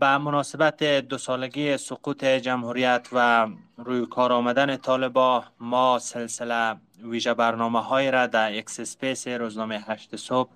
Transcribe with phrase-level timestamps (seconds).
[0.00, 7.80] به مناسبت دو سالگی سقوط جمهوریت و روی کار آمدن طالبان ما سلسله ویژه برنامه
[7.80, 10.50] های را در X Space روزنامه هشت صبح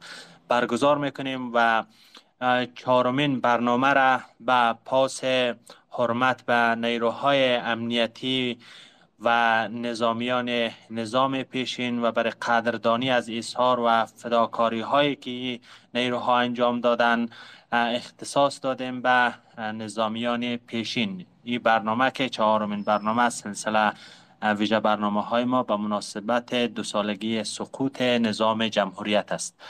[0.49, 1.85] برگزار می‌کنیم و
[2.75, 5.25] چهارمین برنامه را به پاس
[5.91, 8.59] حرمت به نیروهای امنیتی
[9.21, 15.61] و نظامیان نظام پیشین و برای قدردانی از ایثار و فداکاری هایی که
[15.95, 17.29] نیروها انجام دادن
[17.77, 21.27] اختصاص دادیم به نظامیان پیشین.
[21.45, 23.93] این برنامه که چهارمین برنامه سلسله
[24.43, 29.61] ویژه برنامه های ما به مناسبت دو سالگی سقوط نظام جمهوریت است.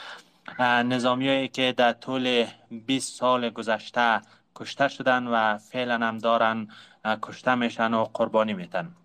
[0.59, 2.45] نظامی که در طول
[2.85, 4.21] 20 سال گذشته
[4.55, 6.67] کشته شدن و فعلا هم دارن
[7.21, 8.95] کشته میشن و قربانی میتن.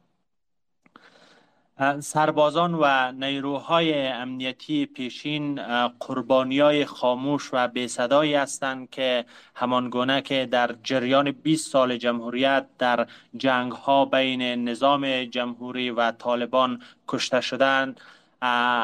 [2.00, 5.62] سربازان و نیروهای امنیتی پیشین
[6.00, 13.06] قربانی های خاموش و بیصدایی هستند که همانگونه که در جریان 20 سال جمهوریت در
[13.36, 18.00] جنگ ها بین نظام جمهوری و طالبان کشته شدند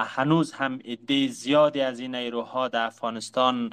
[0.07, 3.71] هنوز هم عده زیادی از این نیروها در افغانستان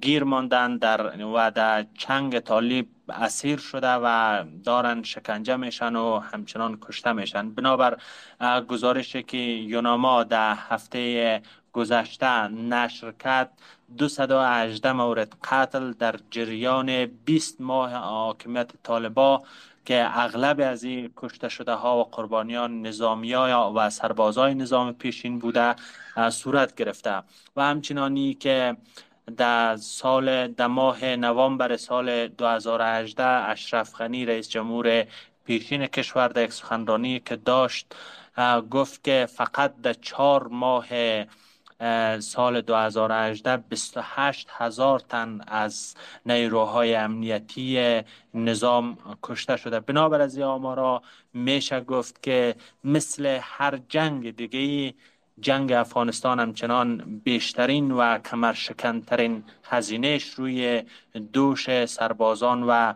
[0.00, 6.78] گیر ماندن در و در چنگ طالب اسیر شده و دارن شکنجه میشن و همچنان
[6.80, 7.50] کشته میشن.
[7.50, 7.98] بنابر
[8.68, 11.42] گزارشی که یوناما در هفته
[11.72, 13.50] گذشته نشر کرد
[13.98, 19.42] 218 مورد قتل در جریان 20 ماه حاکمیت طالبا
[19.84, 25.38] که اغلب از این کشته شده ها و قربانیان نظامی ها و سربازای نظام پیشین
[25.38, 25.74] بوده
[26.30, 27.22] صورت گرفته.
[27.56, 28.76] و همچنانی که
[29.36, 35.06] در سال در ماه نوامبر سال 2018 اشرف غنی رئیس جمهور
[35.44, 37.94] پیشین کشور در یک سخنرانی که داشت
[38.70, 40.86] گفت که فقط در چهار ماه
[42.18, 45.94] سال 2018 28 هزار تن از
[46.26, 48.00] نیروهای امنیتی
[48.34, 49.80] نظام کشته شده.
[49.80, 51.02] بنابر از این آمارا
[51.34, 54.94] میشه گفت که مثل هر جنگ دیگه
[55.40, 60.82] جنگ افغانستان همچنان بیشترین و کمرشکنترین هزینهش روی
[61.32, 62.92] دوش سربازان و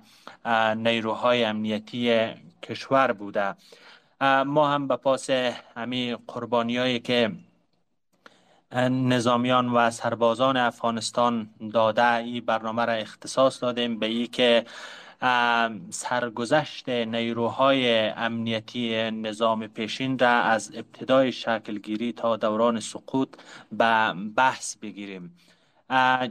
[0.75, 2.31] نیروهای امنیتی
[2.63, 3.55] کشور بوده.
[4.47, 5.31] ما هم به پاس
[5.77, 7.33] همی قربانیایی که
[8.91, 14.65] نظامیان و سربازان افغانستان داده این برنامه را اختصاص دادیم به ای که
[15.91, 23.29] سرگذشت نیروهای امنیتی نظام پیشین را از ابتدای شکلگیری تا دوران سقوط
[23.73, 25.37] به بحث بگیریم.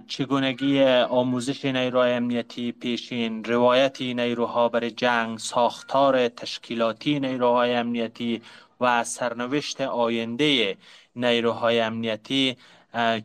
[0.08, 8.42] چگونگی آموزش نیروهای امنیتی پیشین روایت نیروها برای جنگ ساختار تشکیلاتی نیروهای امنیتی
[8.82, 10.78] و سرنوشت آینده
[11.16, 12.58] نیروهای امنیتی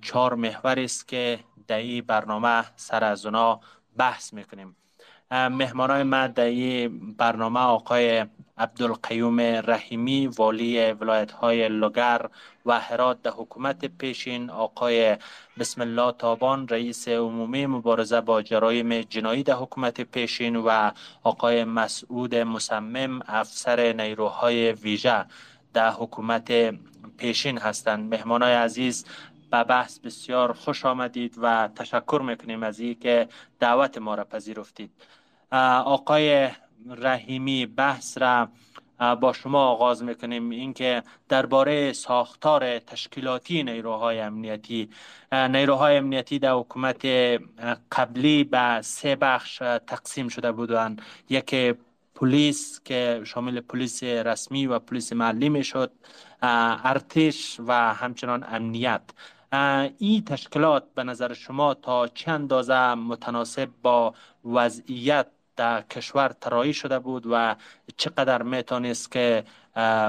[0.03, 3.61] چهار محور است که در این برنامه سر از اونا
[3.97, 4.77] بحث می‌کنیم.
[5.31, 6.89] مهمانای ما در
[7.19, 8.27] برنامه آقای
[8.59, 12.27] عبدالقیوم رحیمی والی ولایت های لگر
[12.67, 15.17] و هرات در حکومت پیشین آقای
[15.59, 20.91] بسم الله تابان رئیس عمومی مبارزه با جرایم جنایی در حکومت پیشین و
[21.23, 25.25] آقای مسعود مصمم افسر نیروهای ویژه
[25.73, 26.53] در حکومت
[27.17, 28.15] پیشین هستند.
[28.15, 29.05] مهمانای عزیز
[29.51, 33.29] به بحث بسیار خوش آمدید و تشکر می‌کنیم از این که
[33.61, 34.91] دعوت ما را پذیرفتید.
[35.53, 36.49] آقای
[36.91, 38.49] رحیمی بحث را
[39.21, 40.51] با شما آغاز می‌کنیم.
[40.51, 44.91] اینکه درباره ساختار تشکیلاتی نیروهای امنیتی
[45.33, 47.07] نیروهای امنیتی در حکومت
[47.93, 51.03] قبلی به سه بخش تقسیم شده بودند.
[51.29, 51.77] یک
[52.15, 55.93] پلیس که شامل پلیس رسمی و پلیس محلی می‌شد
[56.43, 59.03] ارتش و همچنان امنیت.
[59.99, 64.15] این تشکیلات به نظر شما تا چند اندازه متناسب با
[64.45, 65.27] وضعیت
[65.57, 67.57] در کشور ترایی شده بود و
[67.97, 69.45] چقدر می‌تونست که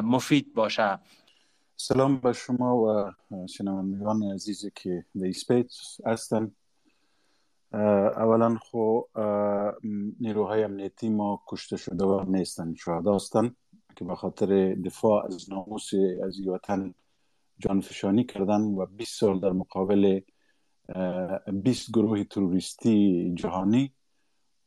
[0.03, 1.00] مفید باشه.
[1.75, 3.12] سلام به شما و
[3.47, 6.52] شنوندگان عزیزی که در اسپیس هستن.
[7.74, 9.02] اولا خو
[10.20, 13.55] نیروهای امنیتی ما کشته شده و نیستن شهدا هستن
[13.96, 15.90] که به خاطر دفاع از ناموس
[16.23, 16.93] از وطن
[17.59, 20.20] جانفشانی کردن و 20 سال در مقابل
[21.53, 23.93] 20 گروه تروریستی جهانی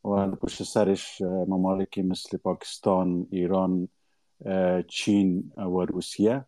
[0.05, 3.87] و پشت سرش ممالک مثل پاکستان، ایران،
[4.87, 6.45] چین و روسیه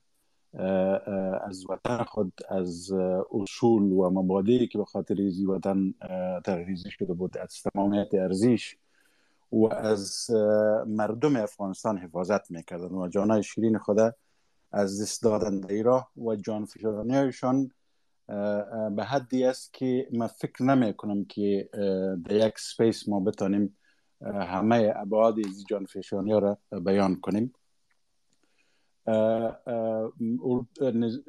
[1.44, 2.92] از وطن خود از
[3.32, 5.94] اصول و مبادی که به خاطر ایزی وطن
[6.46, 8.78] تغییزی شده بود از تمامیت ارزیش
[9.52, 10.28] و از
[10.88, 14.00] مردم افغانستان حفاظت می‌کردن و جانای شیرین خود
[14.72, 17.72] از دست دادن در و جان فشارانی هایشان
[18.96, 21.70] به حدی است که من فکر نمی کنم که
[22.26, 23.78] در یک سپیس ما بتانیم
[24.26, 25.36] همه ابعاد
[25.70, 27.54] جان فشانی را بیان کنیم.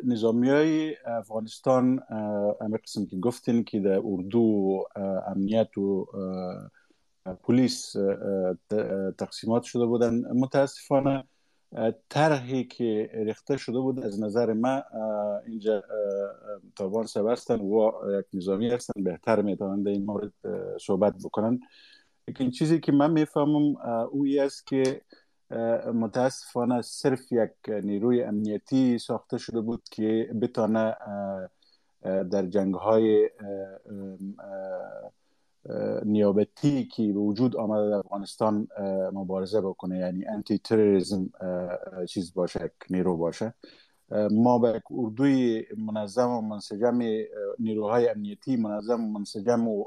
[0.05, 2.01] نظامی های افغانستان
[2.61, 4.85] همه قسم که گفتین که در اردو
[5.27, 6.07] امنیت و
[7.43, 7.97] پلیس
[9.19, 11.25] تقسیمات شده بودن متاسفانه
[12.09, 14.83] طرحی که ریخته شده بود از نظر ما
[15.47, 15.83] اینجا
[16.77, 20.33] تابان سبستن و یک نظامی هستن بهتر می‌تونن در این مورد
[20.81, 21.61] صحبت بکنن.
[22.29, 23.77] لیکن چیزی که من می‌فهمم
[24.11, 25.01] اوی است که
[25.95, 30.97] متاسفانه صرف یک نیروی امنیتی ساخته شده بود که بتانه
[32.03, 33.31] در جنگ های
[36.05, 38.69] نیابتی که به وجود آمده در افغانستان
[39.13, 41.31] مبارزه بکنه یعنی انتی تروریسم
[42.09, 43.55] چیز باشه نیرو باشه.
[44.31, 46.99] ما به اردوی منظم و منسجم
[47.59, 49.85] نیروهای امنیتی منظم و منسجم و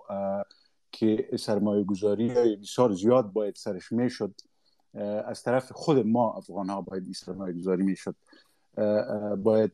[0.91, 4.33] که سرمایه گذاری بسیار زیاد باید سرش می‌شد
[5.25, 8.15] از طرف خود ما افغان ها باید سرمایه گذاری می‌شد.
[9.43, 9.73] باید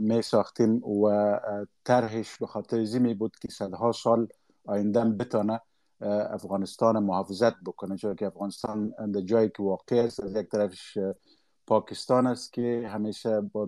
[0.00, 1.40] می ساختیم و
[1.84, 4.28] طرحش به خاطر زیمی بود که صدها سال
[4.66, 5.60] آینده بتانه
[6.30, 7.96] افغانستان محافظت بکنه.
[7.96, 10.98] چون که افغانستان در جایی که واقع است از یک طرفش
[11.66, 13.66] پاکستان است که همیشه با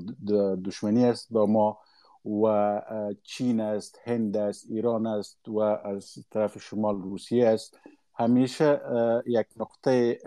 [0.64, 1.78] دشمنی است با ما
[2.24, 2.82] و
[3.22, 7.78] چین است هند است ایران است و از طرف شمال روسیه است.
[8.14, 8.80] همیشه
[9.26, 10.18] یک نقطه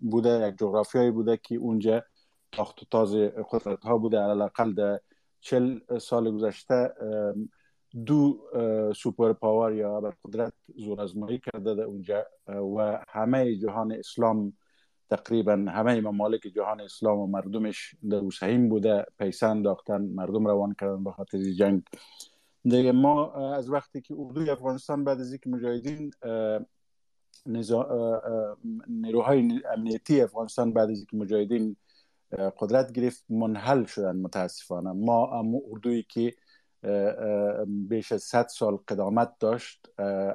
[0.00, 2.02] بوده یک جغرافیایی بوده که اونجا
[2.52, 3.14] تاخت و تاز
[3.50, 5.00] قدرت ها بوده اقل در
[5.40, 6.94] چل سال گذشته
[8.06, 8.38] دو
[8.96, 14.52] سوپر پاور یا قدرت زور ازمایی کرده در اونجا و همه جهان اسلام
[15.10, 21.04] تقریبا همه ممالک جهان اسلام و مردمش در اوسهیم بوده پیسه انداختن مردم روان کردن
[21.04, 21.82] به خاطر جنگ.
[22.64, 26.10] دیگه ما از وقتی که اردوی افغانستان بعد از اینکه مجاهدین
[28.88, 31.76] نیروهای امنیتی افغانستان بعد از اینکه مجاهدین
[32.58, 34.92] قدرت گرفت منحل شدن متاسفانه.
[34.92, 36.34] ما اردویی که
[37.66, 39.88] بیش از 100 سال قدامت داشت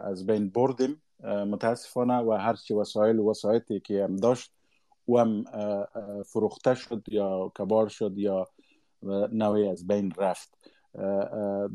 [0.04, 4.54] از بین بردیم متاسفانه و هرچی وسایل و وسایتی که هم داشت
[5.08, 5.44] و هم
[6.24, 8.48] فروخته شد یا کبار شد یا
[9.32, 10.58] نوعی از بین رفت.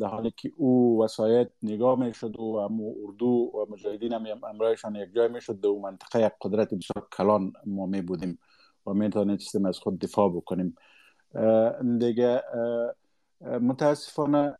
[0.00, 4.94] در حالی که او وسایت نگاه می شد و امو اردو و مجاهدین هم امرایشان
[4.94, 8.38] یک جای می شد در منطقه یک قدرت بسیار کلان ما می بودیم
[8.86, 9.10] و می
[9.68, 10.74] از خود دفاع بکنیم.
[11.98, 12.42] دیگه
[13.40, 14.58] متاسفانه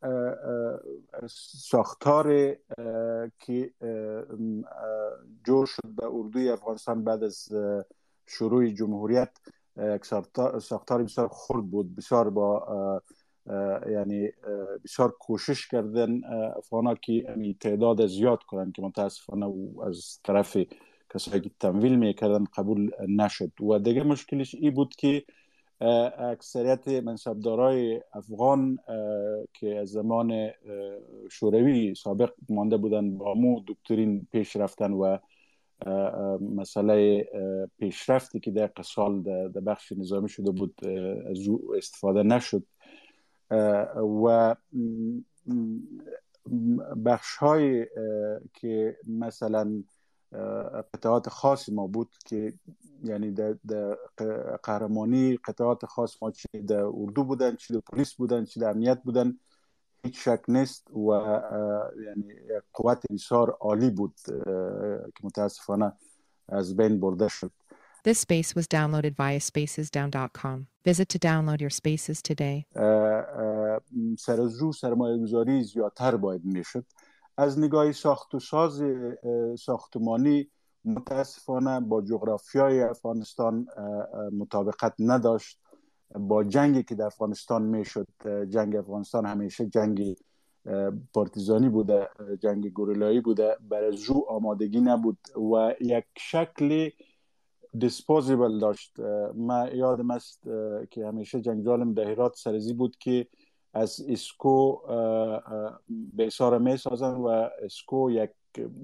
[1.59, 2.56] ساختار
[3.38, 3.73] که
[5.47, 7.49] جور شد به اردوی افغانستان بعد از
[8.26, 9.31] شروع جمهوریت
[10.61, 13.03] ساختار بسیار خرد بود بسیار با
[13.91, 14.31] یعنی
[14.85, 16.20] بسیار کوشش کردن
[16.56, 19.55] افغان که تعداد زیاد کنن که متاسفانه
[19.87, 20.56] از طرف
[21.15, 23.61] کسایی که تمویل می‌کردن قبول نشد.
[23.61, 25.25] و دیگه مشکلش ای بود که
[26.19, 28.79] اکثریت منصبدارای افغان
[29.53, 30.51] که از زمان
[31.31, 35.19] شوروی سابق مانده بودن با مو دکترین پیش رفتن و
[36.41, 37.29] مسئله
[37.79, 40.75] پیشرفتی که در سال در بخش نظامی شده بود
[41.31, 42.63] از او استفاده نشد.
[44.25, 44.57] و
[47.05, 47.87] بخش های
[48.55, 49.83] که مثلا
[50.95, 52.53] قطعات خاص ما بود که
[53.05, 53.55] یعنی در
[54.63, 59.03] قهرمانی قطعات خاص ما چی در اردو بودن چی در پلیس بودن چی در امنیت
[59.03, 59.39] بودن
[60.05, 61.11] هیچ شک نیست و
[62.06, 62.35] یعنی
[62.73, 64.15] قوت بسیار عالی بود
[65.15, 65.93] که متاسفانه
[66.49, 67.53] از بین برده شد
[68.08, 70.56] This space was downloaded via spacesdown.com.
[70.85, 72.67] Visit to download your spaces today.
[74.19, 76.85] سر از رو سرمایه گذاری زیادتر باید می‌شد
[77.36, 78.82] از نگاه ساخت و ساز
[79.58, 80.50] ساختمانی
[80.84, 83.67] متاسفانه با جغرافیای افغانستان
[84.32, 85.58] مطابقت نداشت.
[86.14, 88.06] با جنگی که در افغانستان می‌شد
[88.48, 90.17] جنگ افغانستان همیشه جنگ
[91.12, 92.08] پارتیزانی بوده
[92.41, 93.56] جنگ گوریلایی بوده.
[93.60, 96.91] برای جو آمادگی نبود و یک شکل
[97.79, 99.00] دیسپوزیبل داشت.
[99.34, 100.43] ما یادم است
[100.91, 103.26] که همیشه جنگجالم در هرات سرزی بود که
[103.75, 104.77] از اسکو
[105.89, 108.31] به ساره می سازن و اسکو یک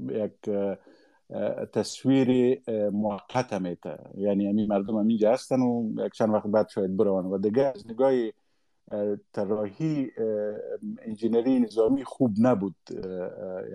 [0.09, 0.51] یک
[1.73, 6.97] تصویر موقت میته یعنی همین مردم هم اینجا هستن و یک چند وقت بعد شاید
[6.97, 8.13] بروان و دیگه از نگاه
[9.33, 10.11] طراحی
[11.03, 12.77] انجینری نظامی خوب نبود.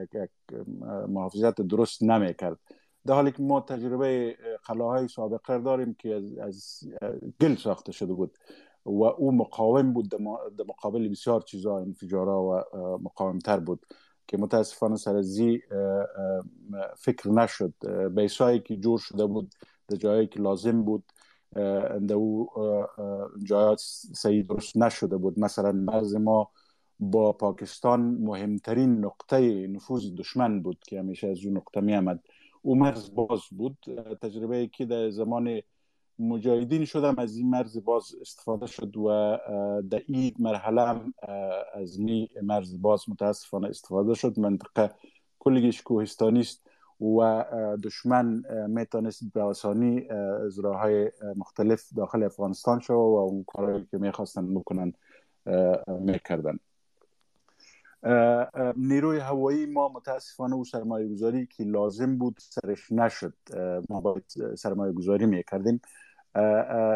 [0.01, 0.59] یک, یک
[1.07, 2.57] محافظت درست نمی‌کرد.
[3.05, 6.79] در حالی که ما تجربه قلاهای سابقه داریم که از, از
[7.41, 8.37] گل ساخته شده بود.
[8.85, 10.17] و او مقاوم بود در
[10.67, 12.63] مقابل بسیار چیزا انفجارا و
[13.03, 13.85] مقاومتر بود
[14.27, 15.61] که متاسفانه سر زی
[16.97, 17.73] فکر نشد.
[18.15, 19.55] بیسایی که جور شده بود
[19.87, 21.03] در جایی که لازم بود
[22.07, 22.49] در او
[23.43, 23.79] جایات
[24.15, 25.39] صحیح درست نشده بود.
[25.39, 26.51] مثلا مرز ما
[26.99, 32.19] با پاکستان مهمترین نقطه نفوذ دشمن بود که همیشه از اون نقطه می آمد
[32.61, 33.77] او مرز باز بود.
[34.21, 35.61] تجربه که در زمان
[36.19, 39.37] مجاهدین شدم از این مرز باز استفاده شد و
[39.89, 41.01] در این مرحله
[41.73, 44.39] از این مرز باز متاسفانه استفاده شد.
[44.39, 44.91] منطقه
[45.39, 46.61] کلگیش کوهستانی است
[47.01, 47.45] و
[47.83, 50.09] دشمن می‌تونست به آسانی
[50.45, 54.93] از راه های مختلف داخل افغانستان شد و اون کارهایی که می‌خواستن بکنن
[55.99, 56.59] می‌کردن.
[58.75, 63.33] نیروی هوایی ما متاسفانه او سرمایه گذاری که لازم بود سرش نشد.
[63.89, 64.23] ما باید
[64.55, 65.81] سرمایه گذاری می‌کردیم.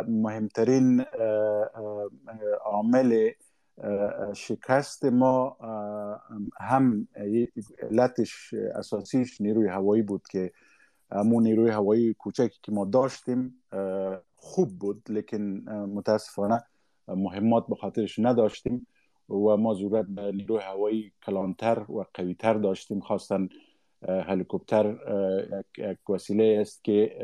[0.08, 1.06] مهمترین
[2.66, 3.30] عامل
[4.34, 5.58] شکست ما
[6.60, 7.08] هم
[7.82, 10.52] علتش اساسیش نیروی هوایی بود که
[11.12, 13.64] همون نیروی هوایی کوچکی که ما داشتیم
[14.36, 16.64] خوب بود لیکن متاسفانه
[17.08, 18.88] مهمات به خاطرش نداشتیم
[19.30, 23.00] و ما ضرورت به نیروی هوایی کلانتر و قویتر داشتیم.
[23.00, 23.50] خواستن
[24.08, 24.96] هلیکوپتر
[25.78, 27.20] یک وسیله است که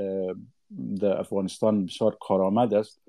[1.02, 3.02] در افغانستان بسیار کارآمد است.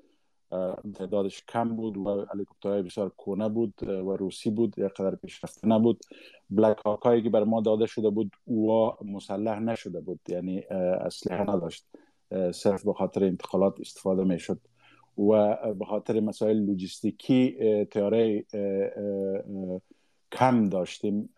[0.95, 5.99] تعدادش کم بود و هلیکوپترهای بسیار کونه بود و روسی بود یک قدر پیشرفته نبود.
[6.49, 10.59] بلک هایی که بر ما داده شده بود او مسلح نشده بود یعنی
[11.01, 11.85] اسلحه نداشت.
[12.51, 14.59] صرف به خاطر انتقالات استفاده می شد
[15.17, 17.57] و به خاطر مسائل لوجستیکی
[17.91, 18.45] تیاره
[20.31, 21.29] کم داشتیم.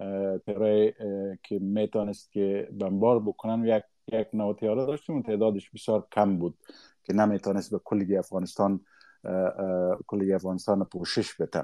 [0.45, 0.95] تیاره
[1.43, 6.57] که می‌تونست که بمبار بکنن یک یک نوع تیاره داشتیم و تعدادش بسیار کم بود
[7.03, 8.79] که نمی‌تونست به کلگی افغانستان
[10.07, 11.63] کلگی افغانستان پوشش بده.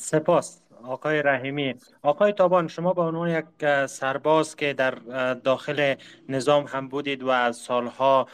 [0.00, 0.60] سپاس.
[0.84, 1.74] آقای رحیمی.
[2.02, 4.90] آقای تابان شما به عنوان یک سرباز که در
[5.34, 5.94] داخل
[6.28, 8.28] نظام هم بودید و از سالها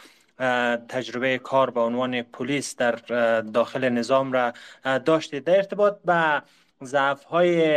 [0.89, 2.91] تجربه کار به عنوان پلیس در
[3.41, 4.53] داخل نظام را
[5.05, 6.41] داشتید در ارتباط به
[6.83, 7.75] ضعف های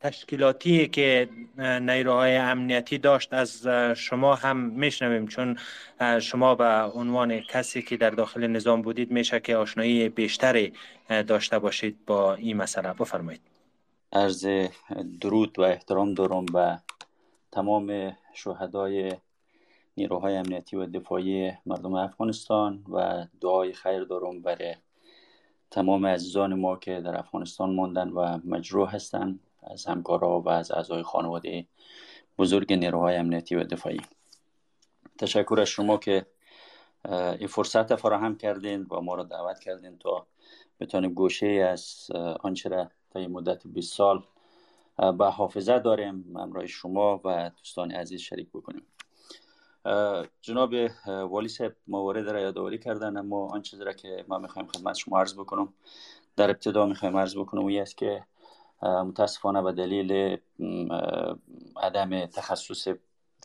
[0.00, 1.28] تشکیلاتی که
[1.58, 3.66] نیروهای امنیتی داشت از
[3.96, 5.26] شما هم میشنویم.
[5.26, 5.58] چون
[6.20, 10.72] شما به عنوان کسی که در داخل نظام بودید میشه که آشنایی بیشتری
[11.08, 12.92] داشته باشید با این مسئله.
[12.92, 13.40] بفرمایید.
[14.12, 14.46] عرض
[15.20, 16.78] درود و احترام دارم به
[17.52, 19.12] تمام شهدای
[19.96, 24.74] نیروهای امنیتی و دفاعی مردم افغانستان و دعای خیر دارم برای
[25.70, 31.02] تمام عزیزان ما که در افغانستان ماندن و مجروح هستند از همکارا و از اعضای
[31.02, 31.66] خانواده
[32.38, 34.00] بزرگ نیروهای امنیتی و دفاعی.
[35.18, 36.26] تشکر از شما که
[37.08, 40.26] این فرصت فراهم کردین و ما را دعوت کردین تا
[40.80, 44.24] بتانیم گوشه از آنچه را تا مدت 20 سال
[45.18, 48.86] به حافظه داریم همراه شما و دوستان عزیز شریک بکنیم.
[50.40, 50.74] جناب
[51.06, 55.20] والی صاحب موارد را یادآوری کردن اما آن چیزی را که ما می‌خوایم خدمت شما
[55.20, 55.72] عرض بکنم
[56.36, 58.24] در ابتدا می‌خوایم عرض بکنم و است که
[58.82, 60.36] متاسفانه به دلیل
[61.76, 62.88] عدم تخصص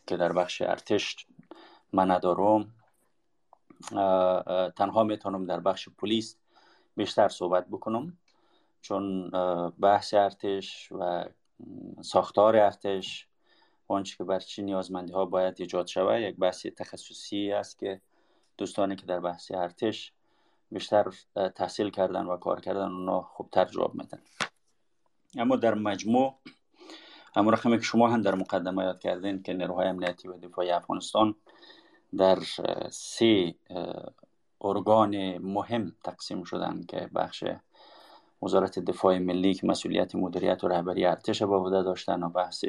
[0.06, 1.26] که در بخش ارتش
[1.92, 2.72] من ندارم
[4.76, 6.36] تنها می‌تونم در بخش پلیس
[6.96, 8.18] بیشتر صحبت بکنم.
[8.80, 9.30] چون
[9.80, 11.24] بحث ارتش و
[12.02, 13.28] ساختار ارتش
[13.88, 18.00] آنچه که بر چی نیازمندی ها باید ایجاد شود یک بحث تخصصی است که
[18.58, 20.12] دوستانی که در بحث ارتش
[20.72, 21.12] بیشتر
[21.54, 24.18] تحصیل کردن و کار کردن اونا خوبتر جواب میدن.
[25.36, 26.34] اما در مجموع
[27.36, 31.34] همون رقمی که شما هم در مقدمه یاد کردین که نیروهای امنیتی و دفاعی افغانستان
[32.16, 32.38] در
[32.90, 33.54] سه
[34.60, 37.44] ارگان مهم تقسیم شدن که بخش
[38.42, 42.64] وزارت دفاع ملی که مسئولیت مدیریت و رهبری ارتش به عهده داشتن و بحث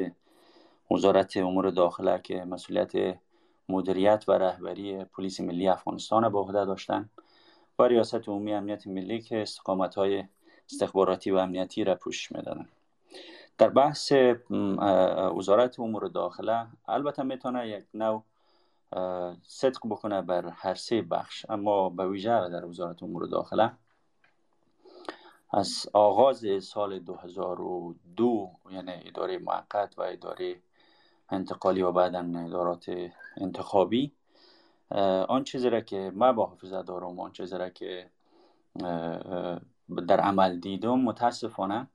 [0.90, 2.92] وزارت امور داخله که مسئولیت
[3.68, 7.10] مدیریت و رهبری پلیس ملی افغانستان به عهده داشتن
[7.78, 10.24] و ریاست عمومی امنیت ملی که استقامت های
[10.72, 12.68] استخباراتی و امنیتی را پوشش می‌دادن.
[13.58, 14.12] در بحث
[15.36, 18.24] وزارت امور داخله البته می‌تونه یک نوع
[19.42, 23.72] صدق بکنه بر هر سه بخش اما به ویژه در وزارت امور داخله
[25.50, 30.56] از آغاز سال 2002 یعنی اداره موقت و اداره
[31.30, 32.90] انتقالی و بعدا ادارات
[33.36, 34.12] انتخابی
[35.28, 38.10] آن چیزی را که ما با حافظه دارم آن چیزی را که
[40.08, 41.86] در عمل دیدم متاسفانه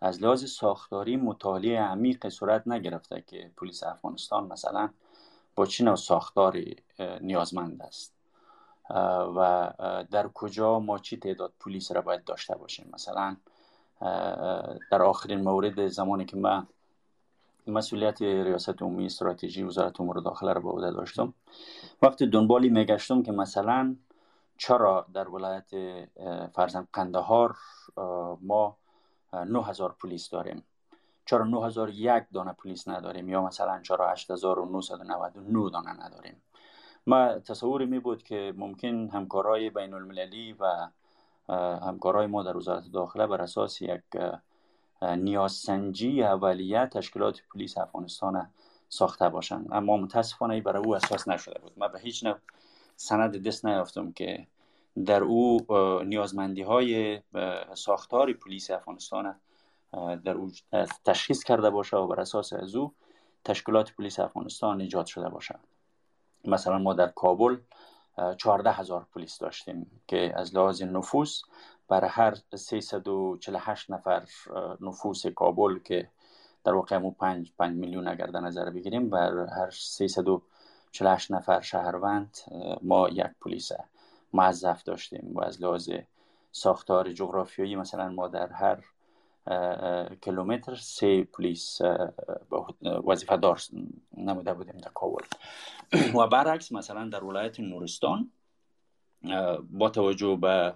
[0.00, 4.90] از لحاظ ساختاری مطالعه عمیق صورت نگرفته که پلیس افغانستان مثلا
[5.54, 6.76] با چه نوع ساختاری
[7.20, 8.16] نیازمند است.
[9.36, 9.72] و
[10.10, 13.36] در کجا ما چی تعداد پلیس را باید داشته باشیم؟ مثلا
[14.90, 16.66] در آخرین مورد زمانی که من
[17.66, 21.34] مسئولیت ریاست عمومی استراتژی وزارت امور داخله را به عهده داشتم
[22.02, 23.96] وقتی دنبالی میگشتم که مثلا
[24.58, 25.70] چرا در ولایت
[26.54, 27.56] فرزند قندهار
[28.40, 28.76] ما
[29.32, 30.64] 9000 پلیس داریم؟
[31.24, 36.42] چرا 9001 دانه پلیس نداریم؟ یا مثلا چرا 8999 دانه نداریم؟
[37.06, 40.88] ما تصوری می بود که ممکن همکارای بین المللی و
[41.82, 44.02] همکارای ما در وزارت داخله بر اساس یک
[45.02, 48.50] نیازسنجی اولیه تشکیلات پلیس افغانستان
[48.88, 49.68] ساخته باشند.
[49.72, 51.72] اما متاسفانه برای او اساس نشده بود.
[51.76, 52.36] من به هیچ نوع
[52.96, 54.46] سند دست نیافتم که
[55.04, 55.66] در او
[56.04, 57.20] نیازمندی های
[57.74, 59.34] ساختار پلیس افغانستان
[60.24, 60.50] در او
[61.04, 62.92] تشخیص کرده باشه و بر اساس از او
[63.44, 65.58] تشکیلات پلیس افغانستان ایجاد شده باشه.
[66.44, 67.56] مثلا ما در کابل
[68.38, 71.42] چهارده هزار پلیس داشتیم که از لحاظ نفوس
[71.88, 74.26] برای هر 348 نفر
[74.80, 76.08] نفوس کابل که
[76.64, 79.70] در واقع مو 5 5 میلیون اگر در نظر بگیریم بر هر
[80.96, 82.36] 348 نفر شهروند
[82.82, 83.72] ما یک پلیس
[84.32, 85.90] موظف داشتیم و از لحاظ
[86.52, 88.84] ساختار جغرافیایی مثلا ما در هر
[90.20, 91.80] کیلومتر سه پلیس
[93.06, 93.60] وظیفه دار
[94.16, 95.24] نموده بودیم در کابل.
[96.18, 98.30] و برعکس مثلا در ولایت نورستان
[99.70, 100.74] با توجه به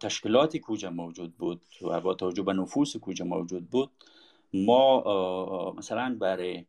[0.00, 3.90] تشکیلاتی کوجه موجود بود و با توجه به نفوس کوجه موجود بود
[4.54, 6.66] ما مثلا برای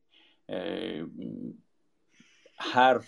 [2.60, 3.02] هر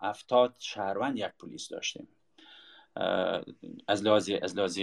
[0.00, 2.08] افتاد شهروند یک پلیس داشتیم.
[3.88, 4.78] از لحاظ از لحاظ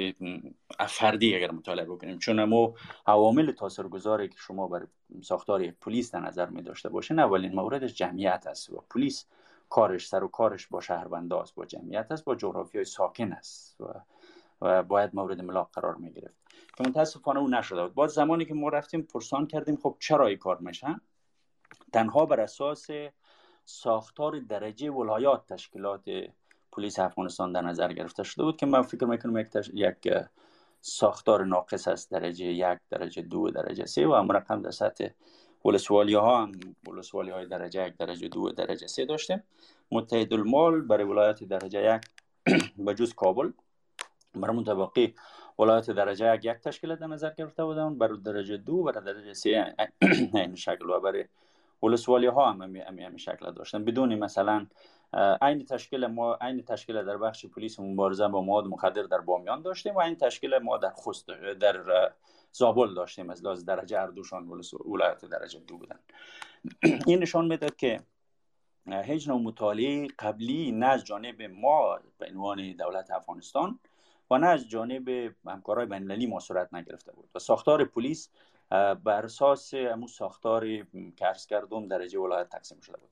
[0.87, 2.19] فردی اگر مطالعه بکنیم.
[2.19, 2.73] چون ما
[3.07, 4.87] عوامل تاثیرگذاری که شما بر
[5.21, 8.69] ساختار پلیس در نظر می داشته باشین اولین موردش جمعیت است.
[8.69, 9.25] و پلیس
[9.69, 13.85] کارش سر و کارش با شهرونداست با جمعیت است با جغرافیای ساکن است و,
[14.61, 16.37] و باید مورد ملاق قرار می گرفت.
[16.77, 17.93] که متاسفانه اون نشده بود.
[17.93, 21.01] باز زمانی که ما رفتیم پرسان کردیم خب چرا این کار میشن
[21.93, 22.87] تنها بر اساس
[23.69, 26.01] ساختار درجه ولایات تشکیلات
[26.71, 30.13] پلیس افغانستان در نظر گرفته شده بود که من فکر می‌کنم یک, یک
[30.81, 32.11] ساختار ناقص است.
[32.11, 35.07] درجه یک درجه دو درجه سه و هم رقم در سطح
[35.65, 36.51] ولسوالی ها هم
[36.87, 39.43] ولسوالی های درجه یک درجه دو درجه سه داشتیم
[39.91, 42.01] متحد المال برای ولایت درجه یک
[42.85, 43.51] به جز کابل
[44.35, 45.15] برای مطابقی
[45.59, 49.75] ولایت درجه یک یک تشکیل در نظر گرفته بودن برای درجه دو برای درجه سه
[50.33, 51.25] این شکل و برای
[51.83, 53.85] ولسوالی ها هم همین شکل داشتن.
[53.85, 54.67] بدون مثلا
[55.41, 59.95] این تشکیل ما این تشکیل در بخش پلیس مبارزه با مواد مخدر در بامیان داشتیم
[59.95, 61.27] و این تشکیل ما در خست
[61.59, 62.11] در
[62.51, 63.29] زابل داشتیم.
[63.29, 64.47] از لحاظ درجه اردوشان
[64.85, 65.99] ولایت درجه دو بودن.
[67.07, 67.99] این نشان می‌داد که
[68.87, 73.79] هیچ نوع مطالعه قبلی نه از جانب ما به عنوان دولت افغانستان
[74.31, 75.09] و نه از جانب
[75.45, 77.29] همکارای بینالمللی ما صورت نگرفته بود.
[77.35, 78.29] و ساختار پلیس
[78.69, 80.67] بر اساس امو ساختار
[81.17, 83.09] که کردم درجه ولایت تقسیم شده بود.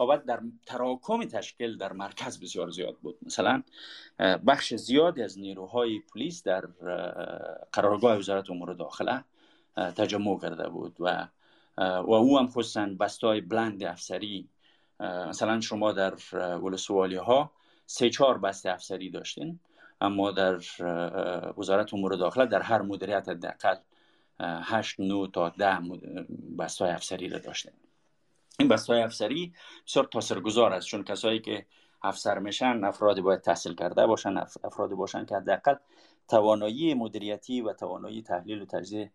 [0.00, 3.18] و بعد در تراکم تشکیل در مرکز بسیار زیاد بود.
[3.22, 3.62] مثلا
[4.46, 6.60] بخش زیادی از نیروهای پلیس در
[7.72, 9.24] قرارگاه وزارت امور داخله
[9.76, 11.28] تجمع کرده بود و
[11.78, 14.48] و او هم خصوصا بستای بلند افسری
[15.00, 16.14] مثلا شما در
[16.62, 17.50] ولسوالی ها
[17.86, 19.60] سه چهار بست افسری داشتین
[20.00, 20.60] اما در
[21.58, 23.76] وزارت امور داخله در هر مدیریت حداقل
[24.40, 25.78] هشت نو تا ده
[26.58, 27.72] بستای افسری را داشتیم
[28.58, 29.54] این بستای افسری
[29.86, 31.66] بسیار تاثیرگذار است چون کسایی که
[32.02, 35.74] افسر میشن افرادی باید تحصیل کرده باشن افرادی باشن که حداقل
[36.28, 39.10] توانایی مدیریتی و توانایی تحلیل و تجزیه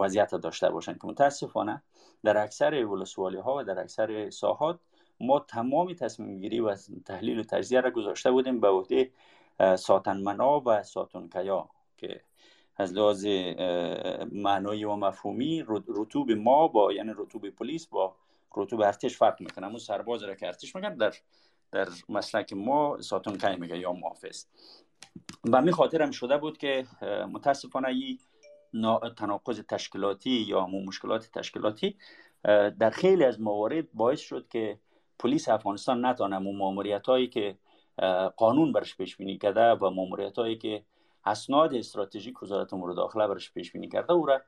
[0.00, 1.82] وضعیت داشته باشن که متاسفانه
[2.24, 4.78] در اکثر ولسوالی ها و در اکثر ساحات
[5.20, 9.10] ما تمامی تصمیم گیری و تحلیل و تجزیه را گذاشته بودیم به عهده
[9.76, 12.20] ساتنمنا و ساتونکیا که
[12.76, 13.26] از لحاظ
[14.32, 18.16] معنایی و مفهومی رتوب ما با یعنی رتوب پلیس با
[18.56, 19.66] رتوب ارتش فرق می‌کنه.
[19.66, 21.14] اون سرباز را که ارتش میگن در
[21.72, 24.44] در مسلک ما ساتون کای میگه یا محافظ.
[25.52, 26.86] و می خاطر هم شده بود که
[27.32, 28.18] متاسفانه این
[29.16, 31.96] تناقض تشکیلاتی یا مشکلات تشکیلاتی
[32.78, 34.78] در خیلی از موارد باعث شد که
[35.18, 37.56] پلیس افغانستان نتانه ماموریت هایی که
[38.36, 40.82] قانون برش پیش بینی کرده و ماموریت هایی که
[41.26, 44.42] اسناد استراتژیک وزارت امور داخله برش پیش بینی کرده او را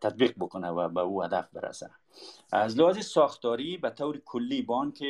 [0.00, 1.90] تطبیق بکنه و به او هدف برسه.
[2.52, 5.04] از لحاظ ساختاری به طور کلی بانک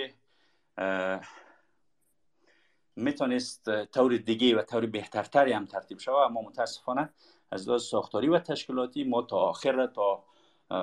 [2.97, 7.11] می‌تونست طور دیگه و طور بهترتری هم ترتیب شود اما متاسفانه
[7.51, 10.25] از لحاظ ساختاری و تشکیلاتی ما تا آخر تا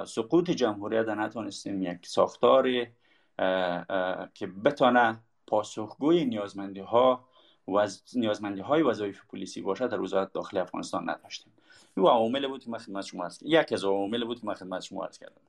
[0.06, 2.64] سقوط جمهوریت نتونستیم یک ساختار
[4.34, 7.25] که بتانه پاسخگوی نیازمندی ها
[7.68, 11.54] و نیازمندی های وظایف پلیسی باشد در وزارت داخلی افغانستان نداشتیم.
[11.98, 14.82] این عوامل بود که من خدمت شما عرض یک از عوامل بود که من خدمت
[14.82, 15.42] شما عرض کردم.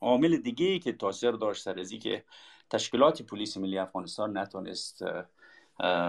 [0.00, 2.24] عامل دیگه که تاثیر داشت سر که
[2.70, 5.02] تشکیلات پلیس ملی افغانستان نتونست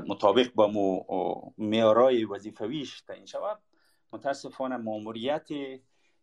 [0.08, 0.68] مطابق با
[1.58, 3.60] معیارهای وظیفویش تعیین شود
[4.14, 5.48] متاسفانه ماموریت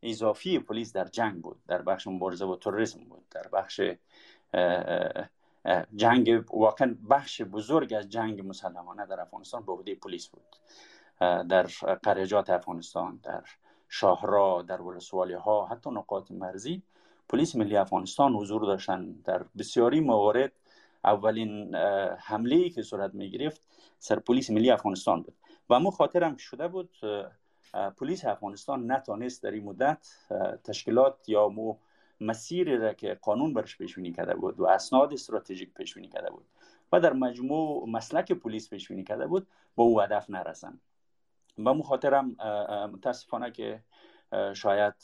[0.02, 3.80] اضافی پلیس در جنگ بود در بخش مبارزه با تروریسم بود در بخش
[5.96, 10.56] جنگ واقعا بخش بزرگ از جنگ مسلمانه در افغانستان به عهده پلیس بود.
[11.48, 11.62] در
[12.02, 13.44] قریجات افغانستان در
[13.88, 16.82] شاهرا در ولسوالی ها حتی نقاط مرزی.
[17.28, 19.12] پلیس ملی افغانستان حضور داشتن.
[19.24, 20.52] در بسیاری موارد
[21.04, 21.74] اولین
[22.18, 23.60] حمله که صورت می گرفت
[23.98, 25.34] سر پلیس ملی افغانستان بود.
[25.70, 26.90] و مو خاطر هم شده بود
[27.96, 30.06] پلیس افغانستان نتانست در این مدت
[30.64, 31.76] تشکیلات یا مو
[32.20, 36.44] مسیری را که قانون برش پیشبینی کرده بود و اسناد استراتژیک پیشبینی کرده بود
[36.92, 40.80] و در مجموع مسلک پلیس پیشبینی کرده بود با او هدف نرسن.
[41.58, 42.36] و مخاطرم
[42.92, 43.82] متاسفانه که
[44.54, 44.94] شاید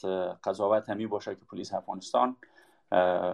[0.45, 2.37] قضاوت همی باشه که پلیس افغانستان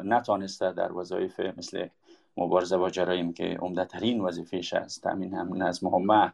[0.05, 1.89] نتانسته در وظایف مثل
[2.37, 5.03] مبارزه با جرایم که عمده ترین وظیفهش است.
[5.03, 6.33] تامین هم نظم همه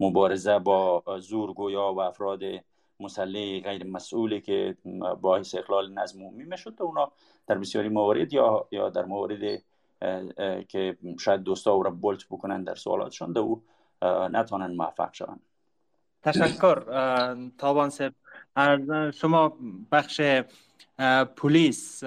[0.00, 2.42] مبارزه با زورگویا و افراد
[3.00, 4.76] مسلح غیر مسئولی که
[5.20, 7.12] باعث اخلال نظم عمومی می‌شد اونا
[7.46, 9.62] در بسیاری موارد یا یا در موارد
[10.68, 13.62] که شاید دوستا او را بولت بکنن در سوالاتشان او
[14.02, 15.40] نتانن موفق شوند.
[16.22, 16.82] تشکر
[17.58, 18.14] تابان سب
[19.14, 19.56] شما
[19.92, 20.20] بخش
[21.36, 22.04] پلیس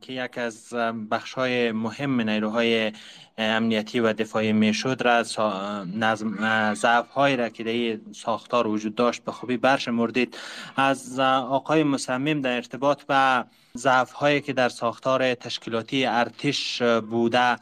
[0.00, 0.68] که یک از
[1.10, 2.92] بخش های مهم نیروهای
[3.38, 5.24] امنیتی و دفاعی می‌شد را
[5.84, 10.38] نظم ضعف هایی را که در ساختار وجود داشت به خوبی برش مردید.
[10.76, 13.44] از آقای مصمم در ارتباط به
[13.76, 17.56] ضعف هایی که در ساختار تشکیلاتی ارتش بوده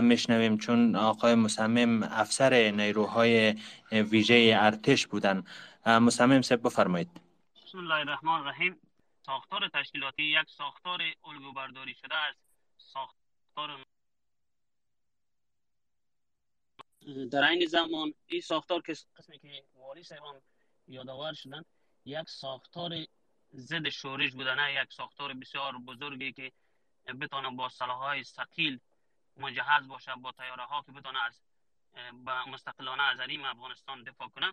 [0.00, 3.54] میشنویم چون آقای مصمم افسر نیروهای
[3.92, 5.44] ویژه ارتش بودن
[5.86, 7.08] مصمم سب بفرمایید.
[7.66, 8.76] بسم الله الرحمن الرحیم.
[9.26, 12.34] ساختار تشکیلاتی یک ساختار الگو برداری شده از
[12.76, 13.84] ساختار
[17.32, 20.42] در این زمان این ساختار که قسمی که والی صاحبان
[20.88, 21.64] یادآور شدن
[22.04, 23.06] یک ساختار
[23.54, 26.52] ضد شورش بوده نه یک ساختار بسیار بزرگی که
[27.20, 28.80] بتونه با های ثقیل
[29.36, 31.40] مجهز باشه با تیاره ها که بتونه از
[32.46, 34.52] مستقلانه از عریم افغانستان دفاع کنه.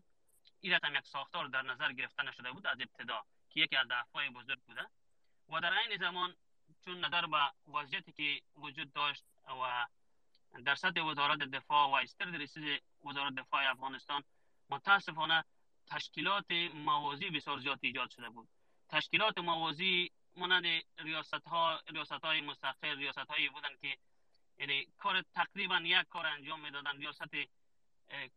[0.62, 3.26] این هم یک ساختار در نظر گرفته نشده بود از ابتدا.
[3.54, 4.88] که یکی از دفاع بزرگ بوده
[5.50, 6.36] و در این زمان
[6.86, 7.38] چون نظر به
[7.68, 9.86] وضعیتی که وجود داشت و
[10.66, 14.24] در سطح وزارت دفاع و استرد رسید وزارت دفاع افغانستان
[14.70, 15.44] متاسفانه
[15.88, 18.48] تشکیلات موازی بسیار زیاد ایجاد شده بود.
[18.90, 20.66] تشکیلات موازی مانند
[20.98, 23.98] ریاست ها ریاست های مستقل ریاست هایی بودن که
[24.58, 27.36] یعنی کار تقریبا یک کار انجام می‌دادن ریاست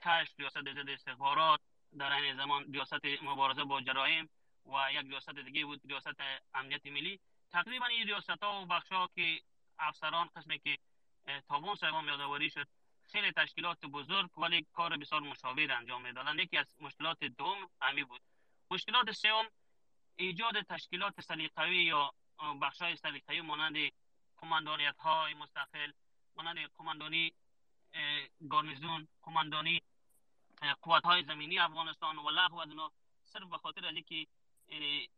[0.03, 1.61] کشف ریاست ضد استخبارات
[1.99, 4.31] در این زمان ریاست مبارزه با جرایم
[4.67, 6.21] و یک ریاست دیگه بود ریاست
[6.55, 7.21] امنیت ملی.
[7.51, 9.41] تقریبا این ریاست ها و بخش ها که
[9.79, 10.79] افسران قسمی که
[11.49, 12.69] تابان صاحبان یادآوری شد
[13.13, 18.21] خیلی تشکیلات بزرگ ولی کار بسیار مشابه انجام می‌دادن یکی از مشکلات دوم همی بود.
[18.71, 19.47] مشکلات سوم
[20.17, 22.15] ایجاد تشکیلات سلیقوی یا
[22.63, 23.93] بخش های سلیقوی مانند
[24.37, 25.93] کماندانیت های مستقل
[26.37, 27.33] مانند کماندانی
[28.49, 29.83] گارنیزون کماندانی
[30.83, 32.19] قوات های زمینی افغانستان.
[32.19, 32.69] و لغو از
[33.25, 33.91] صرف به خاطر
[34.69, 35.09] که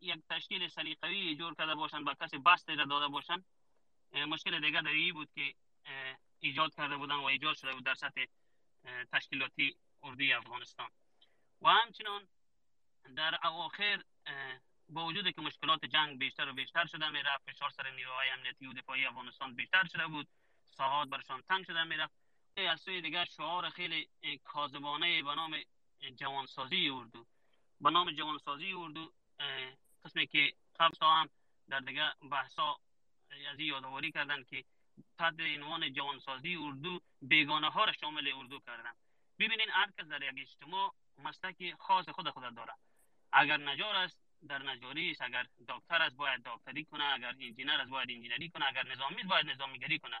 [0.00, 3.44] یک تشکیل سلیقوی جور کرده باشن با کسی بست را داده باشن
[4.12, 5.54] مشکل دیگه در این بود که
[6.40, 8.24] ایجاد کرده بودن و ایجاد شده بود در سطح
[9.12, 10.90] تشکیلاتی اردوی افغانستان.
[11.62, 12.28] و همچنان
[13.16, 14.02] در اواخر
[14.88, 18.72] با وجود که مشکلات جنگ بیشتر و بیشتر شده می‌رفت فشار سر نیروهای امنیتی و
[18.72, 20.28] دفاعی افغانستان بیشتر شده بود.
[20.64, 22.14] ساحات برشان تنگ شده می‌رفت
[22.56, 24.08] از سوی دیگر شعار خیلی
[24.44, 25.62] کاذبانه به نام
[26.16, 27.26] جوانسازی اردو.
[27.84, 29.12] به نام جوانسازی اردو
[30.04, 31.28] قسمی که قبل هم
[31.68, 32.76] در دیگه بحثا
[33.50, 34.64] از این یادآوری کردن که
[35.18, 38.92] تحت عنوان جوانسازی اردو بیگانه ها را شامل اردو کردن.
[39.38, 42.72] ببینین هر کس در یک اجتماع مسلک خاص خود خود داره.
[43.32, 44.18] اگر نجار است
[44.48, 45.22] در نجاری است.
[45.22, 47.04] اگر دکتر است باید دکتری کنه.
[47.04, 48.66] اگر انجینر است باید انجینری کنه.
[48.66, 50.20] اگر نظامی است باید نظامیگری کنه.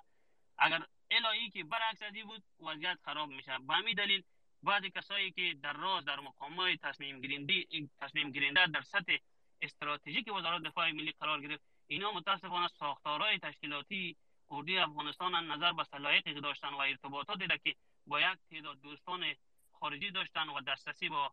[0.58, 3.58] اگر الهی که برعکس ازی بود وضعیت خراب میشه.
[3.58, 4.24] به همین دلیل
[4.64, 7.64] بعضی کسایی که در رأس در مقام تصمیم گیرنده
[8.00, 9.16] تصمیم گیرنده در سطح
[9.62, 11.62] استراتژیک وزارت دفاع ملی قرار گرفت.
[11.86, 14.16] اینا متاسفانه ساختارهای تشکیلاتی
[14.50, 17.74] اردوی افغانستان نظر به صلاحیتی داشتن و ارتباطات دیده که
[18.06, 19.34] با یک تعداد دوستان
[19.72, 21.32] خارجی داشتن و دسترسی با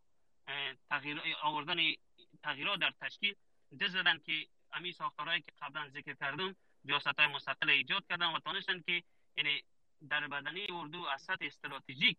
[0.90, 1.78] تغییر آوردن
[2.44, 3.36] تغییرات در تشکیل
[3.80, 8.40] دست زدن که امی ساختارهایی که قبلا ذکر کردم ریاست های مستقل ایجاد کردن و
[8.40, 9.04] تانستن که
[9.38, 9.64] یعنی
[10.10, 12.18] در بدنه اردو از سطح استراتژیک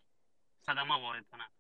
[0.66, 1.50] صدمه وارد کنند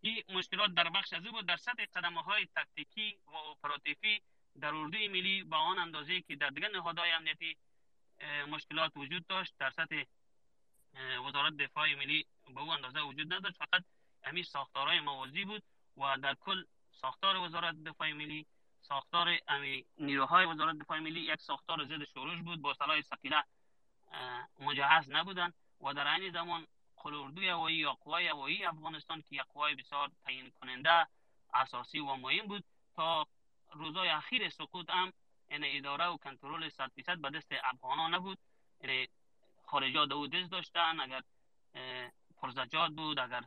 [0.00, 1.46] این مشکلات در بخش از بود.
[1.46, 4.22] در سطح قدمه های تکتیکی و اپراتیفی
[4.60, 7.56] در اردوی ملی با آن اندازه که در دیگر نهادهای امنیتی
[8.48, 10.02] مشکلات وجود داشت در سطح
[11.26, 13.56] وزارت دفاع ملی به او اندازه وجود نداشت.
[13.56, 13.84] فقط
[14.22, 15.62] همین ساختارهای موازی بود
[15.96, 18.46] و در کل ساختار وزارت دفاع ملی
[18.80, 19.38] ساختار
[19.98, 22.62] نیروهای وزارت دفاع ملی یک ساختار ضد شورش بود.
[22.62, 23.44] با سلاح ثقیله
[24.60, 26.66] مجهز نبودند و در عین زمان
[27.02, 31.06] قلوردوی هوایی یا قوای هوایی افغانستان که یک قوای بسیار تعیین کننده
[31.54, 32.64] اساسی و مهم بود
[32.96, 33.26] تا
[33.72, 35.12] روزای اخیر سقوط هم
[35.48, 38.38] این یعنی اداره و کنترل 100 درصد به دست افغانان نبود.
[38.80, 39.08] یعنی
[39.66, 41.22] خارجات او دست داشتن اگر
[42.36, 43.44] پرزجات بود اگر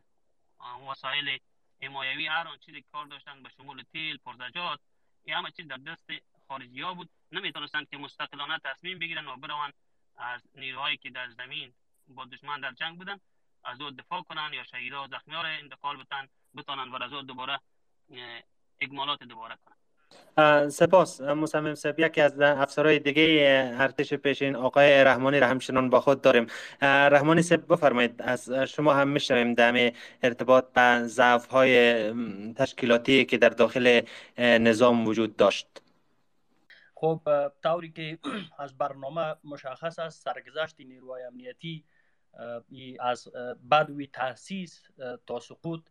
[0.89, 1.39] وسایل
[1.81, 4.79] حمایوی هر آن چیزی کار داشتن به شمول تیل پرزجات
[5.23, 6.09] این همه چیز در دست
[6.47, 7.09] خارجی ها بود.
[7.31, 9.73] نمی‌تونستند که مستقلانه تصمیم بگیرن و بروند
[10.17, 11.73] از نیروهایی که در زمین
[12.07, 13.19] با دشمن در جنگ بودن.
[13.63, 17.13] از او دفاع کنن یا شهیدا و زخمی ها را انتقال بتن بتانن و از
[17.13, 17.59] او دوباره
[18.81, 19.75] اکمالات دوباره کنن
[20.69, 21.21] سپاس.
[21.21, 23.23] مصمم سب یکی از افسرهای دیگه
[23.79, 26.47] ارتش پیشین آقای رحمانی را همچنان با خود داریم.
[26.81, 28.21] رحمانی سب بفرمایید.
[28.21, 29.91] از شما هم میشنویم دم
[30.23, 32.13] ارتباط به ضعف های
[32.53, 34.01] تشکیلاتی که در داخل
[34.37, 35.67] نظام وجود داشت.
[36.95, 37.21] خب
[37.63, 38.17] طوری که
[38.63, 41.83] از برنامه مشخص است سرگذشت نیروهای امنیتی
[42.99, 43.27] از
[43.71, 44.83] بدوی تاسیس
[45.27, 45.81] تا سقوط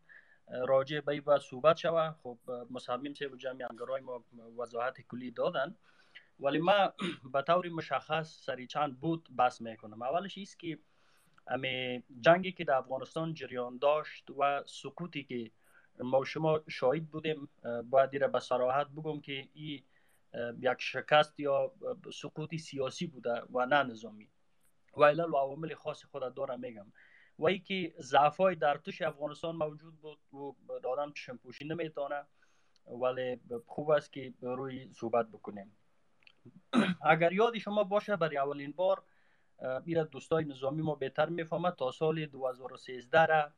[0.51, 2.39] راجع به این صحبت شوه خب
[2.71, 4.25] مصمم و جمعی انگرای ما
[4.59, 5.77] وضاحت کلی دادن.
[6.41, 6.93] ولی ما
[7.33, 10.03] به طور مشخص سری چند بود بس می‌کنم.
[10.03, 10.79] اولش ایست که
[11.47, 15.51] امی جنگی که در افغانستان جریان داشت و سقوطی که
[16.05, 17.49] ما شما شاهد بودیم
[17.91, 19.83] باید دیره به صراحت بگم که این
[20.61, 21.73] یک شکست یا
[22.13, 24.29] سقوطی سیاسی بوده و نه نظامی.
[24.97, 26.93] و علل و عوامل خاص خود دارم میگم
[27.39, 32.25] و ای که ضعفای در توش افغانستان موجود بود و آدم چشم پوشی نمی‌تونه
[32.87, 35.77] ولی خوب است که روی صحبت بکنیم.
[37.03, 39.03] اگر یاد شما باشه برای اولین بار
[39.85, 43.53] میره دوستای نظامی ما بهتر می‌فهمد تا سال 2013 را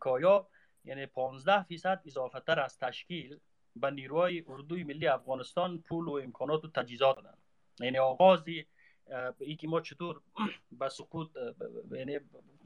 [0.00, 0.48] کایا
[0.84, 3.38] یعنی 15 فیصد اضافه تر از تشکیل
[3.76, 7.38] به نیروهای اردوی ملی افغانستان پول و امکانات و تجهیزات دادن.
[7.80, 8.66] یعنی آغازی
[9.38, 10.20] ای که ما چطور
[10.72, 11.28] به سقوط
[11.90, 12.18] یعنی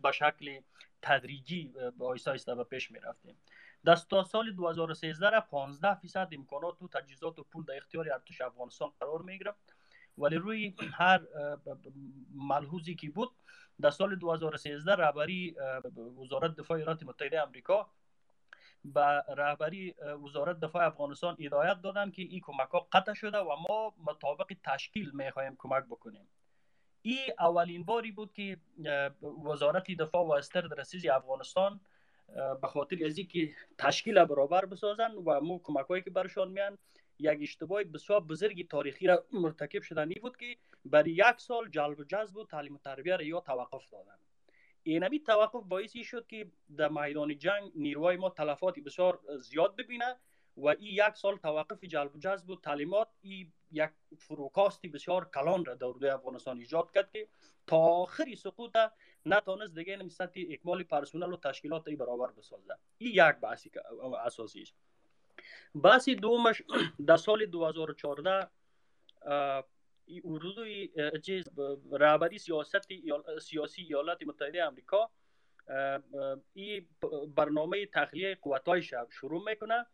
[0.02, 0.60] به شکل
[1.02, 3.36] تدریجی آیسته آیسته به پیش می رفتیم
[3.86, 8.40] دست تا سال 2013 را 15 فیصد امکانات و تجهیزات و پول در اختیار ارتش
[8.40, 9.76] افغانستان قرار می گرفت
[10.18, 11.20] ولی روی هر
[12.34, 13.30] ملحوظی که بود
[13.80, 15.56] در سال 2013 رهبری
[16.20, 17.90] وزارت دفاع ایالات متحده آمریکا
[18.84, 23.94] به رهبری وزارت دفاع افغانستان هدایت دادن که این کمک ها قطع شده و ما
[24.06, 26.28] مطابق تشکیل می‌خواهیم کمک بکنیم.
[27.02, 28.56] این اولین باری بود که
[29.44, 31.80] وزارت دفاع و استر رسیزی افغانستان
[32.62, 36.78] به خاطر از که تشکیل برابر بسازن و مو کمک هایی که برشان میان
[37.18, 42.04] یک اشتباه بسیار بزرگی تاریخی را مرتکب شدنی بود که برای یک سال جلب و
[42.04, 44.18] جذب و تعلیم و تربیه را یا توقف دادن.
[44.82, 50.16] اینمی توقف باعثی شد که در میدان جنگ نیروهای ما تلفات بسیار زیاد ببینه
[50.56, 55.64] و این یک سال توقف جلب و جذب و تعلیمات این یک فروکاستی بسیار کلان
[55.64, 57.28] را در افغانستان ایجاد کرد که
[57.66, 58.76] تا آخری سقوط
[59.26, 63.70] نتانست دیگه این سطح اکمال پرسونل و تشکیلات ای برابر بسازه این یک بحثی
[64.24, 64.74] اساسی است.
[65.74, 66.62] بحثی دومش
[67.06, 68.48] در سال 2014
[70.24, 70.90] اردوی
[71.22, 71.48] چیز
[71.92, 72.88] رهبری سیاست
[73.40, 75.10] سیاسی ایالات متحده آمریکا
[76.54, 76.86] این
[77.36, 79.86] برنامه تخلیه قوتای شب شروع می‌کنه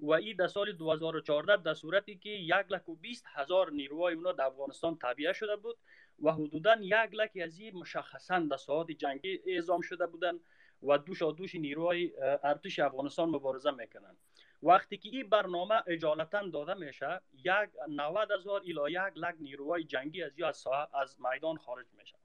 [0.00, 4.32] و این در سال 2014 در صورتی که یک لک و بیست هزار نیروهای اونا
[4.32, 5.76] در افغانستان تابعه شده بود
[6.22, 10.40] و حدودا یک لک از این مشخصا در ساعات جنگی اعزام شده بودن
[10.82, 14.16] و دوش دوش نیروهای ارتش افغانستان مبارزه می‌کنن.
[14.62, 20.22] وقتی که این برنامه اجالتا داده میشه یک 90 هزار الی یک لک نیروهای جنگی
[20.22, 22.18] از از, از میدان خارج میشن.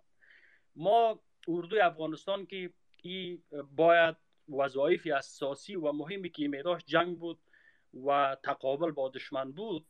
[0.76, 2.70] ما اردوی افغانستان که
[3.04, 3.44] این
[3.76, 4.16] باید
[4.50, 7.40] وظایف اساسی و مهمی که میداش جنگ بود
[8.06, 9.86] و تقابل با دشمن بود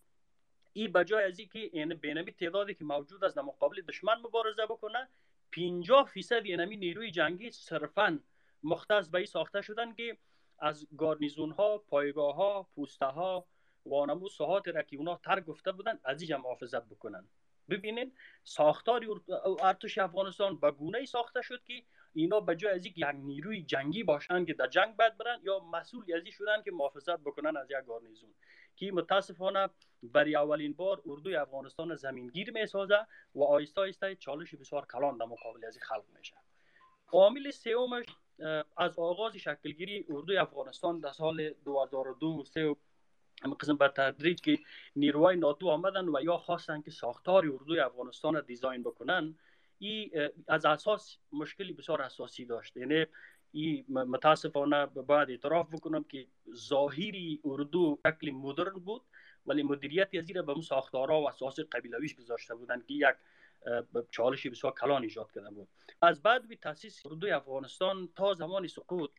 [0.74, 5.08] این بجای از اینکه این بینمی تعدادی که موجود است در مقابل دشمن مبارزه بکنه
[5.52, 8.20] 50 فیصد اینمی نیروی جنگی صرفا
[8.64, 10.18] مختص به این ساخته شدن که
[10.60, 13.48] از گارنیزون ها پایگاه ها پوسته ها
[13.86, 17.28] وانمو ساحات را که اونا تر گفته بودن از اینجا محافظت بکنن
[17.70, 18.14] ببینید
[18.44, 19.06] ساختار
[19.60, 24.04] ارتش افغانستان به گونه ای ساخته شد که اینا به جای از یک نیروی جنگی
[24.04, 27.86] باشن که در جنگ باید برن یا مسئول ازی شدن که محافظت بکنن از یک
[27.88, 28.34] گارنیزون.
[28.76, 29.70] که متاسفانه
[30.04, 35.26] برای اولین بار اردوی افغانستان زمینگیر می سازه و آیسته آیسته چالش بسیار کلان در
[35.26, 36.36] مقابل از خلق میشه.
[37.12, 38.06] عامل سومش
[38.78, 42.76] از آغاز شکلگیری اردوی افغانستان در سال 2002 سه
[43.60, 44.60] قسم به تدریج که
[44.96, 49.36] نیروهای ناتو آمدن و یا خواستن که ساختار اردوی افغانستان را دیزاین بکنن
[49.80, 50.12] ای
[50.48, 52.78] از اساس مشکلی بسیار اساسی داشت.
[52.78, 53.06] یعنی
[53.52, 59.02] ای متاسفانه باید اعتراف بکنم که ظاهری اردو شکل مدرن بود
[59.46, 60.62] ولی مدیریت از به اون
[61.14, 63.16] و اساس قبیلویش گذاشته بودن که یک
[64.12, 65.68] چالشی بسیار کلان ایجاد کرده بود.
[66.02, 69.12] از بعد به تاسیس اردوی افغانستان تا زمان سقوط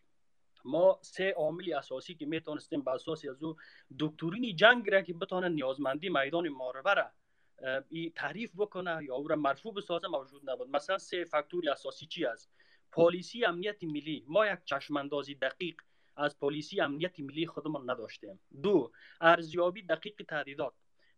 [0.65, 3.57] ما سه عامل اساسی که می‌تونستیم به اساس از او
[3.99, 7.11] دکترین جنگ را که بتونه نیازمندی میدان معربه را
[8.15, 10.71] تعریف بکنه یا او را مرفوع بسازه موجود نبود.
[10.71, 12.51] مثلا سه فاکتور اساسی چی است؟
[12.93, 14.25] پالیسی امنیت ملی.
[14.29, 15.83] ما یک چشماندازی دقیق
[16.17, 18.41] از پالیسی امنیت ملی خودمان نداشتیم.
[18.63, 20.73] دو ارزیابی دقیق تهدیدات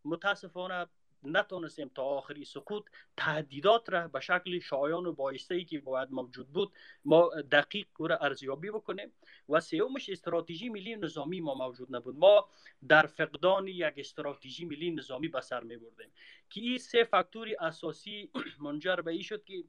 [0.04, 0.86] متاسفانه
[1.22, 2.84] نتونستیم تا آخری سقوط
[3.16, 6.72] تهدیدات را به شکل شایان و بایسته ای که باید موجود بود
[7.04, 9.12] ما دقیق را ارزیابی بکنیم
[9.48, 12.16] و سومش استراتژی ملی نظامی ما موجود نبود.
[12.16, 12.48] ما
[12.88, 16.12] در فقدان یک استراتژی ملی نظامی به سر می بردیم
[16.50, 18.30] که این سه فاکتور اساسی
[18.64, 19.64] منجر به این شد که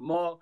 [0.00, 0.40] ما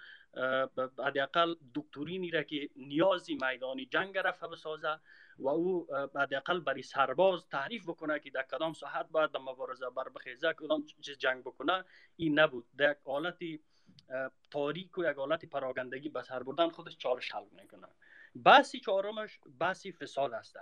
[0.98, 5.00] حداقل دکترینی را که نیازی میدانی جنگ رفته بسازه
[5.38, 10.08] و او حداقل برای سرباز تعریف بکنه که در کدام ساحت باید در مبارزه بر
[10.08, 11.84] بخیزه کدام چیز جنگ بکنه
[12.16, 12.66] این نبود.
[12.78, 13.38] در یک حالت
[14.50, 17.88] تاریک و یک حالت پراگندگی به سر بردن خودش چالش حل می‌کنه.
[18.44, 20.56] بحثی چهارمش بحثی فساد است.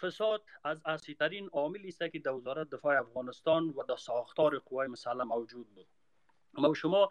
[0.00, 4.88] فساد از اصلی ترین عاملی است که در وزارت دفاع افغانستان و در ساختار قوای
[4.88, 5.86] مسلح موجود بود.
[6.54, 7.08] ما شما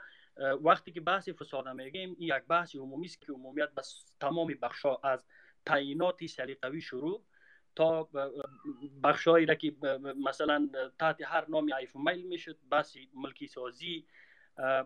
[0.61, 4.95] وقتی که بحث فساد میگیم این یک بحث عمومی است که عمومیت بس تمام بخشا
[4.95, 5.25] از
[5.65, 7.23] تعیینات سلیقوی شروع
[7.75, 8.09] تا
[9.03, 9.75] بخشایی را که
[10.27, 10.69] مثلا
[10.99, 14.05] تحت هر نامی عیف میل می‌شد بحث ملکی سازی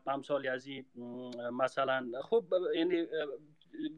[0.07, 0.67] امثال از
[1.51, 2.11] مثلا.
[2.23, 3.07] خب یعنی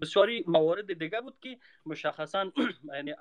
[0.01, 2.51] بسیاری موارد دیگه بود که مشخصا
[2.95, 3.13] یعنی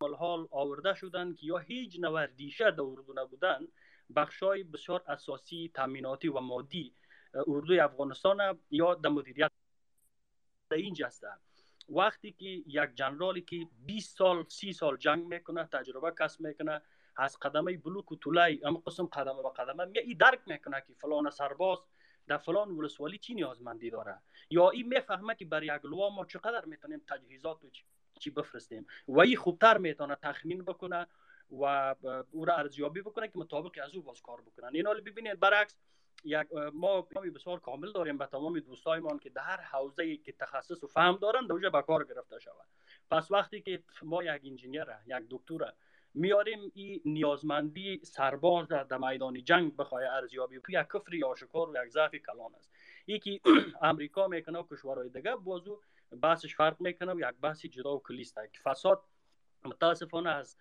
[0.00, 3.68] حال آورده شدن که یا هیچ نوردیشه در اردو نبودن
[4.16, 6.94] بخشای بسیار اساسی تامیناتی و مادی
[7.46, 9.50] اردوی افغانستان یا در مدیریت
[10.70, 11.24] در اینجا است.
[11.88, 16.82] وقتی که یک جنرالی که 20 سال 30 سال جنگ می‌کنه تجربه کسب می‌کنه
[17.16, 21.30] از قدمه بلوک و طولای اما قسم قدمه به قدمه می درک می‌کنه که فلان
[21.30, 21.78] سرباز
[22.26, 24.18] در فلان ولسوالی چی نیازمندی داره.
[24.50, 27.70] یا این می‌فهمه که برای یک لوا ما چقدر می‌تونیم تجهیزات و
[28.20, 28.86] چی بفرستیم.
[29.08, 31.06] و این خوبتر می‌تونه تخمین بکنه
[31.50, 31.94] و
[32.30, 34.70] او را ارزیابی بکنه که مطابق از او باز کار بکنن.
[34.74, 35.76] این حال ببینید برعکس
[36.24, 37.02] یک ما
[37.34, 39.60] بسیار کامل داریم به تمام دوستایمان که در
[39.98, 42.66] ای که تخصص و فهم دارن در اونجا به کار گرفته شود.
[43.10, 45.72] پس وقتی که ما یک انجینیر یک دکتر
[46.14, 52.14] میاریم این نیازمندی سرباز در میدان جنگ بخواه ارزیابی یک کفر آشکار و یک ضعف
[52.14, 52.72] کلان است.
[53.06, 53.40] یکی
[53.82, 55.80] امریکا می‌کنه و کشورهای دیگه بازو
[56.22, 59.02] بحثش فرق می‌کنه و یک بحث جدا و کلیست فساد
[59.64, 60.56] متاسفانه از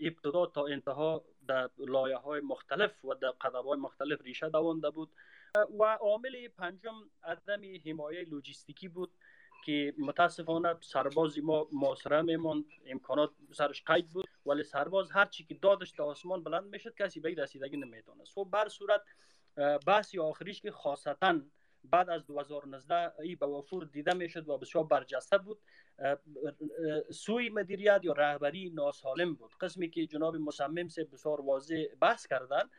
[0.00, 5.10] ابتدا تا انتها در لایه های مختلف و در قدم های مختلف ریشه دوانده بود.
[5.80, 9.10] و عامل پنجم عدم حمایه لوجستیکی بود
[9.64, 15.54] که متاسفانه سرباز ما محاصره میموند امکانات سرش قید بود ولی سرباز هر چی که
[15.54, 18.32] دادش تا آسمان بلند می‌شد کسی به رسیدگی نمی‌تونست.
[18.34, 19.02] خب بر صورت
[19.86, 21.40] بحثی آخریش که خاصتا
[21.84, 25.58] بعد از 2019 ای به وفور دیده می‌شد و بسیار برجسته بود.
[27.10, 29.54] سوی مدیریت یا رهبری ناسالم بود.
[29.60, 32.70] قسمی که جناب مصمم سے بسیار واضح بحث کردن.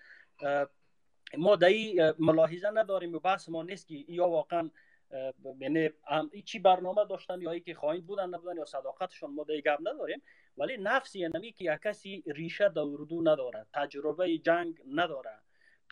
[1.37, 1.69] ما در
[2.19, 4.69] ملاحظه نداریم و بحث ما نیست که یا واقعا
[5.59, 5.89] یعنی
[6.45, 10.21] چی برنامه داشتن یا که خواهید بودن نبودن یا صداقتشون ما در گپ نداریم.
[10.57, 15.39] ولی نفسی یعنی که یک کسی ریشه در اردو نداره تجربه جنگ نداره.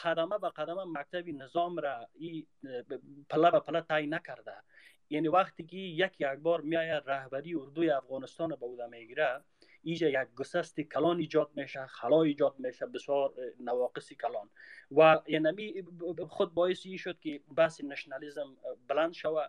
[0.03, 2.47] قدمه به قدمه مکتب نظام را ای
[3.29, 4.55] پله به پله تای نکرده.
[5.10, 9.43] یعنی وقتی که یک یک بار میایه رهبری اردوی افغانستان به عهده می‌گیره
[9.83, 14.49] ایجا یک گسست کلان ایجاد میشه خلا ایجاد میشه بسیار نواقصی کلان.
[14.91, 15.83] و یعنی
[16.29, 19.47] خود باعثی شد که بحث nationalism بلند شوه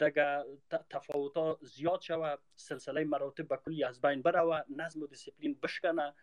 [0.00, 0.44] دگه
[0.90, 6.14] تفاوت زیاد شوه سلسله مراتب به کلی از بین بره نظم و دیسپلین بشکنه.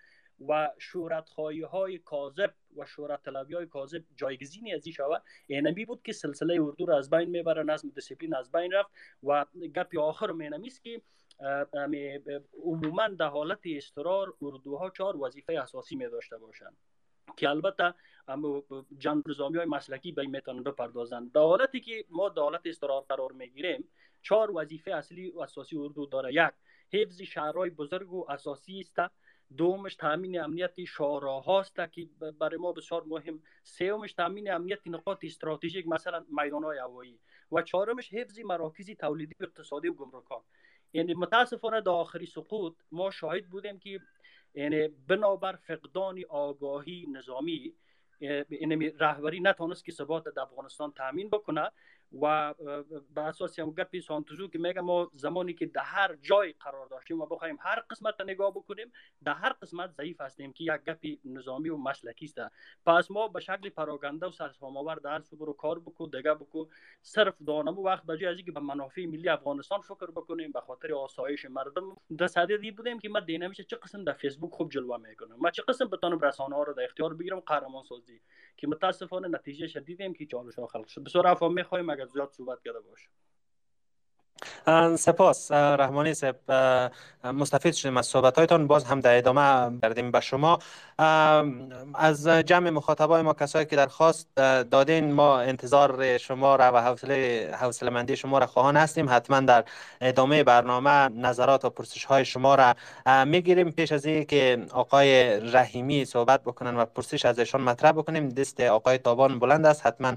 [0.48, 5.86] و شهرت خواهی های کاذب و شهرت طلبی های کاذب جایگزینی از این شود اینمی
[5.86, 8.92] بود که سلسله اردو را از بین می‌بره نظم دیسپلین از بین رفت
[9.24, 11.02] و گپ آخر مینمی است که
[12.64, 16.78] عموما در حالت استرار اردوها چهار وظیفه اساسی می داشته باشند
[17.38, 17.94] که البته
[18.98, 23.32] جنگ نظامی های مسلکی به می‌تونن بپردازند در حالتی که ما در حالت استرار قرار
[23.32, 23.88] می‌گیریم
[24.22, 26.34] چهار وظیفه اصلی و اساسی اردو داره.
[26.34, 26.52] یک
[26.94, 29.00] حفظ شهرهای بزرگ و اساسی است.
[29.58, 30.74] دومش تامین امنیت
[31.46, 33.40] هاست که برای ما بسیار مهم.
[33.64, 37.20] سومش تامین امنیت نقاط استراتژیک مثلا میدان های هوایی.
[37.52, 40.42] و چهارمش حفظ مراکز تولیدی اقتصادی و گمرکان.
[40.94, 44.00] یعنی متاسفانه در آخری سقوط ما شاهد بودیم که
[44.54, 47.74] یعنی بنابر فقدان آگاهی نظامی
[48.20, 51.72] یعنی رهبری نتونست که ثبات در افغانستان تامین بکنه.
[52.22, 52.54] و
[53.16, 57.22] به اساس هم گپی سانتوزو که میگه ما زمانی که در هر جای قرار داشتیم
[57.22, 58.92] و بخوایم هر قسمت نگاه بکنیم
[59.24, 62.40] در هر قسمت ضعیف هستیم که یک گپی نظامی و مسلکی است.
[62.86, 66.66] پس ما به شکل پراگنده و سرسام آور در رو کار بکو دیگه بکو.
[67.02, 71.46] صرف دانم وقت بجای از اینکه به منافع ملی افغانستان فکر بکنیم به خاطر آسایش
[71.46, 74.98] مردم در صدد دی بودیم که ما دینا میشه چه قسم در فیسبوک خوب جلوه
[74.98, 78.22] می‌کنم ما چه قسم بتونم رسانه ها رو در اختیار بگیرم قهرمان سازی
[78.58, 81.04] که متاسفانه نتیجه شدیدیم که چالش ها خلق شد.
[81.04, 83.10] بسیار می‌خوایم اگر زیاد صحبت کرده باشه.
[84.98, 86.36] سپاس رحمانی صاحب
[87.24, 90.60] مستفید شدیم از صحبت هایتان باز هم در ادامه بردیم به شما.
[91.96, 94.36] از جمع مخاطبای ما کسایی که درخواست
[94.72, 99.10] دادین ما انتظار شما را و حوصله حوصله مندی شما را خواهان هستیم.
[99.10, 99.64] حتما در
[100.02, 102.76] ادامه برنامه نظرات و پرسش های شما را
[103.26, 103.72] می‌گیریم.
[103.72, 108.30] پیش از که آقای رحیمی صحبت بکنن و پرسش از ایشان مطرح بکنیم.
[108.30, 109.86] دست آقای تابان بلند است.
[109.86, 110.14] حتما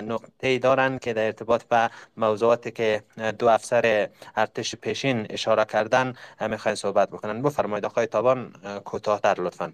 [0.00, 3.02] نقطه دارن که در ارتباط به موضوعاتی که
[3.40, 7.42] دو افسر ارتش پیشین اشاره کردن می‌خواین صحبت بکنن.
[7.42, 8.52] بفرمایید آقای تابان
[8.84, 9.72] کوتاهتر لطفا.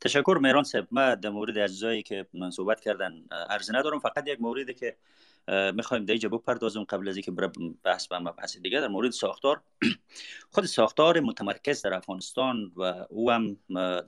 [0.00, 0.86] تشکر میران صاحب.
[0.90, 3.12] ما در مورد اجزایی که من صحبت کردن
[3.50, 3.98] ارز ندارم.
[3.98, 4.96] فقط یک موردی که
[5.48, 7.30] می‌خوایم در اینجا بپردازم قبل از اینکه
[7.84, 8.80] بحث به بحث دیگه.
[8.80, 9.62] در مورد ساختار
[10.54, 13.56] خود ساختار متمرکز در افغانستان و او هم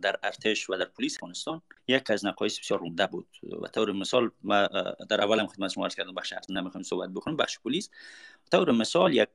[0.03, 3.27] در ارتش و در پلیس افغانستان یک از نقایص بسیار عمده بود.
[3.63, 4.67] و طور مثال ما
[5.11, 7.91] در اول هم خدمت شما کردم بخش نمی‌خوایم صحبت بکنم بخش پلیس.
[8.53, 9.29] طور مثال یک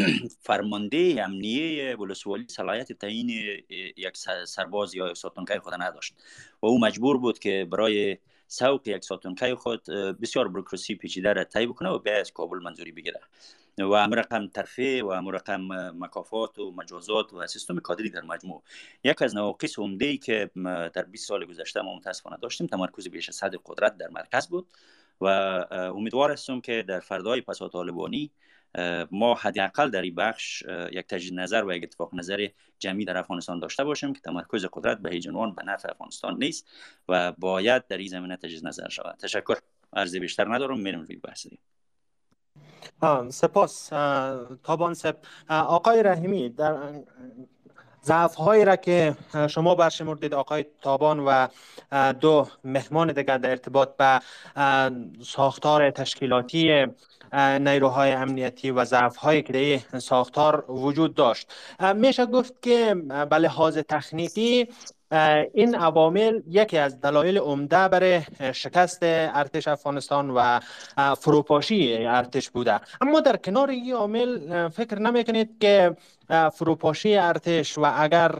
[0.46, 3.28] فرمانده امنیه ولسوالی صلاحیت تعیین
[3.96, 6.14] یک سرباز یا ساتونکای خود نداشت.
[6.62, 9.84] و او مجبور بود که برای سوق یک ساتونکای خود
[10.22, 13.20] بسیار بروکراسی پیچیده را طی بکنه و به کابل منظوری بگیره.
[13.78, 15.60] و هم رقم ترفیع و هم رقم
[15.98, 18.62] مکافات و مجازات و سیستم کادری در مجموع.
[19.04, 20.50] یک از نواقص عمده ای که
[20.94, 24.66] در 20 سال گذشته ما متاسفانه داشتیم تمرکز بیش از حد قدرت در مرکز بود.
[25.20, 25.26] و
[25.70, 28.30] امیدوار هستم که در فردای پسا طالبانی
[29.10, 30.62] ما حداقل در این بخش
[30.92, 32.48] یک تجدید نظر و یک اتفاق نظر
[32.78, 36.68] جمعی در افغانستان داشته باشیم که تمرکز قدرت به هیچ عنوان به نفع افغانستان نیست
[37.08, 39.16] و باید در این زمینه تجدید نظر شود.
[39.16, 39.56] تشکر.
[39.92, 40.80] عرض بیشتر ندارم.
[40.80, 41.46] میرم روی بحث
[43.30, 43.88] سپاس.
[44.62, 45.16] تابان سپ.
[45.48, 47.02] آقای رحیمی در
[48.06, 49.16] ضعف هایی را که
[49.50, 51.48] شما برشمردید آقای تابان و
[52.12, 54.20] دو مهمان دیگر در ارتباط به
[55.22, 56.86] ساختار تشکیلاتی
[57.60, 61.52] نیروهای امنیتی و ضعف هایی که در ساختار وجود داشت.
[61.94, 62.94] میشه گفت که
[63.30, 64.68] به لحاظ تکنیکی
[65.54, 68.20] این عوامل یکی از دلایل عمده برای
[68.52, 70.60] شکست ارتش افغانستان و
[71.14, 72.80] فروپاشی ارتش بوده.
[73.00, 75.96] اما در کنار این عامل فکر نمی‌کنید که
[76.52, 78.32] فروپاشی ارتش و اگر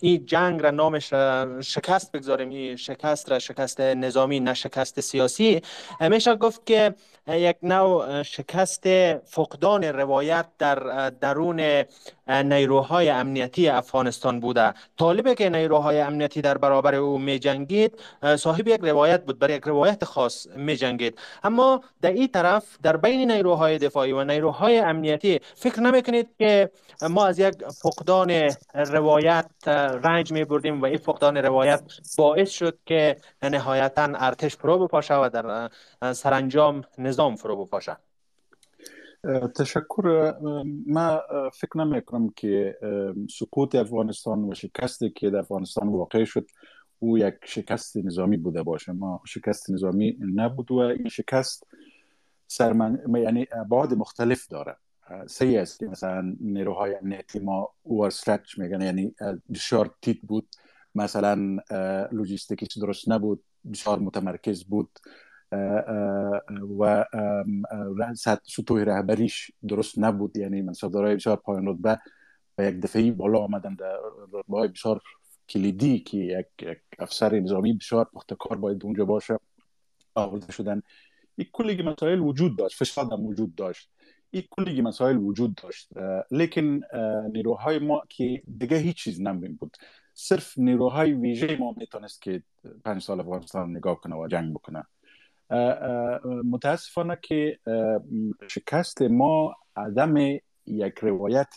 [0.00, 1.12] این جنگ را نامش
[1.60, 5.62] شکست بگذاریم این شکست را شکست نظامی نه شکست سیاسی
[6.00, 6.94] میشه گفت که
[7.28, 8.86] یک نوع شکست
[9.24, 11.84] فقدان روایت در درون
[12.28, 14.74] نیروهای امنیتی افغانستان بوده.
[14.98, 17.98] طالبه که نیروهای امنیتی در برابر او می جنگید
[18.38, 22.96] صاحب یک روایت بود برای یک روایت خاص می جنگید اما در این طرف در
[22.96, 26.02] بین نیروهای دفاعی و نیروهای امنیتی فکر نمی
[26.38, 26.70] که
[27.10, 29.46] ما از یک فقدان روایت
[30.04, 31.82] رنج می بردیم و این فقدان روایت
[32.18, 35.70] باعث شد که نهایتا ارتش فرو بپاشه و در
[36.04, 37.96] سرانجام نظام فرو بپاشه
[39.56, 40.34] تشکر.
[40.86, 41.22] ما
[41.54, 42.78] فکر نمی کنم که
[43.30, 46.46] سقوط افغانستان و شکستی که در افغانستان واقع شد
[46.98, 48.92] او یک شکست نظامی بوده باشه.
[48.92, 51.66] ما شکست نظامی نبود و این شکست
[52.46, 52.98] سرمن...
[53.14, 54.76] یعنی بعد مختلف داره.
[55.26, 59.14] سی است مثلا نیروهای امنیتی ما اوورسترچ میگن یعنی
[59.54, 60.48] بسیار تیت بود.
[60.94, 61.58] مثلا
[62.12, 63.42] لوجیستیکیش درست نبود
[63.72, 64.90] بسیار متمرکز بود.
[66.78, 67.04] و
[68.44, 70.36] سطوح رهبریش درست نبود.
[70.36, 71.98] یعنی منصبدارای بسیار پایان رتبه
[72.58, 73.96] و یک دفعی بالا آمدن در
[74.32, 75.00] رتبه بسیار
[75.48, 79.38] کلیدی که یک, یک افسر نظامی بسیار پختکار باید اونجا باشه
[80.14, 80.82] آورده شدن.
[81.36, 82.76] این کلی مسائل وجود داشت.
[82.76, 83.90] فساد هم وجود داشت.
[84.30, 85.88] این کلی مسائل وجود داشت.
[86.30, 86.80] لیکن
[87.32, 89.76] نیروهای ما که دیگه هیچ چیز نمیم بود.
[90.14, 92.42] صرف نیروهای ویژه ما می‌تونست که
[92.84, 94.84] پنج سال افغانستان نگاه کنه و جنگ بکنه.
[96.44, 97.58] متاسفانه که
[98.48, 100.16] شکست ما عدم
[100.66, 101.54] یک روایت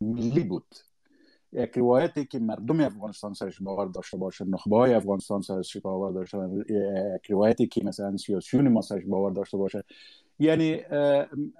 [0.00, 0.74] ملی بود.
[1.52, 6.38] یک روایتی که مردم افغانستان سرش باور داشته باشه نخبه های افغانستان سرش باور داشته
[6.38, 6.64] باشه
[7.16, 9.84] یک روایتی که مثلا سیاسیون ما سرش باور داشته باشه.
[10.38, 10.80] یعنی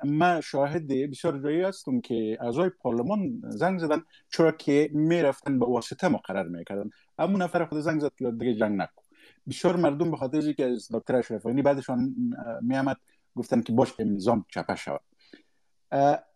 [0.04, 6.08] ما شاهد بسیار جایی هستم که اعضای پارلمان زنگ زدن چرا که می‌رفتن به واسطه
[6.08, 6.90] مقرر می‌کردن.
[7.18, 9.02] اما نفر خود زنگ زد که دیگه جنگ نکن.
[9.48, 12.14] بسیار مردم به خاطر که از دکتر اشرف بعدشان
[12.60, 12.96] میامد
[13.36, 15.00] گفتن که باش نظام چپه شود.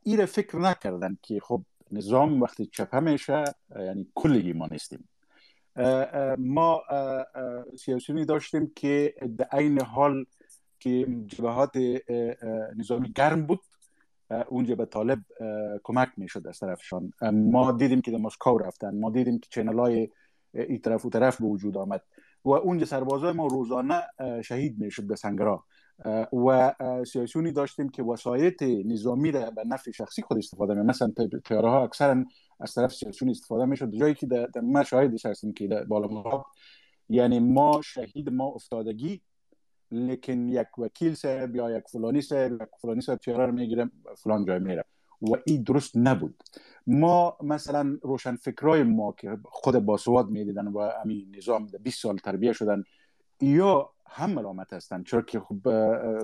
[0.03, 3.45] این فکر نکردن که خب نظام وقتی چپه میشه
[3.77, 5.09] یعنی کلگی ما نیستیم
[6.39, 6.83] ما
[7.79, 10.25] سیاسیونی داشتیم که در این حال
[10.79, 11.77] که جبهات
[12.77, 13.61] نظامی گرم بود
[14.49, 15.19] اونجا به طالب
[15.83, 17.13] کمک می‌شد از طرفشان.
[17.33, 20.09] ما دیدیم که در مسکو رفتن ما دیدیم که چنل های
[20.55, 22.03] ای طرف و طرف به وجود آمد.
[22.45, 24.03] و اونجا سربازای ما روزانه
[24.45, 25.65] شهید می‌شد به سنگرا.
[26.47, 26.75] و
[27.07, 31.13] سیاسیونی داشتیم که وسایت نظامی را به نفع شخصی خود استفاده می مثلا
[31.45, 32.25] تیاره ها اکثرا
[32.61, 33.91] از طرف سیاسیون استفاده می‌شد.
[33.91, 36.45] جایی که در ما شاهدش هستیم که در بالا
[37.09, 39.23] یعنی ما شهید ما افتادگی
[39.91, 44.45] لیکن یک وکیل صاحب یا یک فلانی صاحب یک فلانی صاحب تیاره رو می‌گیره فلان
[44.45, 44.85] جای میره.
[45.23, 46.43] و این درست نبود.
[46.87, 52.53] ما مثلا روشن فکرای ما که خود باسواد می‌دیدن و همین نظام 20 سال تربیه
[52.53, 52.85] شدن
[53.41, 55.69] یا هم ملامت هستند چرا که خب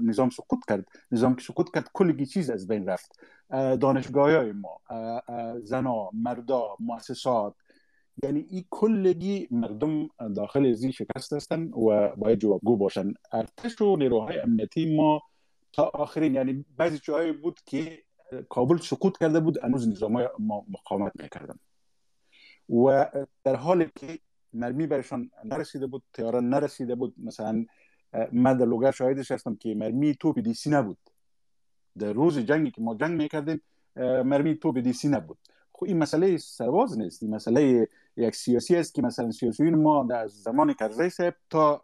[0.03, 0.84] نظام سقوط کرد.
[1.12, 3.20] نظام که سقوط کرد کلی چیز از بین رفت.
[3.51, 4.80] دانشگاه های ما
[5.62, 7.55] زنا مردا مؤسسات
[8.22, 13.14] یعنی این کلگی مردم داخل زی شکست هستند و باید جوابگو باشن.
[13.32, 15.22] ارتش و نیروهای امنیتی ما
[15.72, 18.03] تا آخرین یعنی بعضی جاهای بود که
[18.49, 21.59] کابل سقوط کرده بود هنوز نظام های ما مقاومت می‌کردن.
[22.68, 23.07] و
[23.45, 24.18] در حالی که
[24.53, 27.66] مرمی برشان نرسیده بود تیاره نرسیده بود مثلا
[28.33, 30.99] من در لوگر شاهدش هستم که مرمی توپ دیسی نبود.
[31.99, 33.61] در روز جنگی که ما جنگ می‌کردیم
[34.24, 35.39] مرمی توپ دیسی نبود.
[35.72, 40.29] خب این مسئله سرباز نیست این مسئله یک سیاسی است که مثلا سیاسیون ما در
[40.29, 41.83] زمان کرزی صاحب تا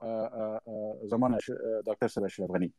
[1.04, 1.38] زمان
[1.86, 2.72] دکتر سبش غنی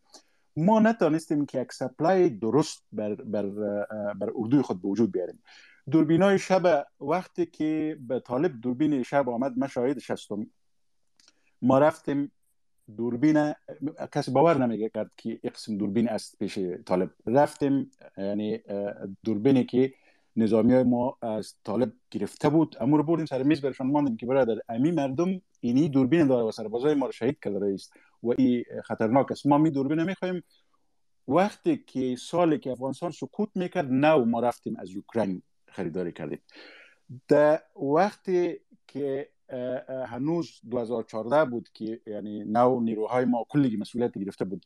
[0.56, 3.46] ما نتانستیم که یک سپلای درست بر, بر,
[4.14, 5.44] بر اردوی خود به وجود بیاریم.
[5.92, 10.48] دوربینای شب وقتی که به طالب دوربین شب آمد من شاهدش هستم.
[11.62, 12.32] ما رفتیم
[12.98, 13.54] دوربین
[14.12, 17.10] کسی باور نمیگه کرد که یک قسم دوربین است پیش طالب.
[17.26, 18.60] رفتیم یعنی
[19.24, 19.94] دوربینی که
[20.36, 22.76] نظامی های ما از طالب گرفته بود.
[22.80, 26.52] اما رو بردیم سر میز برشان ماندیم که برادر امی مردم اینی دوربین داره و
[26.52, 27.94] سربازای ما رو شهید کرده است
[28.24, 29.46] و این خطرناک است.
[29.46, 30.44] ما می دوربین نمی‌خوایم.
[31.28, 36.42] وقتی که سالی که افغانستان سکوت می‌کرد نو ما رفتیم از اوکراین خریداری کردیم.
[37.28, 39.30] در وقتی که
[40.08, 44.66] هنوز 2014 بود که یعنی نو نیروهای ما کلی مسئولیت گرفته بود.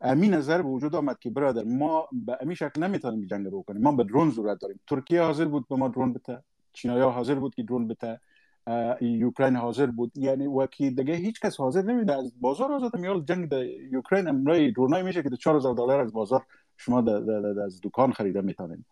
[0.00, 3.82] امین نظر به وجود آمد که برادر ما به امی شکل نمی‌تونیم جنگ بکنیم.
[3.82, 4.80] ما به درون ضرورت داریم.
[4.86, 6.42] ترکیه حاضر بود به ما درون بته.
[6.72, 8.20] چینایا حاضر بود که درون بته.
[8.66, 10.12] اوکراین حاضر بود.
[10.18, 14.28] یعنی و که دیگه هیچ کس حاضر نمیده از بازار آزاد میال جنگ در اوکراین
[14.28, 16.46] امرای درونای میشه که 4000 دلار از بازار
[16.76, 16.98] شما
[17.64, 18.84] از دکان خریده می‌تونید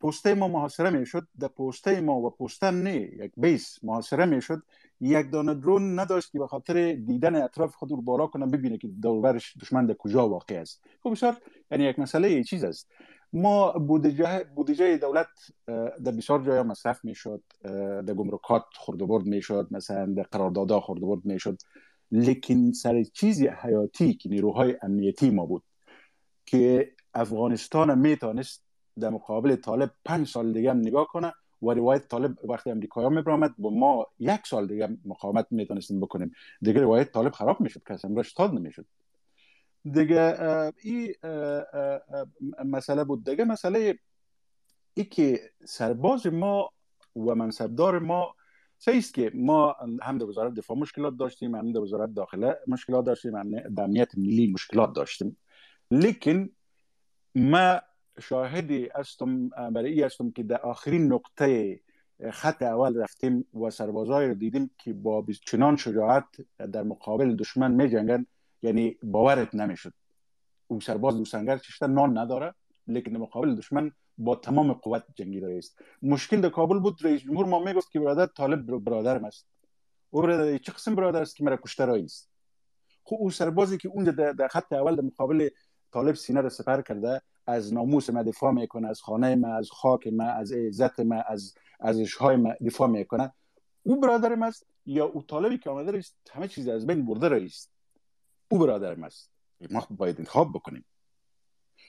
[0.00, 1.26] پوسته ما محاصره می‌شد.
[1.40, 4.62] در پوسته ما و پوسته نه یک بیس محاصره می‌شد.
[5.00, 8.88] یک دانه درون نداشت که به خاطر دیدن اطراف خود رو بالا کنه ببینه که
[9.02, 10.84] دوربرش دشمن در کجا واقع است.
[11.02, 11.36] خب بسیار
[11.70, 12.90] یعنی یک مسئله چیز است.
[13.32, 15.28] ما بودجه بودجه دولت
[16.04, 17.42] در بسیار جای مصرف می‌شد.
[18.06, 21.58] در گمرکات خردبرد می‌شد مثلا در قراردادها خردبرد می‌شد.
[22.10, 25.62] لیکن سر چیزی حیاتی که نیروهای امنیتی ما بود
[26.46, 28.64] که افغانستان می‌تونست
[29.00, 33.10] در مقابل طالب پنج سال دیگه هم نگاه کنه و روایت طالب وقتی امریکایی ها
[33.10, 36.32] میبرامد با ما یک سال دیگه مقاومت می‌تونستیم بکنیم.
[36.62, 38.86] دیگه روایت طالب خراب می‌شد کسی امراش تاد نمی‌شد.
[39.84, 40.34] دیگه
[40.82, 41.14] این
[42.64, 43.30] مسئله بود.
[43.30, 43.98] دیگه مسئله
[44.94, 46.70] ای که سرباز ما
[47.16, 48.34] و منصبدار ما
[48.78, 53.36] سیست که ما هم در وزارت دفاع مشکلات داشتیم هم در وزارت داخله مشکلات داشتیم
[53.36, 55.36] هم در امنیت ملی مشکلات داشتیم.
[55.90, 56.48] لیکن
[57.34, 57.80] ما
[58.20, 61.80] شاهدی هستم برای ای هستم که در آخرین نقطه
[62.30, 66.24] خط اول رفتیم و سربازای رو دیدیم که با چنان شجاعت
[66.72, 68.26] در مقابل دشمن می جنگن
[68.62, 69.92] یعنی باورت نمی‌شد.
[70.66, 72.54] او سرباز دو سنگر چشته نان نداره
[72.86, 75.78] لیکن مقابل دشمن با تمام قوت جنگیده است.
[76.02, 79.46] مشکل در کابل بود رئیس جمهور ما می‌گفت که برادر طالب برادرم است.
[80.10, 82.30] او برادر چه قسم برادر است که مرا کشته است؟
[83.04, 85.48] خب او سربازی که اونجا در خط اول در مقابل
[85.92, 90.06] طالب سینه رو سپر کرده از ناموس ما دفاع می‌کنه از خانه ما از خاک
[90.06, 93.32] ما از عزت ما از ارزش‌های ما دفاع می‌کنه.
[93.82, 97.77] او برادر است یا او طالبی که آمده است همه چیز از بین برده است
[98.48, 99.30] او برادر است
[99.70, 100.84] ما باید انتخاب بکنیم.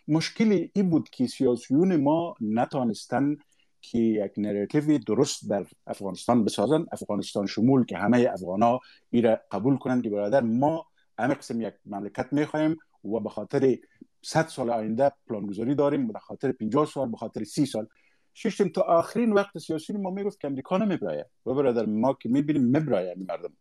[0.07, 3.37] مشکلی این بود که سیاسیون ما نتانستن
[3.81, 6.85] که یک نراتیو درست در افغانستان بسازن.
[6.91, 8.79] افغانستان شمول که همه افغان ها
[9.13, 10.85] را قبول کنند که برادر ما
[11.19, 13.77] همه قسم یک مملکت می‌خواهیم و به خاطر
[14.21, 16.07] 100 سال آینده پلانگذاری داریم.
[16.07, 17.87] به خاطر 50 سال به خاطر 30 سال.
[18.33, 22.63] ششتیم تا آخرین وقت سیاسی ما می‌گفت که امریکا نمیبرایه و برادر ما که می‌بینیم
[22.63, 23.53] میبرایه مردم.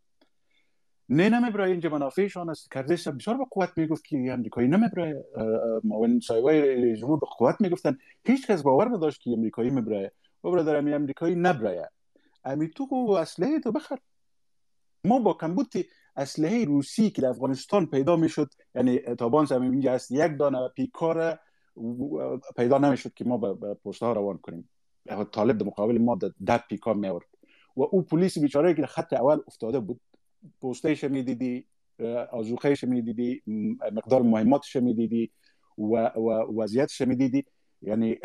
[1.10, 2.70] نه نمیبرایه اینجا منافعشان است.
[2.70, 5.24] کرده بسیار با قوت می‌گفت که امریکایی نمیبرایه
[5.84, 7.98] معاون صاحبای جمهور به قوت می‌گفتن.
[8.24, 10.12] هیچ کس باور نداشت که امریکایی میبرایه
[10.44, 11.88] و برادر امی امریکایی نبرایه
[12.44, 13.98] امی تو اسلحه تو بخر.
[15.04, 15.72] ما با کمبود
[16.16, 21.38] اسلحه روسی که در افغانستان پیدا می‌شد یعنی تابان زمین اینجا است یک دانه پیکار
[22.56, 24.68] پیدا نمی‌شد که ما به پست ها روان کنیم.
[25.32, 27.26] طالب در مقابل ما ده پیکار می آورد
[27.76, 30.00] و او پلیس بیچاره که خط اول افتاده بود.
[30.62, 31.66] پستش می‌دیدی
[32.30, 33.42] آزوخهش می‌دیدی
[33.92, 35.30] مقدار مهماتش می‌دیدی
[35.78, 37.44] و, و وضعیتش می‌دیدی
[37.82, 38.16] یعنی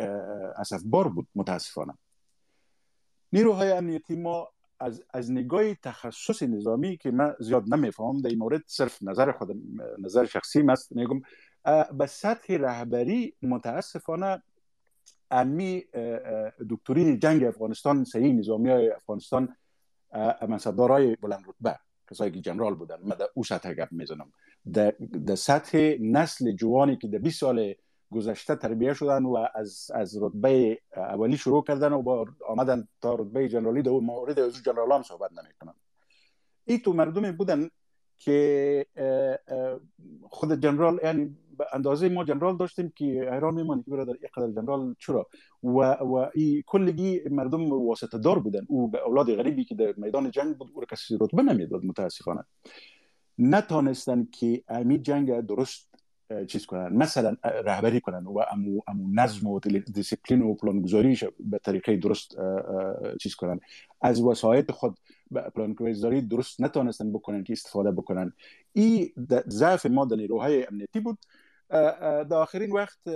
[0.58, 1.94] اصف بار بود متاسفانه.
[3.34, 4.50] نیروهای امنیتی ما
[4.80, 9.58] از, از نگاه تخصص نظامی که من زیاد نمی‌فهمم در این مورد صرف نظر خودم
[10.00, 11.22] نظر شخصی است میگم
[11.98, 14.44] به سطح رهبری متاسفانه
[15.32, 15.84] امی
[16.70, 19.56] دکترین جنگ افغانستان سعی نظامی های افغانستان
[20.48, 21.80] منصبدارای بلند رتبه.
[22.14, 22.98] کسایی که جنرال بودن.
[23.04, 24.32] من در او سطح گپ می‌زنم.
[25.26, 27.74] در سطح نسل جوانی که در 20 سال
[28.12, 33.50] گذشته تربیه شدن و از از رتبه اولی شروع کردن و با آمدن تا رتبه
[33.50, 35.76] جنرالی در مورد از جنرال هم صحبت نمی‌کنم.
[36.66, 37.70] این تو مردمی بودن
[38.18, 38.86] که
[40.30, 41.38] خود جنرال یعنی
[41.74, 45.28] اندازه ما جنرال داشتیم که حیران میمانیم که برادر اینقدر جنرال چرا؟
[45.64, 48.66] و و ای کلگی مردم واسطه دار بودن.
[48.68, 52.44] او به اولاد غریبی که در میدان جنگ بود او کسی رتبه نمی‌داد متاسفانه.
[53.38, 55.90] نتانستن که امی جنگ درست
[56.48, 59.60] چیز کنن مثلا رهبری کنن و امو, امو نظم و
[59.94, 62.36] دیسیپلین و پلانگذاریش به طریقه درست
[63.22, 63.60] چیز کنن.
[64.02, 64.98] از وسایط خود
[65.56, 68.34] پلانگذاری درست نتونستن بکنن که استفاده بکنن.
[68.74, 69.10] این
[69.48, 71.18] ضعف ما در نیروهای امنیتی بود.
[71.74, 73.08] در آخرین وقت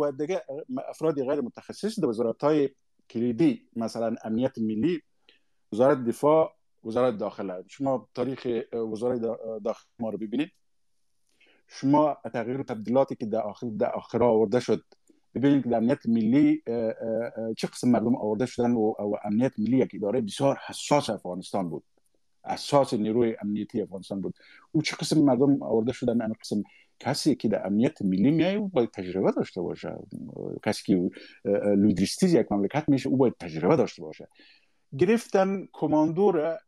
[0.00, 0.42] و دیگه
[0.88, 2.70] افراد غیر متخصص در وزارت های
[3.10, 5.02] کلیدی مثلا امنیت ملی
[5.72, 8.46] وزارت دفاع وزارت داخله شما تاریخ
[8.92, 9.20] وزارت
[9.64, 10.50] داخل ما رو ببینید.
[11.68, 14.84] شما تغییر و تبدیلاتی که در آخر در آخر آورده شد
[15.34, 16.62] ببینید که امنیت ملی
[17.56, 21.84] چه قسم مردم آورده شدن و, امنیت ملی یک اداره بسیار حساس افغانستان بود.
[22.44, 24.34] اساس نیروی امنیتی افغانستان بود.
[24.72, 26.62] او چه قسم مردم آورده شدن این قسم
[27.00, 29.94] کسی که در امنیت ملی میای او باید تجربه داشته باشه.
[30.64, 31.10] کسی که
[31.54, 34.28] لوجستیز یک مملکت میشه او باید تجربه داشته باشه.
[34.98, 36.58] گرفتن کماندو را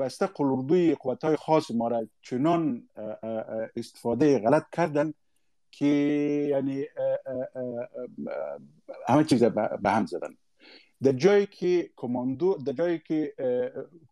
[0.00, 2.88] بسته قلوردوی قوت های خاص ما را چنان
[3.76, 5.14] استفاده غلط کردن
[5.70, 5.86] که
[6.50, 6.84] یعنی
[9.08, 10.36] همه چیز به هم زدن.
[11.02, 13.34] در جایی که کماندو در جایی که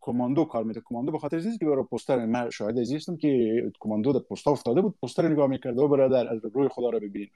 [0.00, 4.20] کماندو کار میده کماندو به خاطر که برای پوستر من شاهد ازیستم که کماندو در
[4.46, 4.94] افتاده بود.
[5.00, 7.28] پوستر نگاه می‌کرده و برادر از روی خدا رو ببین.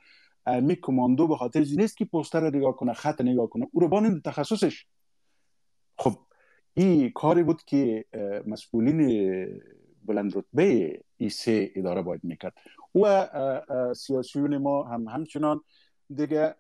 [0.47, 3.69] می کماندو به خاطر نیست که پوستر نگاه کنه خط نگاه کنه.
[3.73, 4.87] او رو تخصصش.
[5.99, 6.13] خب
[6.75, 8.05] این کاری بود که
[8.47, 9.01] مسئولین
[10.05, 12.55] بلند رتبه ای سه اداره باید می‌کرد.
[12.95, 13.29] و
[13.95, 15.61] سیاسیون ما هم همچنان
[16.15, 16.55] دیگه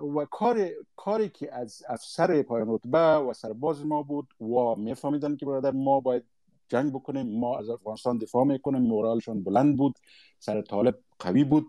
[0.00, 5.46] و کار کاری که از افسر پایان رتبه و سرباز ما بود و میفهمیدن که
[5.46, 6.24] برادر ما باید
[6.68, 7.40] جنگ بکنیم.
[7.40, 8.82] ما از افغانستان دفاع می‌کنیم.
[8.82, 9.98] مورالشون بلند بود
[10.38, 11.66] سر طالب قوی بود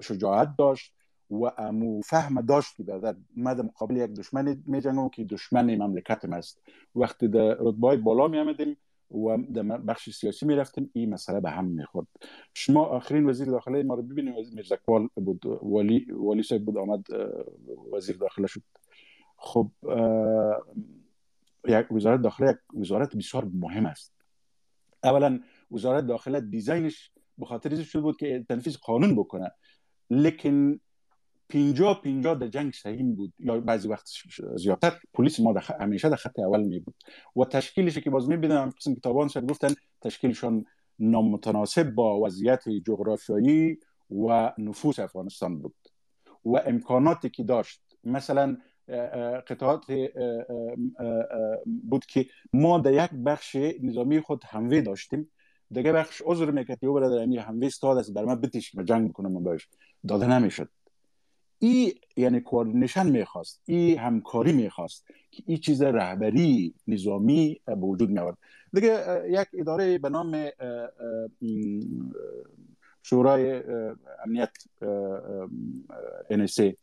[0.00, 0.94] شجاعت داشت
[1.30, 6.32] و امو فهم داشت که برادر من مقابل یک دشمن می جنگم که دشمن مملکتم
[6.32, 6.62] است
[6.94, 8.76] وقتی در رتبه بالا می آمدیم
[9.10, 12.06] و در بخش سیاسی می رفتیم این مسئله به هم می خورد
[12.54, 14.36] شما آخرین وزیر داخله ما رو ببینیم.
[14.36, 15.46] وزیر مرزکوال بود.
[15.46, 16.78] والی والی صاحب بود.
[16.78, 17.04] آمد
[17.92, 18.62] وزیر داخله شد.
[19.36, 19.70] خب
[21.68, 24.14] یک وزارت داخله یک وزارت بسیار مهم است.
[25.04, 25.40] اولا
[25.70, 29.50] وزارت داخله دیزاینش به خاطر شده بود که تنفیذ قانون بکنه.
[30.10, 30.80] لیکن
[31.50, 33.32] پینجا پینجا در جنگ سهیم بود.
[33.38, 34.08] یا بعضی وقت
[34.56, 35.70] زیادتر پلیس ما دخ...
[35.70, 36.94] همیشه در خط اول می بود.
[37.36, 40.64] و تشکیلش که باز می بینم قسم کتابان سر گفتن تشکیلشان
[40.98, 43.78] نامتناسب با وضعیت جغرافیایی
[44.28, 45.74] و نفوس افغانستان بود.
[46.44, 48.56] و امکاناتی که داشت مثلا
[49.46, 49.84] قطعات
[51.88, 55.30] بود که ما در یک بخش نظامی خود هموی داشتیم.
[55.70, 59.10] دیگه بخش عذر می‌کرد یه برادر هموی هموی استاد است بر من بتیش که جنگ
[59.10, 59.68] بکنم باش
[60.08, 60.68] داده نمی‌شد.
[61.62, 68.38] ای یعنی کوردینیشن می‌خواست ای همکاری می‌خواست که این چیز رهبری نظامی به وجود میآورد.
[68.72, 70.48] دیگه یک اداره به نام
[73.02, 73.62] شورای
[74.24, 74.50] امنیت
[76.30, 76.74] NSA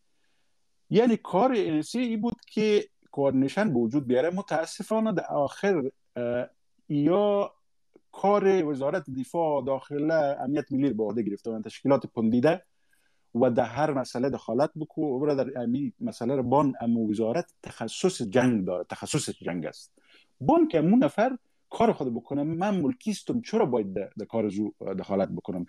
[0.90, 4.30] یعنی کار انسی ای بود که کوردینیشن به وجود بیاره.
[4.30, 5.92] متاسفانه در آخر
[6.90, 7.54] یا
[8.12, 12.62] کار وزارت دفاع داخله امنیت ملی به عهده گرفته و تشکیلات پندیده
[13.42, 15.26] و در هر مسئله دخالت بکو.
[15.26, 19.94] و در امی مسئله بان امو وزارت تخصص جنگ داره تخصص جنگ است.
[20.42, 21.38] بان که امون نفر
[21.70, 25.66] کار خود بکنم من ملکیستم چرا باید در کار زو دخالت بکنم؟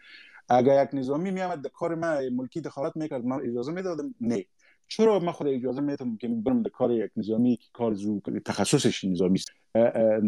[0.48, 4.44] اگر یک نظامی میامد در کار من ملکی دخالت می‌کرد من اجازه می‌دادم؟ نه.
[4.88, 9.04] چرا من خود اجازه میدم که برم در کار یک نظامی که کار زو تخصصش
[9.04, 9.52] نظامی است؟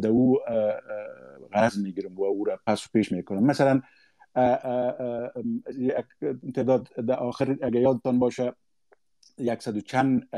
[0.03, 0.39] در او
[1.53, 3.45] غرض می‌گیرم و او را پس و پیش می‌کنم.
[3.45, 3.81] مثلا
[6.55, 8.53] تعداد در آخر اگر یادتان باشه
[9.39, 10.29] یکصد و چند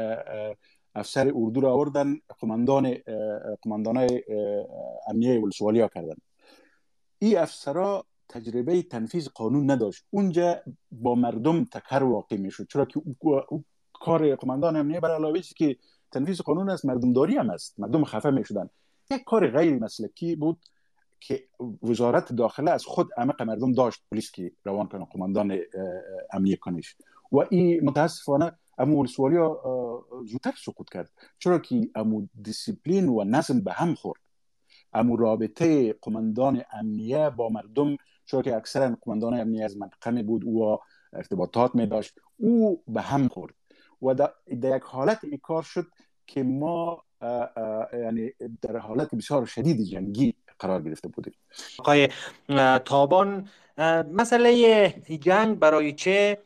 [0.94, 2.94] افسر اردو را آوردن قماندان
[3.62, 4.08] قماندان
[5.08, 6.14] امنیه ولسوالیا کردن.
[7.18, 10.04] این افسرا تجربه تنفیذ قانون نداشت.
[10.10, 10.62] اونجا
[10.92, 12.66] با مردم تکر واقع می‌شد.
[12.68, 13.00] چرا که
[13.92, 15.76] کار قماندان امنیه برای علاوه که
[16.12, 17.80] تنفیذ قانون است مردم داری هم است.
[17.80, 18.70] مردم خفه می‌شدن.
[19.10, 20.58] یک کار غیر مسلکی بود.
[21.26, 21.48] که
[21.82, 25.58] وزارت داخله از خود عمق مردم داشت پلیس که روان کنه قماندان
[26.32, 26.96] امنیه کنش
[27.32, 29.36] و این متاسفانه امو ولسوالی
[30.26, 31.10] زودتر سقوط کرد.
[31.38, 34.20] چرا که امو دیسیپلین و نظم به هم خورد.
[34.92, 37.96] امو رابطه قماندان امنیه با مردم
[38.26, 40.78] چرا که اکثرا قماندان امنیه از منطقه بود و
[41.12, 43.54] ارتباطات می داشت او به هم خورد.
[44.02, 45.86] و در یک حالت ای کار شد
[46.26, 47.02] که ما
[47.92, 48.30] یعنی
[48.62, 51.34] در حالت بسیار شدید جنگی قرار گرفته بودیم
[51.78, 52.08] آقای
[52.84, 53.48] تابان
[54.12, 56.38] مسئله جنگ برای چه؟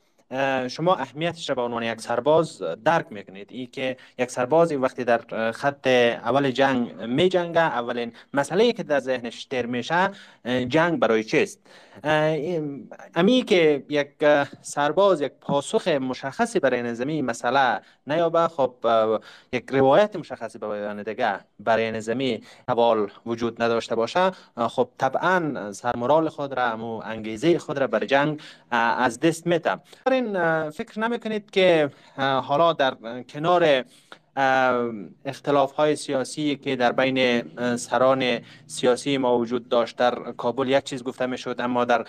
[0.68, 3.48] شما اهمیتش را به عنوان یک سرباز درک می‌کنید.
[3.50, 9.00] ای که یک سرباز وقتی در خط اول جنگ می جنگه اولین مسئله که در
[9.00, 10.10] ذهنش تر میشه
[10.68, 11.60] جنگ برای چیست؟
[13.14, 14.08] امی که یک
[14.62, 18.74] سرباز یک پاسخ مشخصی برای نظامی مسئله نیابه خب
[19.52, 24.30] یک روایت مشخصی به بیان دیگه برای نظامی حوال وجود نداشته باشه.
[24.56, 29.78] خب طبعا سرمرال خود را و انگیزه خود را برای جنگ از دست میته
[30.70, 33.84] فکر نمی‌کنید که حالا در کنار
[35.24, 37.42] اختلاف های سیاسی که در بین
[37.76, 42.04] سران سیاسی ما وجود داشت در کابل یک چیز گفته می شد اما در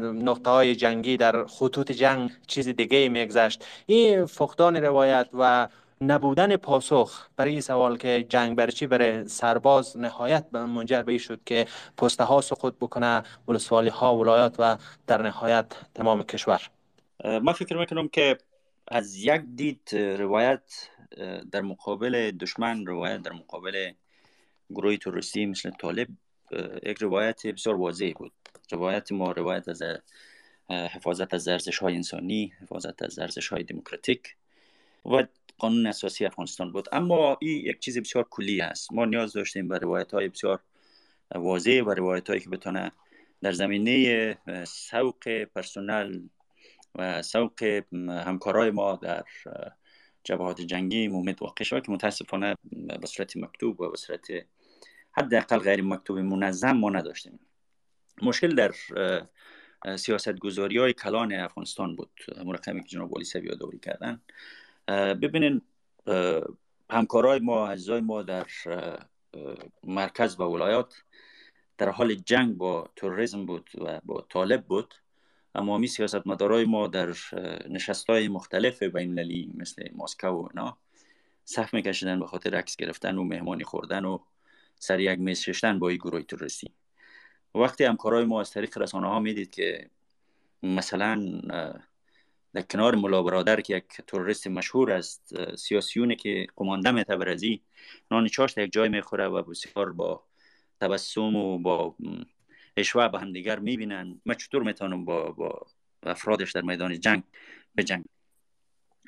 [0.00, 3.64] نقطه های جنگی در خطوط جنگ چیز دیگه میگذشت.
[3.86, 5.68] این فقدان روایت و
[6.00, 11.40] نبودن پاسخ برای این سوال که جنگ برای چی برای سرباز نهایت منجر به شد
[11.46, 14.76] که پسته ها سقوط بکنه ولسوالی ها ولایات و
[15.06, 16.79] در نهایت تمام کشور.
[17.24, 18.38] ما فکر می‌کنم که
[18.88, 20.88] از یک دید روایت
[21.52, 23.92] در مقابل دشمن روایت در مقابل
[24.70, 26.08] گروه توریستی مثل طالب
[26.82, 28.32] یک روایت بسیار واضح بود.
[28.72, 29.82] روایت ما روایت از
[30.70, 34.36] حفاظت از ارزش های انسانی حفاظت از ارزش های دموکراتیک
[35.04, 35.26] و
[35.58, 36.88] قانون اساسی افغانستان بود.
[36.92, 38.92] اما این یک چیز بسیار کلی است.
[38.92, 40.60] ما نیاز داشتیم به روایت های بسیار
[41.34, 42.92] واضح و روایت هایی که بتونه
[43.42, 46.20] در زمینه سوق پرسنل
[46.94, 47.62] و سوق
[48.08, 49.24] همکارای ما در
[50.24, 52.54] جبهات جنگی مومد واقع شد که متاسفانه
[53.00, 54.26] به صورت مکتوب و به صورت
[55.12, 57.40] حداقل غیر مکتوب منظم ما نداشتیم.
[58.22, 58.74] مشکل در
[59.96, 62.10] سیاست گذاری های کلان افغانستان بود.
[62.44, 64.20] مرقمی که جناب والی سبی دوری کردن.
[65.14, 65.62] ببینین
[66.90, 68.46] همکارای ما اجزای ما در
[69.84, 70.94] مرکز و ولایات
[71.78, 74.94] در حال جنگ با تروریسم بود و با طالب بود.
[75.54, 77.14] امامی سیاستمدارای ما در
[77.68, 80.76] نشست های مختلف بین المللی مثل ماسکو و اینا
[81.44, 84.18] صف میکشیدن به خاطر عکس گرفتن و مهمانی خوردن و
[84.78, 86.70] سر یک میز ششتن با این گروه تروریستی.
[87.54, 89.90] وقتی همکارای ما از طریق رسانه ها می‌دید که
[90.62, 91.40] مثلا
[92.54, 97.62] در کنار ملا برادر که یک تروریست مشهور است سیاسیونه که قمانده تبرزی
[98.10, 100.22] نان چاشت یک جای می‌خوره و بسیار با
[100.80, 101.94] تبسم و با
[102.76, 104.20] اشوه به هم دیگر می‌بینن.
[104.26, 105.66] من چطور می‌تونم با, با
[106.02, 107.22] افرادش در میدان جنگ
[107.74, 108.04] به جنگ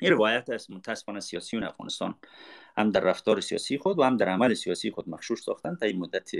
[0.01, 0.71] این روایت است.
[0.71, 2.15] متاسفانه سیاسیون افغانستان
[2.77, 5.99] هم در رفتار سیاسی خود و هم در عمل سیاسی خود مخشوش ساختن تا این
[5.99, 6.31] مدت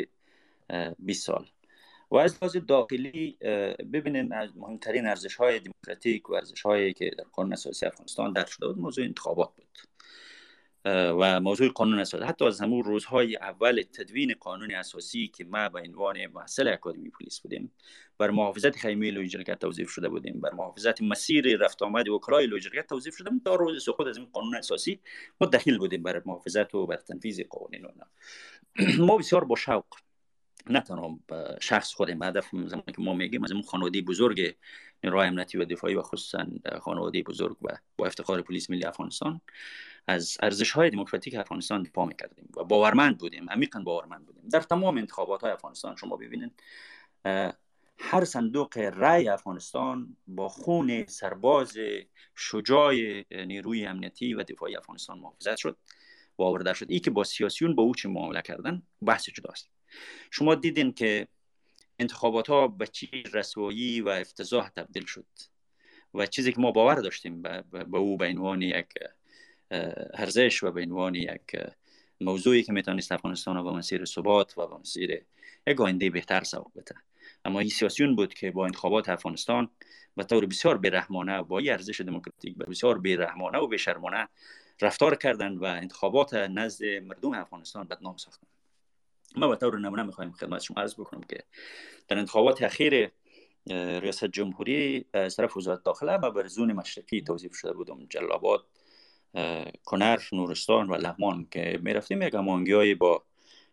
[1.00, 1.48] 20 سال.
[2.12, 3.38] و از لحاظ داخلی
[3.94, 8.68] ببینید مهمترین ارزش های دموکراتیک و ارزش هایی که در قانون اساسی افغانستان در شده
[8.68, 9.78] بود موضوع انتخابات بود.
[10.86, 12.24] و موضوع قانون اساسی.
[12.24, 17.40] حتی از همون روزهای اول تدوین قانون اساسی که ما به عنوان محصل اکادمی پلیس
[17.40, 17.72] بودیم
[18.18, 20.42] بر محافظت خیمه لوجرگت توضیح شده بودیم.
[20.42, 24.28] بر محافظت مسیر رفت آمد وکلای لوجرگت توضیح شده بودیم تا روز سقوط از این
[24.34, 25.00] قانون اساسی
[25.42, 27.88] ما دخیل بودیم بر محافظت و بر تنفیذ قوانین
[29.08, 29.86] ما بسیار با شوق
[30.70, 31.20] نه تنها
[31.62, 34.56] شخص خودم هدف زمانی که ما میگیم از اون خانواده بزرگ
[35.04, 36.48] نیروهای امنیتی و دفاعی و خصوصا
[36.82, 39.42] خانواده بزرگ و با افتخار پلیس ملی افغانستان
[40.08, 44.50] از ارزش های دموکراتیک افغانستان دفاع می‌کردیم و باورمند بودیم عمیقا باورمند بودیم.
[44.50, 46.64] در تمام انتخابات های افغانستان شما ببینید
[47.98, 51.78] هر صندوق رای افغانستان با خون سرباز
[52.36, 52.94] شجاع
[53.32, 55.78] نیروی امنیتی و دفاعی افغانستان محافظت شد
[56.38, 59.70] و آورده شد ای که با سیاسیون با او چه معامله کردن؟ بحث جداست.
[60.32, 61.28] شما دیدین که
[62.00, 65.26] انتخابات ها به چی رسوایی و افتضاح تبدیل شد
[66.14, 67.42] و چیزی که ما باور داشتیم
[67.72, 68.88] به او به عنوان یک
[70.14, 71.56] ارزش و به عنوان یک
[72.22, 75.26] موضوعی که می‌تونست افغانستان به مسیر ثبات و به مسیر
[75.68, 76.96] یک آینده بهتر سوق بده.
[77.46, 79.70] اما این سیاسیون بود که با انتخابات افغانستان
[80.18, 84.28] به طور بسیار بیرحمانه با ارزش دموکراتیک بسیار بیرحمانه و بیشرمانه
[84.82, 88.63] رفتار کردند و انتخابات نزد مردم افغانستان بدنام ساختند.
[89.36, 91.44] ما به طور نمونه می‌خوایم خدمت شما عرض بکنم که
[92.08, 93.12] در انتخابات اخیر
[94.00, 98.06] ریاست جمهوری از طرف وزارت داخله ما بر زون مشرقی توضیف شده بودم.
[98.10, 98.66] جلاباد
[99.86, 103.24] کنر نورستان و لغمان که می‌رفتیم یک هماهنگی با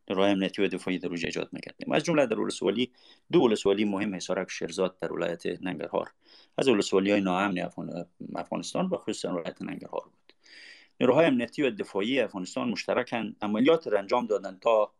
[0.09, 1.93] نیروهای امنیتی و دفاعی در روز ایجاد می‌کردیم.
[1.93, 2.93] از جمله در ولسوالی
[3.33, 6.11] دو ولسوالی مهم حصارک و شیرزاد در ولایت ننگرهار.
[6.59, 7.71] از ولسوالی های ناامن
[8.35, 10.33] افغانستان و خصوصا ولایت ننگرهار بود.
[11.01, 14.93] نیروهای امنیتی و دفاعی افغانستان مشترکن عملیات را انجام دادن تا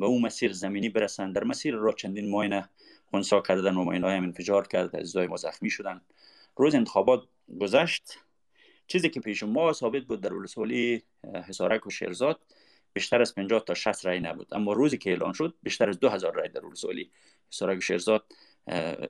[0.00, 1.32] به اون مسیر زمینی برسن.
[1.32, 2.68] در مسیر را چندین ماینه
[3.10, 4.96] خونسا کردن و ماینه هم انفجار کرد.
[4.96, 6.00] از ما زخمی شدن.
[6.56, 7.22] روز انتخابات
[7.60, 8.18] گذشت.
[8.86, 11.02] چیزی که پیش ما ثابت بود در ولسوالی
[11.48, 12.40] حصارک و شیرزاد
[12.92, 14.54] بیشتر از 50 تا 60 رای نبود.
[14.54, 17.10] اما روزی که اعلان شد بیشتر از 2000 رای در ولسوالی
[17.52, 18.24] حصارک و شیرزاد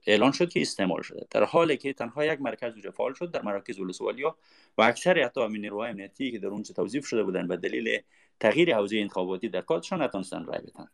[0.06, 1.26] اعلان شد که استعمال شده.
[1.30, 5.40] در حالی که تنها یک مرکز اونجا فعال شد در مراکز ولسوالی و اکثر حتی
[5.40, 8.02] همین نیروهای امنیتی که در اونجا توظیف شده بودن به دلیل
[8.40, 10.88] تغییر حوزه انتخاباتی در کادشان نتونستن رای بدن.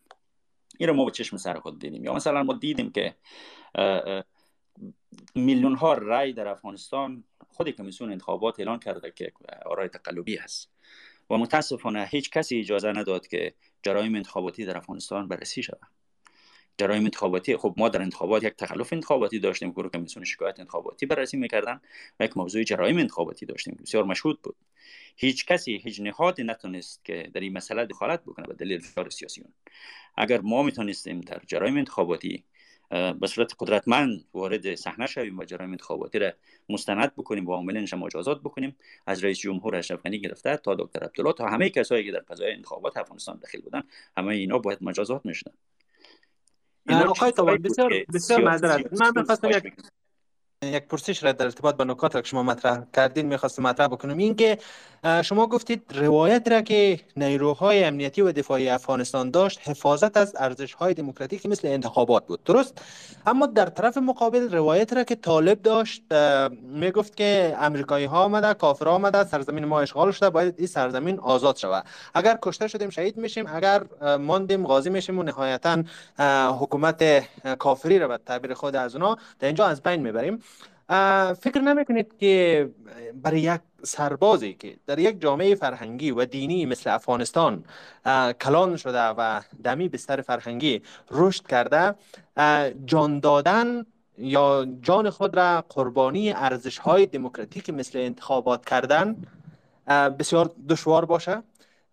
[0.79, 2.05] این رو ما به چشم سر خود دیدیم.
[2.05, 3.15] یا مثلا ما دیدیم که
[5.35, 9.33] میلیون ها رای در افغانستان خود کمیسیون انتخابات اعلان کرده که
[9.67, 10.71] آرای تقلبی است
[11.31, 16.00] و متاسفانه هیچ کسی اجازه نداد که جرایم انتخاباتی در افغانستان بررسی شود.
[16.81, 21.37] جرایم انتخاباتی خب ما در انتخابات یک تخلف انتخاباتی داشتیم که کمیسیون شکایت انتخاباتی بررسی
[21.37, 21.81] می‌کردن
[22.21, 23.79] و یک موضوع جرایم انتخاباتی داشتیم.
[23.83, 24.57] بسیار مشهود بود.
[25.17, 29.49] هیچ کسی هیچ نهادی نتونست که در این مسئله دخالت بکنه به دلیل فشار سیاسیون.
[30.17, 32.45] اگر ما می‌تونستیم در جرایم انتخاباتی
[33.21, 36.33] به صورت قدرتمند وارد صحنه شویم و جرایم انتخاباتی را
[36.69, 38.77] مستند بکنیم و عاملینش مجازات بکنیم
[39.07, 42.53] از رئیس جمهور اشرف غنی گرفته تا دکتر عبدالله تا همه کسایی که در قضای
[42.53, 43.83] انتخابات افغانستان داخل بودن
[44.17, 45.55] همه اینا باید مجازات می‌شدن.
[46.91, 47.45] إلى لقيته
[48.09, 49.63] بالسر ما درت ما ما
[50.65, 54.19] یک پرسش را در ارتباط با نکات که شما مطرح کردین می‌خواستم مطرح بکنم.
[54.19, 54.59] این که
[55.23, 60.95] شما گفتید روایت را که نیروهای امنیتی و دفاعی افغانستان داشت حفاظت از ارزش های
[60.95, 62.45] دموکراتیک مثل انتخابات بود.
[62.45, 62.79] درست؟
[63.27, 66.03] اما در طرف مقابل روایت را که طالب داشت
[66.63, 71.57] می‌گفت که امریکایی ها آمده کافر آمده سرزمین ما اشغال شده باید این سرزمین آزاد
[71.57, 71.85] شود.
[72.15, 73.83] اگر کشته شدیم شهید میشیم اگر
[74.17, 75.83] ماندیم غازی میشیم و نهایتا
[76.61, 77.25] حکومت
[77.59, 80.43] کافری را به تعبیر خود از اونا در اینجا از بین می‌بریم.
[81.41, 82.71] فکر نمی‌کنید که
[83.23, 87.65] برای یک سربازی که در یک جامعه فرهنگی و دینی مثل افغانستان
[88.41, 91.95] کلان شده و دمی بستر فرهنگی رشد کرده
[92.87, 93.87] جان دادن
[94.19, 99.17] یا جان خود را قربانی ارزش های دموکراتیک مثل انتخابات کردن
[100.19, 101.43] بسیار دشوار باشه.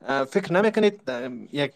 [0.08, 1.02] فکر نمی‌کنید
[1.52, 1.74] یک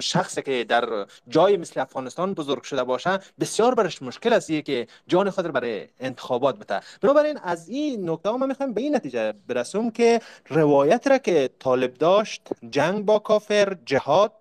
[0.00, 5.30] شخصی که در جای مثل افغانستان بزرگ شده باشه بسیار برش مشکل است که جان
[5.30, 6.80] خود برای انتخابات بده.
[7.00, 11.94] بنابراین از این نکته ما می‌خوایم به این نتیجه برسوم که روایت را که طالب
[11.94, 14.32] داشت جنگ با کافر جهاد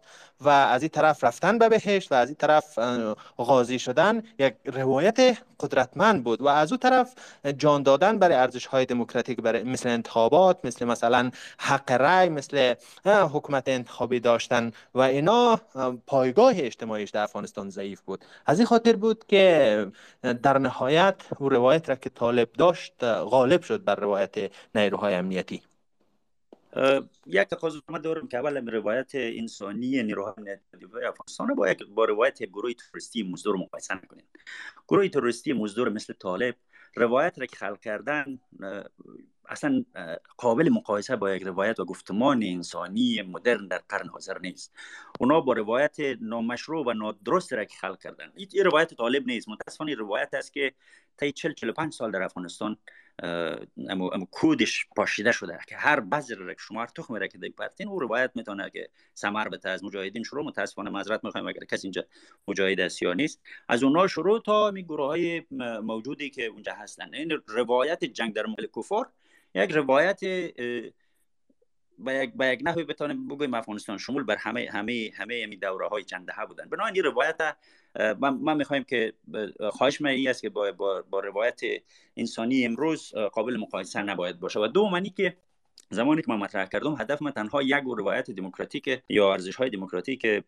[0.42, 2.80] و از این طرف رفتن به بهشت و از این طرف
[3.38, 7.14] غازی شدن یک روایت قدرتمند بود و از اون طرف
[7.58, 12.74] جان دادن برای ارزش های دموکراتیک برای مثل انتخابات مثل مثلا حق رای مثل
[13.06, 15.62] حکومت انتخابی داشتن و اینا
[16.08, 18.26] پایگاه اجتماعیش در افغانستان ضعیف بود.
[18.46, 19.88] از این خاطر بود که
[20.44, 25.62] در نهایت او روایت را که طالب داشت غالب شد بر روایت نیروهای امنیتی.
[27.26, 30.62] یک تقاضا دارم که اول روایت انسانی نیروهای امنیتی
[31.08, 34.26] افغانستان با یک با روایت گروه تروریستی مزدور مقایسه نکنید
[34.88, 36.56] گروه تروریستی مزدور مثل طالب
[36.96, 38.40] روایت را که خلق کردن
[39.50, 39.86] اصلا
[40.38, 44.74] قابل مقایسه با یک روایت و گفتمان انسانی مدرن در قرن حاضر نیست.
[45.20, 48.32] اونا با روایت نامشروع و نادرست را که خلق کردن.
[48.36, 49.50] این روایت طالب نیست.
[49.50, 50.74] متاسفانه روایت است که
[51.18, 52.78] تا 40 45 سال در افغانستان
[53.24, 57.88] امو, امو کودش پاشیده شده که هر بذر را که شما تخم را که پرتین
[57.88, 62.04] او روایت می‌تونه که سمر بته از مجاهدین شروع متاسفانه معذرت می‌خوایم اگر کسی اینجا
[62.48, 65.44] مجاهد یا نیست از اونها شروع تا می گروه های
[65.84, 69.10] موجودی که اونجا هستن این روایت جنگ در مل کفار
[69.56, 70.20] یک روایت
[72.00, 75.88] با یک با یک نحوی بتانیم بگویم افغانستان شمول بر همه همه همه این دوره
[75.88, 77.58] های چند دهه بودن بنابراین این روایت
[78.20, 79.14] ما می‌خوایم که
[79.70, 81.62] خواهش من این است که با, با, با روایت
[82.18, 84.60] انسانی امروز قابل مقایسه نباید باشه.
[84.60, 85.38] و دومانی که
[85.90, 90.44] زمانی که من مطرح کردم هدف من تنها یک روایت دموکراتیک یا ارزش های دموکراتیک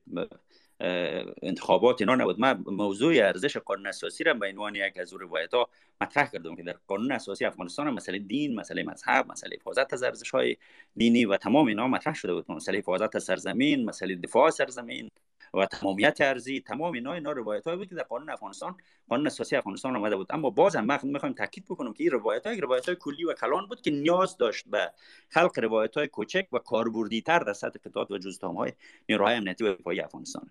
[1.42, 2.40] انتخابات اینا نبود.
[2.40, 5.70] من موضوع ارزش قانون اساسی را به عنوان یک از روایت ها
[6.02, 10.30] مطرح کردم که در قانون اساسی افغانستان مسئله دین مسئله مذهب مسئله حفاظت از ارزش
[10.30, 10.58] های
[10.96, 12.52] دینی و تمام اینا مطرح شده بود.
[12.52, 15.10] مسئله حفاظت از سرزمین مسئله دفاع سرزمین.
[15.54, 18.76] و تمامیت ارزی تمام اینا اینا روایت های بود که در قانون افغانستان
[19.10, 20.28] قانون اساسی افغانستان آمده بود.
[20.30, 23.68] اما بازم من می‌خوایم تاکید بکنم که این روایت های روایت های کلی و کلان
[23.68, 24.92] بود که نیاز داشت به
[25.30, 28.74] خلق روایت های کوچک و کاربردی تر در سطح قطعات و جزتام های
[29.10, 30.50] نیروهای امنیتی و دفاعی افغانستان.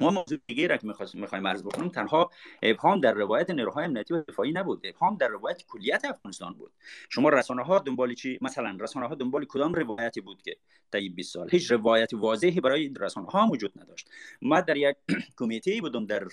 [0.00, 2.30] ما موضوع دیگه را که می‌خوایم عرض بکنیم تنها
[2.62, 4.80] ابهام در روایت نیروهای امنیتی و دفاعی نبود.
[4.84, 6.72] ابهام در روایت کلیت افغانستان بود.
[7.08, 10.56] شما رسانه ها دنبال چی؟ مثلا رسانه ها دنبال کدام روایتی بود که
[10.92, 14.10] طی 20 سال؟ هیچ روایت واضحی برای رسانه ها وجود نداشت.
[14.42, 14.96] ما در یک
[15.38, 16.24] کمیته بودم در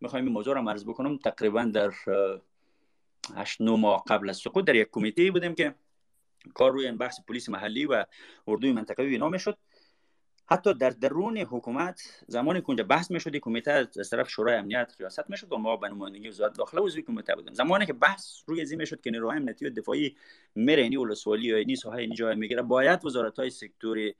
[0.00, 1.92] می‌خوایم این موضوع را عرض بکنم تقریبا در
[3.36, 5.74] 8 9 ماه قبل از سقوط در یک کمیته بودیم که
[6.54, 8.04] کار روی بحث پلیس محلی و
[8.46, 9.58] اردوی منطقوی نام شد
[10.50, 15.30] حتی در درون حکومت زمانی که اونجا بحث می‌شد کمیته از طرف شورای امنیت ریاست
[15.30, 17.54] می‌شد و ما به نمایندگی وزارت داخله عضو کمیته بودیم.
[17.54, 20.16] زمانی که بحث روی زمین شد که نیروهای امنیتی و دفاعی
[20.54, 24.14] میره اینی ولسوالی و اینی ساحه اینی جای می‌گیره باید وزارت های سکتوری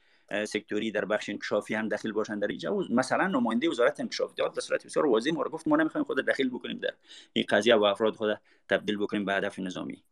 [0.45, 2.77] سکتوری در بخش انکشافی هم داخل باشن در اینجا.
[2.91, 6.79] مثلا نماینده وزارت انکشافات به صورت بسیار واضح ما گفت ما نمی‌خوایم خود داخل بکنیم
[6.79, 6.91] در
[7.33, 10.03] این قضیه و افراد خود تبدیل بکنیم به هدف نظامی.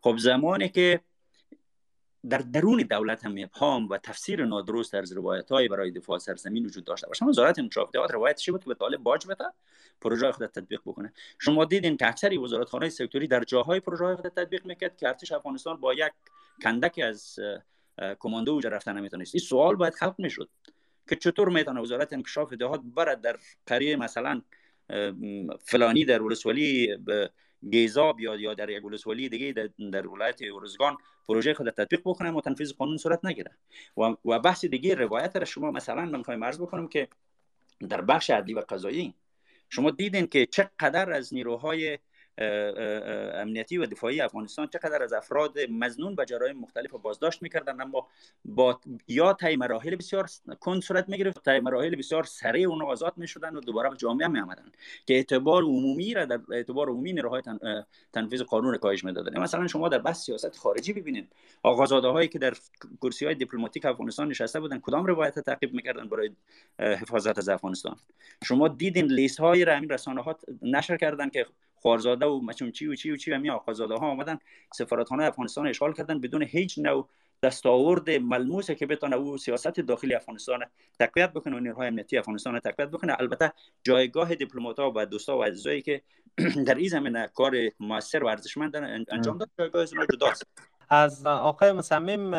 [0.00, 1.00] خب زمانی که
[2.30, 6.84] در درون دولت هم ابهام و تفسیر نادرست از روایت های برای دفاع سرزمین وجود
[6.84, 7.24] داشته باشه.
[7.24, 9.44] وزارت انکشافات روایتش بود که به طالب باج بده؟
[10.00, 11.12] پروژه خود تطبیق بکنه.
[11.38, 15.32] شما دیدین که اکثر وزارت خانه سکتوری در جاهای پروژه خود تطبیق می‌کرد که ارتش
[15.32, 16.12] افغانستان با یک
[16.62, 17.38] کندک از
[18.18, 19.34] کماندو اونجا رفتن نمی‌تونست.
[19.34, 20.48] این سوال باید خلق می‌شد
[21.08, 24.42] که چطور می‌تونه وزارت انکشاف دهات برد در قریه مثلا
[25.60, 26.98] فلانی در ولسوالی
[27.70, 30.96] گیزاب یا یا در یک ولسوالی دیگه در, در ولایت ارزگان
[31.28, 33.50] پروژه خود تطبیق بکنه و تنفیذ قانون صورت نگیره.
[33.96, 37.08] و, و بحث دیگه روایت را شما مثلا من می‌خوایم عرض بکنم که
[37.88, 39.14] در بخش عدلی و قضایی
[39.68, 41.98] شما دیدین که چقدر از نیروهای
[42.38, 48.08] امنیتی و دفاعی افغانستان چقدر از افراد مزنون به جرایم مختلف بازداشت می‌کردن اما
[48.44, 50.26] با یا طی مراحل بسیار
[50.60, 54.40] کند صورت می‌گرفت طی مراحل بسیار سریع اون آزاد می‌شدن و دوباره به جامعه می
[54.40, 54.72] آمدن
[55.06, 59.40] که اعتبار عمومی را در اعتبار عمومی نیروهای تن، تنفیذ قانون را کاهش می‌دادن.
[59.40, 61.32] مثلا شما در بحث سیاست خارجی ببینید
[61.62, 62.54] آقازاده هایی که در
[63.02, 66.30] کرسی های دیپلماتیک افغانستان نشسته بودن کدام روایت تعقیب می‌کردن برای
[66.78, 67.96] حفاظت از افغانستان؟
[68.44, 71.46] شما دیدین لیست های را رسانه ها نشر کردن که
[71.86, 74.38] خارزاده و چی و چی و چی و می آقازاده ها آمدن
[74.74, 77.08] سفارتخانه افغانستان اشغال کردن بدون هیچ نوع
[77.42, 80.64] دستاورد ملموسه که بتونه او سیاست داخلی افغانستان
[80.98, 83.16] تقویت بکنه و نیروهای امنیتی افغانستان تقویت بکنه.
[83.20, 83.52] البته
[83.84, 86.02] جایگاه دیپلمات ها و دوستا و عزیزایی که
[86.66, 88.76] در این زمینه کار موثر و ارزشمند
[89.08, 89.50] انجام داد.
[89.58, 90.46] جایگاه از جداست.
[90.88, 92.30] از آقای مصمم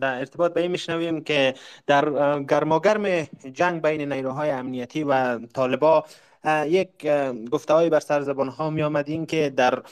[0.00, 1.54] در ارتباط به این میشنویم که
[1.86, 2.04] در
[2.42, 6.04] گرماگرم جنگ بین نیروهای امنیتی و طالبا
[6.66, 6.88] یک
[7.50, 9.82] گفته بر سر زبان ها می آمد این که در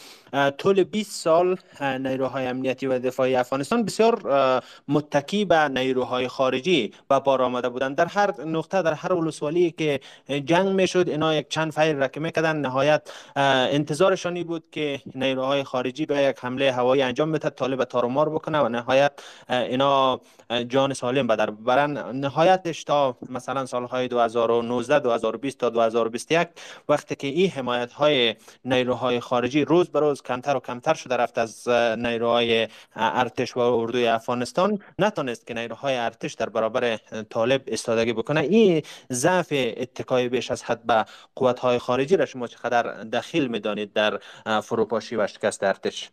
[0.58, 7.42] طول 20 سال نیروهای امنیتی و دفاعی افغانستان بسیار متکی به نیروهای خارجی به بار
[7.42, 7.96] آمده بودند.
[7.96, 10.00] در هر نقطه در هر ولسوالی که
[10.44, 15.64] جنگ می شد اینا یک چند فیر را که می‌کردن نهایت انتظارشانی بود که نیروهای
[15.64, 19.12] خارجی به یک حمله هوایی انجام بده طالب تارمار بکنه و نهایت
[19.48, 20.20] اینا
[20.68, 26.43] جان سالم به در برن نهایتش تا مثلا سالهای 2019 2020 تا 2021
[26.88, 31.38] وقتی که این حمایت های نیروهای خارجی روز به روز کمتر و کمتر شده رفت
[31.38, 31.68] از
[31.98, 36.96] نیروهای ارتش و اردوی افغانستان نتونست که نیروهای ارتش در برابر
[37.30, 38.40] طالب استادگی بکنه.
[38.40, 38.82] این
[39.12, 44.20] ضعف اتکای بیش از حد به قوت های خارجی را شما چقدر دخیل می‌دانید در
[44.60, 46.10] فروپاشی و شکست ارتش؟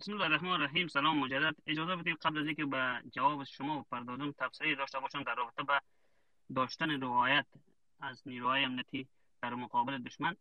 [0.00, 0.88] بسم الله الرحمن الرحیم.
[0.88, 1.54] سلام مجدد.
[1.66, 5.80] اجازه بدید قبل از اینکه به جواب شما پردازم تفسیری داشته باشم در رابطه به
[6.54, 7.46] داشتن روایت.
[8.00, 9.08] از نیروهای امنیتی
[9.42, 10.36] در مقابل دشمن.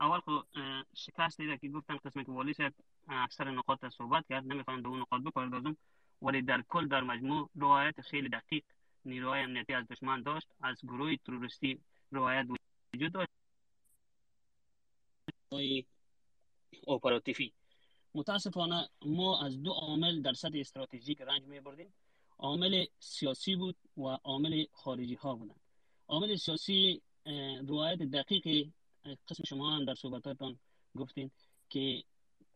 [0.00, 0.46] اول خود
[0.94, 2.54] شکست دیده که گفتن قسمی که والی
[3.08, 5.76] اکثر نقاط صحبت کرد نمی‌خوام به اون نقاط بپردازم.
[6.22, 8.64] ولی در کل در مجموع روایت خیلی دقیق
[9.04, 11.80] نیروهای امنیتی از دشمن داشت از گروه تروریستی
[12.10, 12.46] روایت
[12.94, 13.30] وجود داشت.
[16.88, 17.52] اپراتیفی.
[18.14, 21.92] متاسفانه ما از دو عامل در سطح استراتژیک رنج می بردیم
[22.38, 25.65] عامل سیاسی بود و عامل خارجی ها بودند.
[26.08, 27.02] عامل سیاسی
[27.68, 28.68] روایت دقیق
[29.28, 30.58] قسم شما هم در صحبتاتان
[30.96, 31.30] گفتین
[31.70, 32.04] که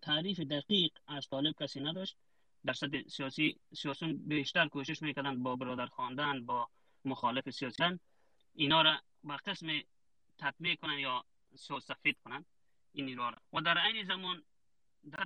[0.02, 2.16] تعریف دقیق از طالب کسی نداشت.
[2.64, 6.68] در سطح سیاسی سیاسون بیشتر کوشش می‌کردن با برادر خواندن با
[7.04, 7.82] مخالف سیاسی
[8.54, 9.80] اینا را به قسم
[10.38, 11.24] تطبیق کنن یا
[11.56, 12.44] سفید کنن.
[12.92, 13.34] این را.
[13.52, 14.42] و در این زمان
[15.10, 15.24] در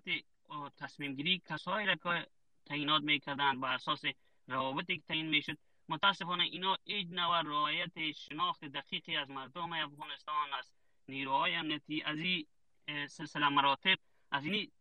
[0.77, 2.27] تصمیم گیری کسایی را که
[2.67, 4.03] تعینات می‌کردن با اساس
[4.49, 5.59] روابطی که تعیین می‌شد
[5.89, 10.73] متاسفانه اینا ایج نوع رعایت شناخت دقیقی از مردم افغانستان از
[11.09, 12.47] نیروهای امنیتی از این
[13.07, 13.97] سلسله مراتب
[14.31, 14.73] از این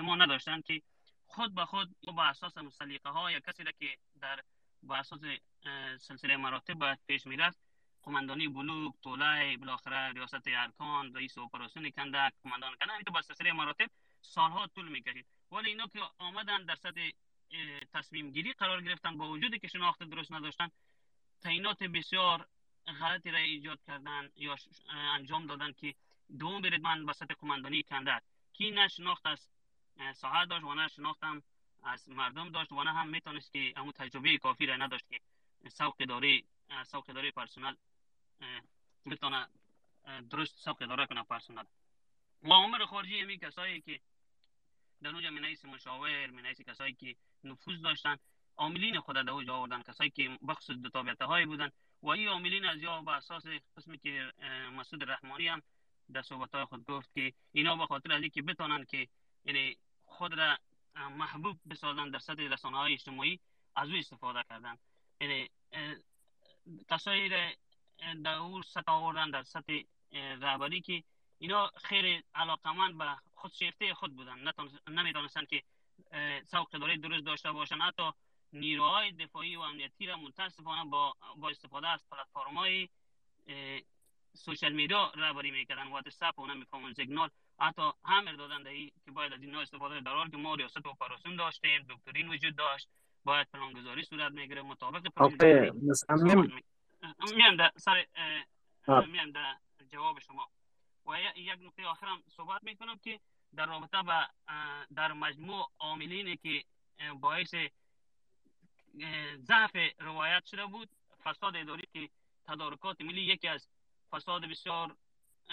[0.00, 0.82] ها نداشتن که
[1.26, 4.40] خود به خود با اساس مسلیقه ها یا کسی را که در
[4.82, 5.20] با اساس
[5.98, 7.58] سلسله مراتب باید پیش می‌رفت
[8.02, 13.90] قماندانی بلوک طوله بالاخره ریاست ارکان رئیس اپراسیون کندک قماندان کندک با سلسله مراتب
[14.20, 15.26] سالها طول می‌کشید.
[15.52, 17.10] ولی اینا که آمدن در سطح
[17.92, 20.70] تصمیم گیری قرار گرفتن با وجودی که شناخت درست نداشتن
[21.42, 22.46] تعینات بسیار
[23.00, 24.56] غلطی را ایجاد کردن یا
[24.90, 25.94] انجام دادن که
[26.38, 29.48] دوم برید من به سطح قماندانی کندک کی نه شناخت از
[30.14, 31.42] ساحه داشت و نه شناختم
[31.82, 35.20] از مردم داشت و نه هم می‌تونست که همون تجربه کافی را نداشت که
[35.68, 36.44] سوق داری
[36.84, 37.74] سوق داری پرسنل
[39.04, 39.48] می‌تونه
[40.30, 41.64] درست سوق داره کنه پرسنل.
[42.42, 44.00] و عمر خارجی همی کسایی که
[45.02, 48.16] در اونجا منیس مشاور منیس کسایی که نفوذ داشتن.
[48.56, 49.82] عاملین خود در اوج آوردن.
[49.82, 51.70] کسایی که بخص دو تابعته های بودن.
[52.02, 54.32] و این عاملین از یا به اساس قسمی که
[54.72, 55.62] مسعود رحمانی هم
[56.12, 59.08] در صحبت های خود گفت که اینا به خاطر از که بتونن که
[59.44, 60.58] یعنی خود را
[60.96, 63.40] محبوب بسازن در سطح رسانه های اجتماعی
[63.76, 64.78] از او استفاده کردن.
[65.20, 65.50] یعنی
[66.90, 67.50] کسایی را
[68.24, 69.80] در او سطح آوردن در سطح
[70.12, 71.04] رهبری که
[71.38, 74.52] اینا خیر علاقمند به خود شیفته خود بودن.
[74.88, 75.62] نمی‌تونستن که
[76.44, 78.10] سوق داره درست داشته باشن حتی
[78.52, 82.88] نیروهای دفاعی و امنیتی را متاسفانه با با استفاده از پلتفرم های
[84.32, 85.88] سوشل میدیا رهبری می‌کردن.
[85.88, 90.36] واتساپ و نمیفهمون سیگنال حتی همر دادن دهی که باید از اینا استفاده در که
[90.36, 92.88] ما ریاست اپراسیون داشتیم دکترین وجود داشت.
[93.24, 95.70] باید پلانگذاری صورت می‌گیره مطابق پلانگذاری
[97.34, 98.06] میام در سر
[98.86, 99.56] میام در
[99.92, 100.48] جواب شما.
[101.06, 103.20] و یک نقطه آخرم صحبت می‌کنم که
[103.56, 104.26] در رابطه با
[104.94, 106.64] در مجموع عاملینی که
[107.20, 107.54] باعث
[109.36, 110.88] ضعف روایت شده بود
[111.24, 112.08] فساد اداری که
[112.46, 113.68] تدارکات ملی یکی از
[114.10, 114.96] فساد بسیار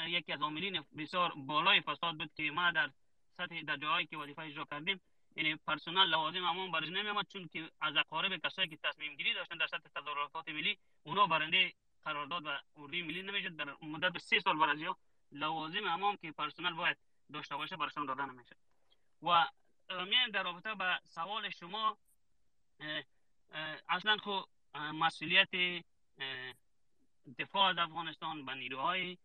[0.07, 2.91] یکی از عاملین بسیار بالای فساد بود که ما در
[3.37, 5.01] سطح در جایی که وظیفه اجرا کردیم
[5.35, 9.57] یعنی پرسنل لوازم همون برز نمیامد چون که از اقارب کسایی که تصمیم گیری داشتن
[9.57, 11.73] در سطح تدارکات ملی اونا برنده
[12.03, 13.55] قرارداد و اردوی ملی نمی‌شد.
[13.55, 14.97] در مدت سه سال برازیا
[15.31, 16.97] لوازم همون که پرسنل باید
[17.31, 18.55] داشته باشه برشان داده نمیشه
[19.21, 19.47] و
[19.89, 21.97] میان در رابطه با سوال شما
[23.89, 24.41] اصلا خو
[24.75, 25.83] مسئولیت
[27.39, 29.17] دفاع از افغانستان و نیروهای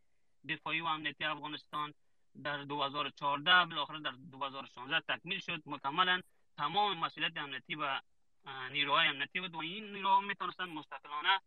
[0.48, 1.94] دفاعی و امنیتی افغانستان
[2.42, 5.62] در 2014 بالاخره در 2016 تکمیل شد.
[5.66, 6.20] مکملا
[6.57, 8.00] تمام مسئولیت امنیتی و
[8.70, 11.40] نیروهای امنیتی بود و این نیروها می‌تونستن مستقلانه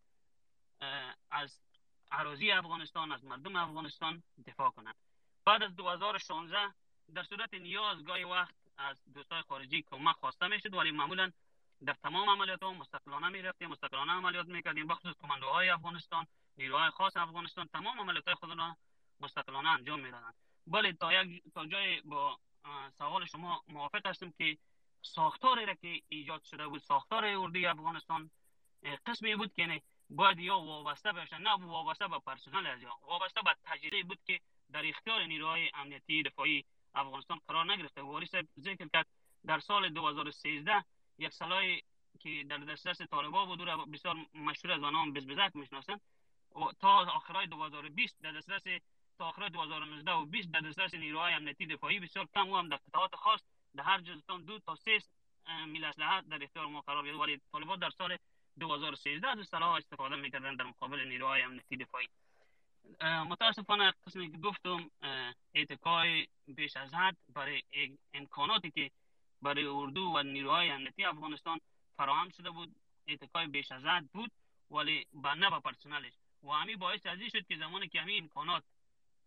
[1.31, 1.59] از
[2.11, 4.95] اراضی افغانستان از مردم افغانستان دفاع کنند
[5.45, 6.73] بعد از 2016
[7.15, 11.31] در صورت نیاز گاهی وقت از دوستای خارجی کمک خواسته می‌شد ولی معمولا
[11.85, 14.87] در تمام عملیات ها مستقلانه می رفتیم مستقلانه عملیات می‌کردیم.
[14.87, 16.27] بخصوص کماندوهای افغانستان
[16.57, 18.77] نیروهای خاص افغانستان تمام عملیات خود را
[19.19, 20.35] مستقلانه انجام می‌دادند.
[20.67, 22.39] ولی تا یک تا جای با
[22.97, 24.57] سوال شما موافق هستم که
[25.01, 28.31] ساختاری را که ایجاد شده بود ساختار اردوی افغانستان
[29.05, 33.55] قسمی بود که باید یا وابسته باشن نه وابسته به پرسنل از یا وابسته به
[33.63, 34.39] تجربه بود که
[34.71, 36.65] در اختیار نیروهای امنیتی دفاعی
[36.95, 38.01] افغانستان قرار نگرفته.
[38.01, 39.05] واریس ذکر کرد
[39.45, 40.85] در سال 2013
[41.17, 41.81] یک سالای
[42.19, 46.01] که در دسترس طالبا بود و بسیار مشهور از آنها بزبزک می‌شناسند.
[46.55, 48.63] و تا آخرای 2020 در دسترس
[49.17, 52.77] تا آخرای 2019 و 20 در دسترس نیروهای امنیتی دفاعی بسیار کم و هم در
[52.77, 53.41] قطعات خاص
[53.75, 54.99] در هر جزتان دو تا سه
[55.67, 57.19] میل اسلحه در اختیار ما قرار گرفت.
[57.19, 58.17] ولی طالبا در سال
[58.59, 62.07] 2013 از سلاح استفاده می‌کردن در مقابل نیروهای امنیتی دفاعی.
[63.01, 64.91] متاسفانه قسمی که گفتم
[65.53, 67.63] اعتقای بیش از حد برای
[68.13, 68.91] امکاناتی که
[69.41, 71.59] برای اردو و نیروهای امنیتی افغانستان
[71.97, 72.75] فراهم شده بود
[73.07, 74.31] اعتقای بیش از حد بود
[74.71, 76.13] ولی با نه با پرسنلش
[76.43, 78.63] و همی باعث ازی شد که زمانی که همین امکانات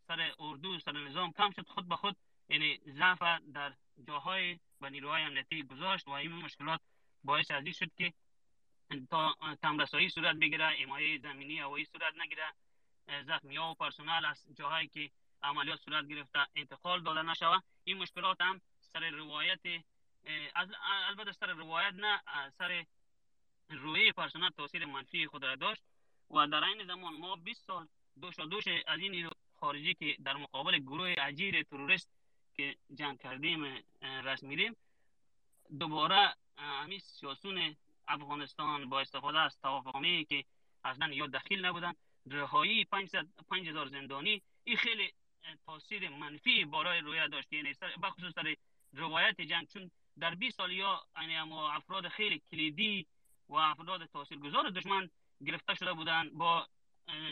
[0.08, 2.16] سر اردو سر نظام کم شد خود به خود
[2.48, 3.22] یعنی ضعف
[3.54, 3.74] در
[4.06, 6.80] جاهای و نیروهای امنیتی گذاشت و این مشکلات
[7.24, 8.12] باعث ازی شد که
[9.10, 12.44] تا کم رسایی صورت بگیره ایمایه زمینی هوایی صورت نگیره
[13.26, 15.10] زخمی ها و پرسنل از جاهایی که
[15.42, 19.60] عملیات صورت گرفته انتقال داده نشوه این مشکلات هم سر روایت
[21.08, 22.86] البته سر روایت نه سر
[23.70, 25.82] روی پرسنل تاثیر منفی خود را داشت.
[26.30, 27.88] و در این زمان ما 20 سال
[28.20, 29.30] دوش و دوش از این
[29.60, 32.10] خارجی که در مقابل گروه عجیر تروریست
[32.54, 34.76] که جنگ کردیم رسمیدیم
[35.78, 37.76] دوباره همین سیاسون
[38.08, 40.44] افغانستان با استفاده از توافقنامه که
[40.84, 41.92] اصلا یا دخیل نبودن
[42.30, 44.42] رهایی 5000 زندانی.
[44.64, 45.12] این خیلی
[45.66, 47.52] تاثیر منفی برای رویه داشت.
[47.52, 48.56] یعنی بخصوص در
[48.92, 49.66] روایت جنگ.
[49.66, 53.06] چون در 20 سال یا یعنی افراد خیلی کلیدی
[53.48, 55.10] و افراد تاثیرگذار دشمن
[55.46, 56.66] گرفته شده بودن با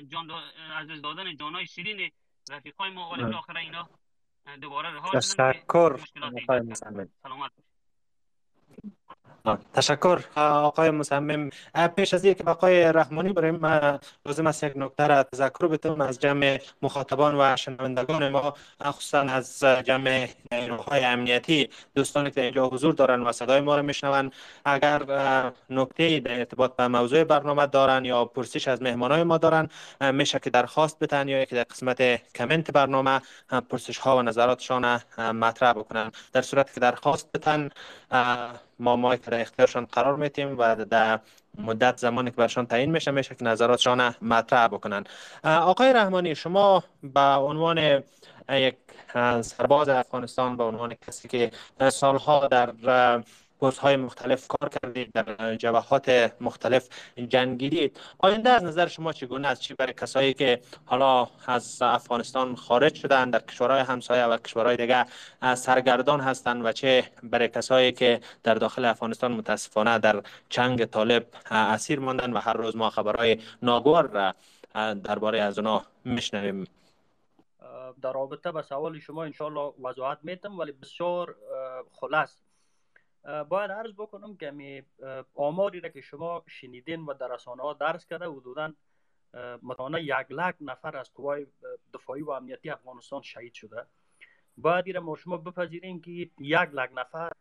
[0.08, 0.30] جان
[0.76, 2.10] عزیز دادن جانای شیرین
[2.50, 3.10] رفیقای ما.
[3.10, 3.88] ولی بالاخره اینا
[4.60, 5.96] دوباره رها تشکر
[7.22, 7.52] سلامت
[9.74, 10.20] تشکر.
[10.36, 11.50] آقای مصمم
[11.96, 13.66] پیش از اینکه آقای رحمانی بریم
[14.26, 19.64] لازم است یک نکته را تذکر بتم از جمع مخاطبان و شنوندگان ما خصوصا از
[19.84, 24.30] جمع نیروهای امنیتی دوستانی که اینجا حضور دارن و صدای ما را میشنون.
[24.64, 25.02] اگر
[25.70, 29.68] نکته در ارتباط به موضوع برنامه دارن یا پرسش از مهمانای ما دارن
[30.12, 33.20] میشه که درخواست بتن یا که در قسمت کامنت برنامه
[33.70, 36.12] پرسش ها و نظراتشان مطرح بکنن.
[36.32, 37.70] در صورت که درخواست بتن
[38.81, 41.20] ما ما در اختیارشان قرار میتیم و در
[41.59, 45.05] مدت زمانی که برشان تعیین میشه میشه که نظراتشان مطرح بکنن.
[45.44, 48.02] آقای رحمانی شما به عنوان
[48.51, 48.77] یک
[49.40, 51.51] سرباز افغانستان به عنوان کسی که
[51.90, 52.73] سالها در
[53.61, 56.89] پست های مختلف کار کردید در جبهات مختلف
[57.28, 58.01] جنگیدید.
[58.19, 63.31] آینده از نظر شما چگونه است؟ چی برای کسایی که حالا از افغانستان خارج شدن
[63.31, 65.05] در کشورهای همسایه و کشورهای دیگه
[65.55, 72.01] سرگردان هستند و چه برای کسایی که در داخل افغانستان متاسفانه در چنگ طالب اسیر
[72.01, 74.35] ماندن و هر روز ما خبرهای ناگوار را
[74.95, 76.66] درباره از اونا میشنویم؟
[78.03, 81.35] در رابطه به سوال شما انشالله وضاحت میتم ولی بسیار
[81.93, 82.37] خلاص
[83.24, 84.82] باید عرض بکنم که می
[85.34, 88.72] آماری را که شما شنیدین و در رسانه ها درس کرده حدودا
[89.62, 91.47] متانه یک لک نفر از قوای
[91.94, 93.86] دفاعی و امنیتی افغانستان شهید شده.
[94.56, 97.32] باید ایره ما شما بپذیریم که یک لک نفر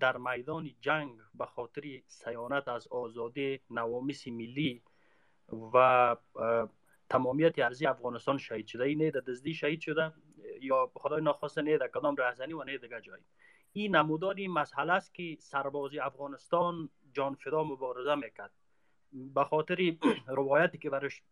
[0.00, 4.82] در میدان جنگ به خاطر سیانت از آزادی نوامیس ملی
[5.74, 6.16] و
[7.10, 8.84] تمامیت ارزی افغانستان شهید شده.
[8.84, 10.12] این نه در دزدی شهید شده
[10.60, 13.24] یا خدای ناخواسته نه در کدام رهزنی و نه دیگه جایی
[13.72, 18.52] این نمودار این مسئله است که سربازی افغانستان جان فدا مبارزه می‌کرد.
[19.12, 19.96] به خاطر
[20.26, 21.22] روایتی که برش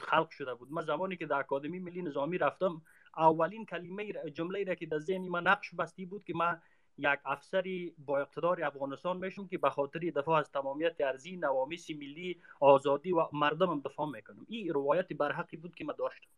[0.00, 0.72] خلق شده بود.
[0.72, 2.82] من زمانی که در اکادمی ملی نظامی رفتم
[3.16, 6.62] اولین کلمه جمله را که در ذهن من نقش بستی بود که من
[6.98, 12.40] یک افسری با اقتدار افغانستان میشم که به خاطر دفاع از تمامیت ارزی نوامیس ملی
[12.60, 14.46] آزادی و مردمم دفاع می‌کنم.
[14.48, 16.28] این روایت برحقی بود که من داشتم.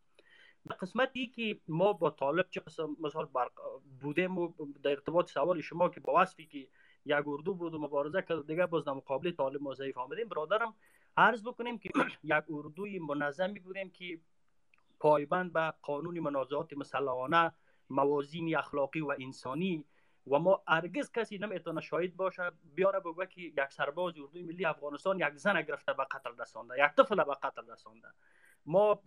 [0.73, 3.27] قسمتی که ما با طالب چه قسم مثال
[4.01, 6.67] بودیم و در ارتباط سوال شما که با وصفی که
[7.05, 10.75] یک اردو بود و مبارزه کرد دیگه باز در مقابل طالب ما ضعیف آمدیم برادرم
[11.17, 11.89] عرض بکنیم که
[12.23, 14.19] یک اردوی منظمی بودیم که
[14.99, 17.51] پایبند به قانون منازعات مسلحانه
[17.89, 19.85] موازین اخلاقی و انسانی
[20.27, 25.19] و ما هرگز کسی نمی‌تونه شاهد باشه بیاره بگه که یک سرباز اردوی ملی افغانستان
[25.19, 28.07] یک زن گرفته به قتل رسانده یک طفل به قتل رسانده.
[28.65, 29.01] ما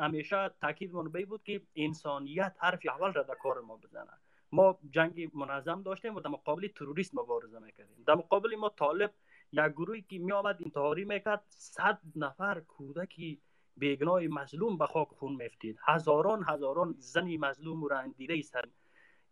[0.00, 4.18] همیشه تاکید به بود که انسانیت حرف اول را در کار ما بزنه.
[4.52, 8.04] ما جنگ منظم داشتیم و در مقابل تروریست مبارزه می‌کردیم.
[8.06, 9.14] در مقابل ما طالب
[9.52, 13.40] یک گروهی که می آمد انتحاری می‌کرد صد نفر کودکی
[13.76, 18.64] بیگناه مظلوم به خاک خون میفتید هزاران هزاران زنی مظلوم را اندیده سر.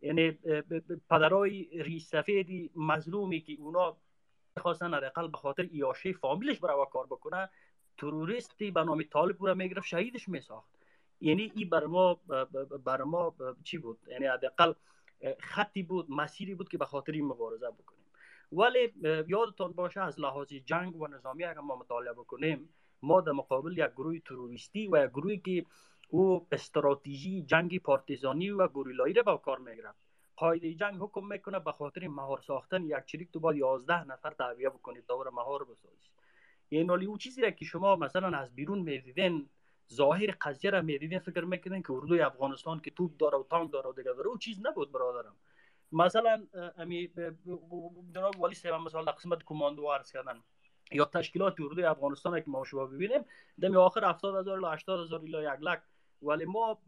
[0.02, 0.30] یعنی
[1.10, 3.96] پدرای ریش سفیدی مظلومی که اونا
[4.56, 7.50] خواستن حداقل به خاطر ایاشه فامیلش برای کار بکنه
[8.00, 10.70] تروریستی به نام طالب را می‌گرفت شهیدش میساخت.
[11.20, 12.20] یعنی این بر ما
[12.84, 14.72] بر ما چی بود؟ یعنی حداقل
[15.38, 18.04] خطی بود مسیری بود که به خاطر این مبارزه بکنیم.
[18.52, 18.92] ولی
[19.28, 22.68] یادتان باشه از لحاظ جنگ و نظامی اگر ما مطالعه بکنیم
[23.02, 25.64] ما در مقابل یک گروه تروریستی و یک گروهی که
[26.08, 29.98] او استراتژی جنگی پارتیزانی و گوریلایی را با کار می‌گرفت.
[30.36, 34.68] قاعده جنگ حکم می‌کنه به خاطر مهار ساختن یک چریک تو باید 11 نفر تعبیه
[34.68, 36.19] بکنید دور مهار بسازید.
[36.70, 39.48] یعنی او چیزی را که شما مثلا از بیرون می‌دیدین
[39.92, 43.90] ظاهر قضیه را می‌دیدین فکر می‌کنین که اردوی افغانستان که توپ داره و تانک داره
[43.90, 45.36] و دیگه داره او چیز نبود برادرم.
[45.92, 47.10] مثلا امی
[48.14, 50.42] جناب ولی سیما مثلا قسمت کماندو عرض کردن
[50.92, 53.24] یا تشکیلات اردوی افغانستان که ما شما ببینیم
[53.60, 55.82] دمی آخر 70 هزار الی 80 هزار الی یک لک.
[56.22, 56.78] ولی ما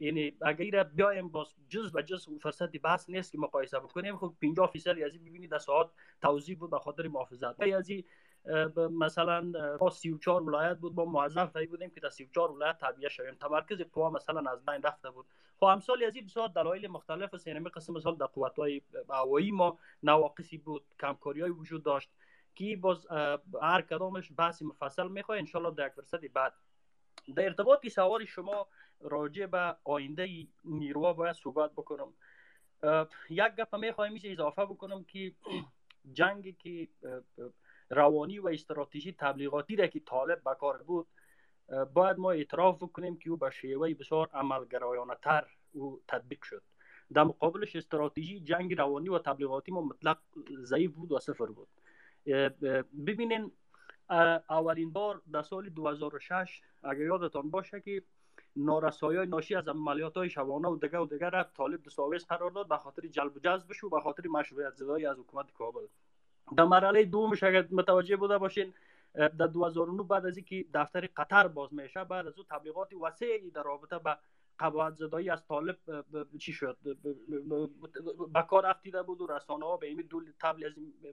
[0.00, 4.70] یعنی اگر بیایم باز جز به جز فرصت بحث نیست که مقایسه بکنیم خب 50
[4.70, 5.90] فیصد از این ببینید در ساعت
[6.22, 7.60] توضیح بود به خاطر محافظت.
[7.60, 7.90] از
[8.76, 9.40] مثلا
[9.80, 13.34] ما 34 ولایت بود ما موظف بودیم که در 34 ولایت تابع شویم.
[13.34, 15.26] تمرکز قوا مثلا از بین رفته بود.
[15.56, 19.78] خب امثال از این بسیار دلایل مختلف است یعنی قسم مثال در قوت‌های هوایی ما
[20.02, 22.10] نواقصی بود کمکاری های وجود داشت
[22.54, 23.06] که باز
[23.62, 26.52] هر کدامش بحث مفصل می‌خواه انشالله در یک فرصت بعد.
[27.36, 28.66] در ارتباط سوال شما
[29.00, 32.14] راجع به آینده نیروها باید صحبت بکنم.
[33.30, 35.32] یک گپ می‌خوایم میشه اضافه بکنم که
[36.12, 36.88] جنگی که
[37.90, 41.06] روانی و استراتژی تبلیغاتی را که طالب بکار بود
[41.94, 46.62] باید ما اعتراف بکنیم که او به شیوه بسیار عملگرایانه تر او تطبیق شد.
[47.12, 50.18] در مقابلش استراتژی جنگ روانی و تبلیغاتی ما مطلق
[50.62, 51.68] ضعیف بود و صفر بود.
[53.06, 53.52] ببینین
[54.50, 58.02] اولین بار در سال 2006 اگر یادتان باشه که
[58.56, 62.50] نارسایی های ناشی از عملیات های شبانه و دیگر و دیگر را طالب دستاویز قرار
[62.50, 65.86] داد به خاطر جلب و جذبش و به خاطر مشروعیت زدایی از حکومت کابل.
[66.56, 68.74] در مرحله دومش اگر متوجه بوده باشین
[69.14, 73.62] در 2009 بعد از اینکه دفتر قطر باز میشه بعد از او تبلیغات وسیعی در
[73.62, 74.16] رابطه به
[74.58, 75.76] قواعد زدایی از طالب
[76.38, 76.76] چی شد؟
[78.32, 80.72] به کار افتیده بود و رسانه ها به این دول تبل از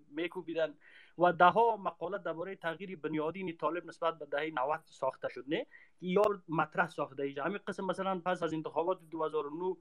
[0.10, 0.74] میکوبیدن
[1.18, 5.46] و ده ها مقاله درباره تغییر بنیادین طالب نسبت به دهه 90 ساخته شد.
[5.48, 5.66] نه
[6.02, 9.76] یا مطرح ساخته ای همین قسم مثلا پس از انتخابات 2009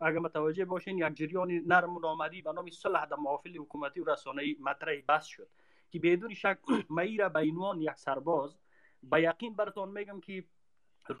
[0.00, 4.10] اگر متوجه باشین یک جریان نرم و نامری به نام صلح در محافل حکومتی و
[4.10, 5.48] رسانه‌ای مطرح بس شد
[5.90, 6.58] که بدون شک
[6.90, 8.58] میره به عنوان یک سرباز.
[9.02, 10.44] به یقین براتون میگم که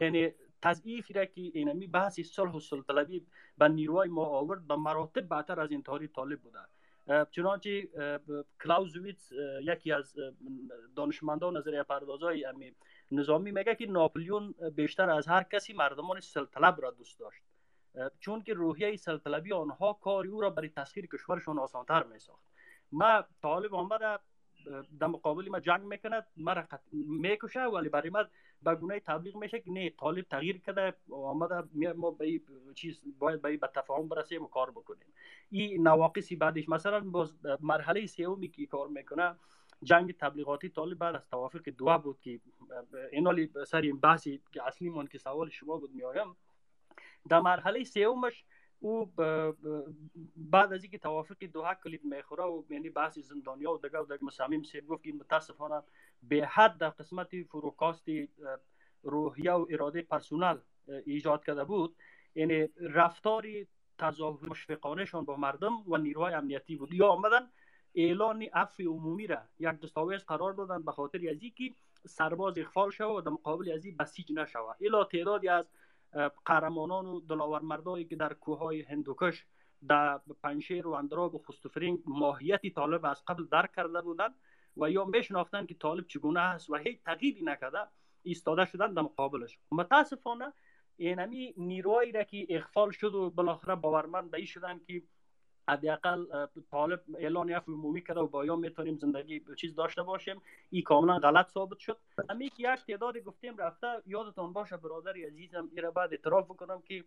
[0.00, 0.30] یعنی
[0.62, 3.26] تضعیفی را که اینمی بحث صلح و سلطلبی
[3.58, 6.58] به نیروهای ما آورد به مراتب بهتر از این تاریخ طالب بوده.
[7.30, 7.88] چنانچه
[8.62, 10.14] کلاوزویتس یکی از
[10.96, 12.46] دانشمندان نظریه پردازهای
[13.10, 17.42] نظامی میگه که ناپلیون بیشتر از هر کسی مردمان سلطلب را دوست داشت.
[18.20, 22.44] چون که روحیه سلطلبی آنها کاری او را برای تسخیر کشورشان آسانتر می ساخت
[22.92, 24.18] ما طالب آمده
[25.00, 28.24] در مقابل ما جنگ می‌کند مرا می‌کشه ولی برای ما
[28.62, 32.40] به گونه تبلیغ میشه که نه طالب تغییر کرده آمده ما به
[32.74, 35.08] چیز باید به به تفاهم برسیم و کار بکنیم.
[35.50, 39.34] این نواقصی بعدش مثلا باز مرحله سومی که کار می‌کنه
[39.82, 42.40] جنگ تبلیغاتی طالب بعد از توافق دو بود که
[43.12, 46.36] این حالی سر این بحثی که اصلی من که سوال شما بود میایم
[47.28, 48.44] در مرحله سومش
[48.80, 49.12] او
[50.36, 54.24] بعد از اینکه توافق دوها کلید می‌خوره و یعنی بحث زندانیا و دیگه و دیگه
[54.24, 55.82] مسامیم سیب گفت که متاسفانه
[56.22, 58.04] به حد در قسمت فروکاست
[59.02, 60.58] روحیه و اراده پرسونل
[61.06, 61.96] ایجاد کرده بود.
[62.34, 63.66] یعنی رفتاری
[63.98, 66.94] تظاهر مشفقانهشان با مردم و نیروهای امنیتی بود.
[66.94, 67.50] یا آمدن
[67.94, 71.70] اعلان عفو عمومی را یک دستاویز قرار دادن به خاطر از اینکه
[72.06, 74.76] سرباز اخفال شود و در مقابل از این بسیج نشود.
[74.80, 75.68] الا تعدادی از
[76.44, 79.46] قهرمانان و دلاور مردایی که در کوههای هندوکش
[79.88, 84.34] در پنشیر و اندراب و خستفرین ماهیت طالب از قبل درک کرده بودند
[84.76, 87.78] و یا میشناختن که طالب چگونه است و هیچ تغییری نکرده
[88.22, 89.58] ایستاده شدن در مقابلش.
[89.70, 90.52] متاسفانه
[90.96, 95.02] اینمی نیروهایی را که اخفال شد و بالاخره باورمند به شدن که
[95.68, 100.42] حداقل طالب اعلان عفو عمومی کرده و با یا می‌تونیم زندگی چیز داشته باشیم.
[100.70, 101.98] این کاملا غلط ثابت شد.
[102.30, 107.04] همین که یک تعدادی گفتیم رفته یادتان باشه برادر عزیزم ایره بعد اعتراف بکنم که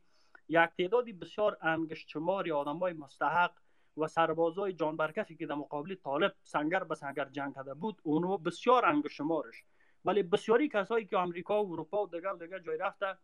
[0.50, 3.52] یک تعدادی بسیار انگشت شماری آدمای مستحق
[3.98, 8.38] و سربازای جان برکفی که در مقابل طالب سنگر به سنگر جنگ کرده بود اونو
[8.38, 9.64] بسیار انگشت شمارش
[10.06, 13.18] ولی بسیاری کسایی که آمریکا و اروپا و دیگر دیگر جای رفته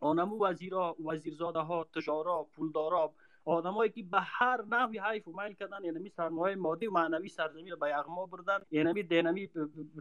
[0.00, 3.12] آنمو وزیرا وزیرزاده ها تجارا پولدارا
[3.46, 7.74] آدمایی که به هر نحوی حیف و میل کردن یعنی سرمایه مادی و معنوی سرزمین
[7.74, 9.50] به یغما بردن یعنی دینمی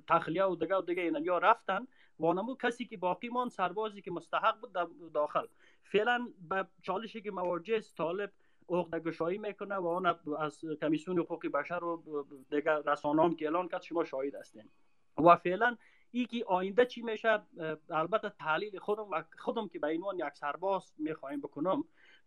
[0.08, 1.88] تخلیه و دیگه و دیگه یعنی رفتن
[2.20, 4.72] و آنمو کسی که باقی مان سربازی که مستحق بود
[5.14, 5.46] داخل.
[5.84, 8.32] فعلا به چالشی که مواجه طالب
[8.70, 10.06] عقده گشایی می‌کنه و آن
[10.40, 14.70] از کمیسیون حقوق بشر و دیگر رسانه که اعلان کرد شما شاهد هستین.
[15.18, 15.78] و فعلا
[16.12, 17.42] ای که آینده چی میشه؟
[17.90, 21.84] البته تحلیل خودم خودم که به عنوان یک سرباز می‌خوایم بکنم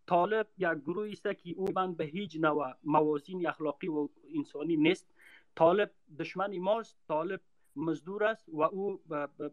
[0.08, 5.06] طالب یک گروهی است که او من به هیچ نوع موازین اخلاقی و انسانی نیست.
[5.54, 7.40] طالب دشمن ماست طالب
[7.76, 9.00] مزدور است و او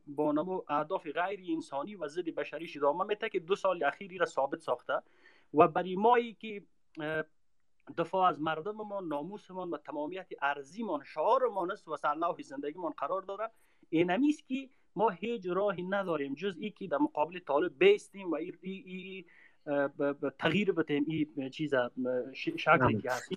[0.07, 4.25] با نمو اهداف غیر انسانی و ضد بشری ادامه میته که دو سال اخیری را
[4.25, 5.01] ثابت ساخته
[5.53, 6.63] و برای مایی که
[7.97, 13.51] دفاع از مردممان ناموسمان و تمامیت ارزیمان شعارمان است و زندگی زندگیمان قرار داره
[13.89, 18.53] این که ما هیچ راهی نداریم جز ای که در مقابل طالب بیستیم و ای,
[18.61, 19.25] ای, ای
[20.39, 21.73] تغییر بتیم این چیز
[22.35, 23.31] شکلی که هست.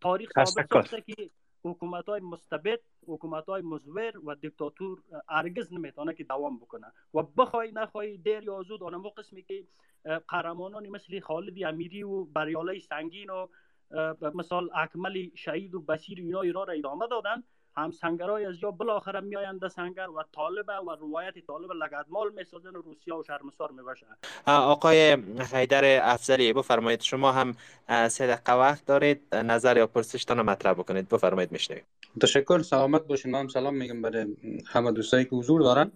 [0.00, 1.30] تاریخ ثابت ساخته که
[1.64, 6.86] حکومت های مستبد حکومت های مزور و دیکتاتور ارگز نمی‌تونه که دوام بکنه.
[7.14, 9.64] و بخوای نخوای دیر یا زود آنمو قسمی که
[10.28, 13.46] قهرمانانی مثل خالد امیری و بریاله سنگین و
[14.34, 17.42] مثال اکمل شهید و بسیر اینا ایران را ادامه دادن.
[17.76, 22.76] هم سنگرای از جا بالاخره میآیند در سنگر و طالب و روایت طالب لگدمال می‌سازن
[22.76, 24.06] و روسیه و شرمسار میبشه
[24.46, 25.16] آقای
[25.52, 27.00] حیدر افضلی بفرمایید.
[27.00, 27.54] شما هم
[28.08, 31.08] سه دقیقه وقت دارید نظر یا پرسشتان مطرح بکنید.
[31.08, 31.84] بفرمایید میشنوید
[32.22, 33.34] تشکر سلامت باشین.
[33.34, 34.36] هم سلام میگم برای
[34.66, 35.92] همه دوستایی که حضور دارن.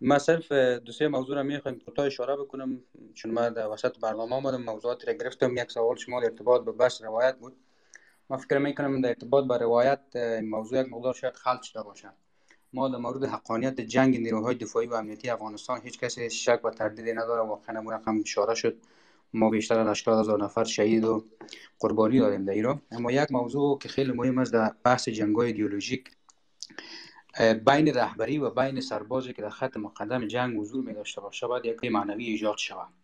[0.00, 2.82] ما صرف دو سه موضوع را می‌خوایم کوتاه اشاره بکنم
[3.14, 5.56] چون ما در وسط برنامه آمدم موضوعات را گرفتم.
[5.56, 7.56] یک سوال شما ارتباط به بس روایت بود.
[8.30, 10.00] ما فکر می‌کنم در ارتباط با روایت
[10.42, 12.10] موضوع یک مقدار شاید خلط شده باشه.
[12.72, 17.12] ما در مورد حقانیت جنگ نیروهای دفاعی و امنیتی افغانستان هیچ کسی شک و تردیدی
[17.12, 17.42] نداره.
[17.42, 18.76] واقعا نمون رقم اشاره شد.
[19.32, 21.24] ما بیشتر از 80 هزار نفر شهید و
[21.80, 22.82] قربانی دادیم در ایران.
[22.90, 26.10] اما یک موضوع که خیلی مهم است در بحث جنگ های ایدئولوژیک
[27.66, 31.64] بین رهبری و بین سربازی که در خط مقدم جنگ حضور می داشته باشه باید
[31.64, 32.99] یک معنوی ایجاد شود.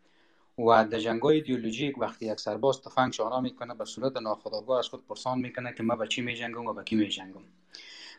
[0.58, 4.88] و در جنگ های ایدئولوژیک وقتی یک سرباز تفنگ شعار می‌کنه به صورت ناخودآگاه از
[4.88, 7.40] خود پرسان می‌کنه که ما به چی می جنگم و به کی می جنگم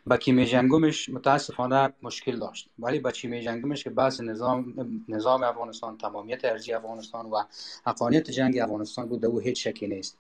[0.05, 2.69] با کی می جنگمش متاسفانه مشکل داشت.
[2.79, 4.73] ولی با چی می جنگمش که بحث نظام
[5.07, 7.43] نظام افغانستان تمامیت ارضی افغانستان و
[7.85, 10.17] حقانیت جنگ افغانستان بود او هیچ شکی نیست.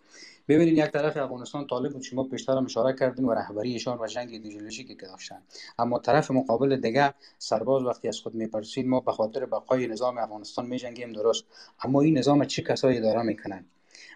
[0.47, 4.29] ببینید یک طرف افغانستان طالب بود شما پیشتر هم اشاره کردین و رهبریشان و جنگ
[4.29, 5.41] ایدئولوژیکی که داشتن.
[5.79, 10.65] اما طرف مقابل دیگه سرباز وقتی از خود می‌پرسید ما به خاطر بقای نظام افغانستان
[10.65, 11.45] میجنگیم درست.
[11.83, 13.65] اما این نظام چه کسایی اداره می‌کنن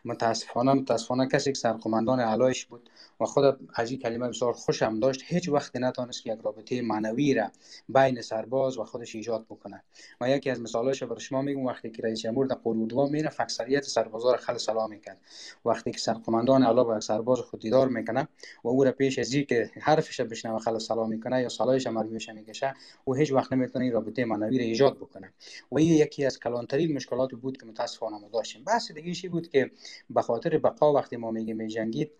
[0.05, 2.89] متاسفانه متاسفانه کسی که سرقماندان علایش بود
[3.21, 5.21] و خود از این کلمه بسیار خوشم داشت.
[5.25, 7.51] هیچ وقت نتانست که یک رابطه معنوی را
[7.89, 9.83] بین سرباز و خودش ایجاد بکنه
[10.21, 11.65] و یکی از مثالش بر شما میگم.
[11.65, 15.21] وقتی که رئیس جمهور در قرودوا میره اکثریت سربازا را خل سلام می‌کرد
[15.65, 18.27] وقتی که سرقماندان علا با سرباز خود دیدار می‌کنه
[18.63, 22.73] و او را پیش از که حرفش بشنوه خل سلام می‌کنه یا سالایش مرگیش می‌کشه
[23.07, 25.33] و هیچ وقت نمی‌تونه این رابطه معنوی را ایجاد بکنه.
[25.71, 28.63] و این یکی از کلانترین مشکلات بود که متاسفانه ما داشتیم.
[28.63, 29.71] بحث دیگه بود که
[30.09, 32.11] به خاطر بقا وقتی ما میگیم می جنگید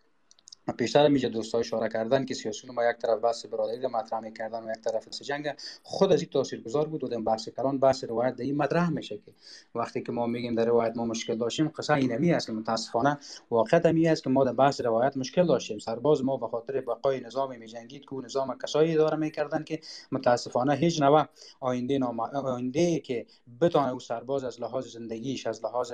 [0.77, 4.63] پیشتر میشه دوستای اشاره کردن که سیاسیون ما یک طرف بحث برادری رو مطرح می‌کردن
[4.63, 5.53] و یک طرف جنگ.
[5.83, 9.17] خود از این تاثیرگذار بود و در بحث کلان بحث روایت در این مطرح میشه
[9.17, 9.33] که
[9.75, 13.17] وقتی که ما میگیم در روایت ما مشکل داشتیم قصه اینمی است که متاسفانه
[13.51, 15.79] واقعیت همی است که ما در بحث روایت مشکل داشتیم.
[15.79, 19.79] سرباز ما به خاطر بقای نظام میجنگید که نظام کسایی اداره می‌کردن که
[20.11, 21.25] متاسفانه هیچ نوع
[21.59, 23.25] آینده نام آینده که
[23.61, 25.93] بتونه او سرباز از لحاظ زندگیش از لحاظ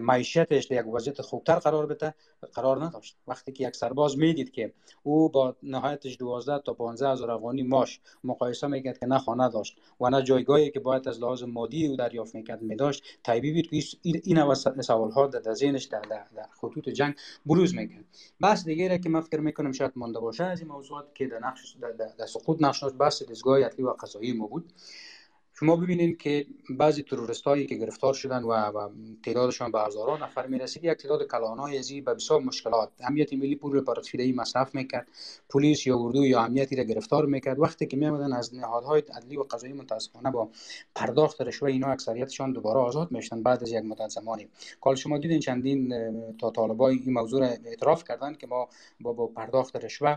[0.00, 2.14] معیشتش یک وضعیت خوبتر قرار بده
[2.52, 3.16] قرار نداشت.
[3.26, 8.00] وقتی که یک سرباز می‌دید که او با نهایتش 12 تا 15 هزار افغانی ماش
[8.24, 11.96] مقایسه می‌کرد که نه خانه داشت و نه جایگاهی که باید از لحاظ مادی او
[11.96, 13.02] دریافت می‌کرد میداشت.
[13.22, 17.14] طبیعی بود که این سوال ها در ذهنش در, در, خطوط جنگ
[17.46, 18.04] بروز می‌کرد.
[18.42, 21.76] بس دیگه که من فکر می‌کنم شاید مانده باشه از این موضوعات که در نقش
[21.80, 24.72] در, در, سقوط نقش بحث دستگاه و قضایی ما بود.
[25.60, 28.88] شما ببینید که بعضی تروریست هایی که گرفتار شدن و, و
[29.24, 33.84] تعدادشان به هزاران نفر می‌رسید یک تعداد کلانای ازی به بسیار مشکلات امنیت ملی پول
[34.14, 35.08] ای مصرف می‌کرد
[35.50, 37.60] پلیس یا اردو یا امنیتی را گرفتار می‌کرد.
[37.60, 40.48] وقتی که میامدن از نهادهای عدلی و قضایی متاسفانه با
[40.94, 44.48] پرداخت رشوه اینا اکثریتشان دوباره آزاد میشن بعد از یک مدت زمانی.
[44.80, 45.94] کال شما دیدین چندین
[46.40, 48.68] تا طالبای این موضوع را اعتراف کردن که ما
[49.00, 50.16] با, با پرداخت رشوه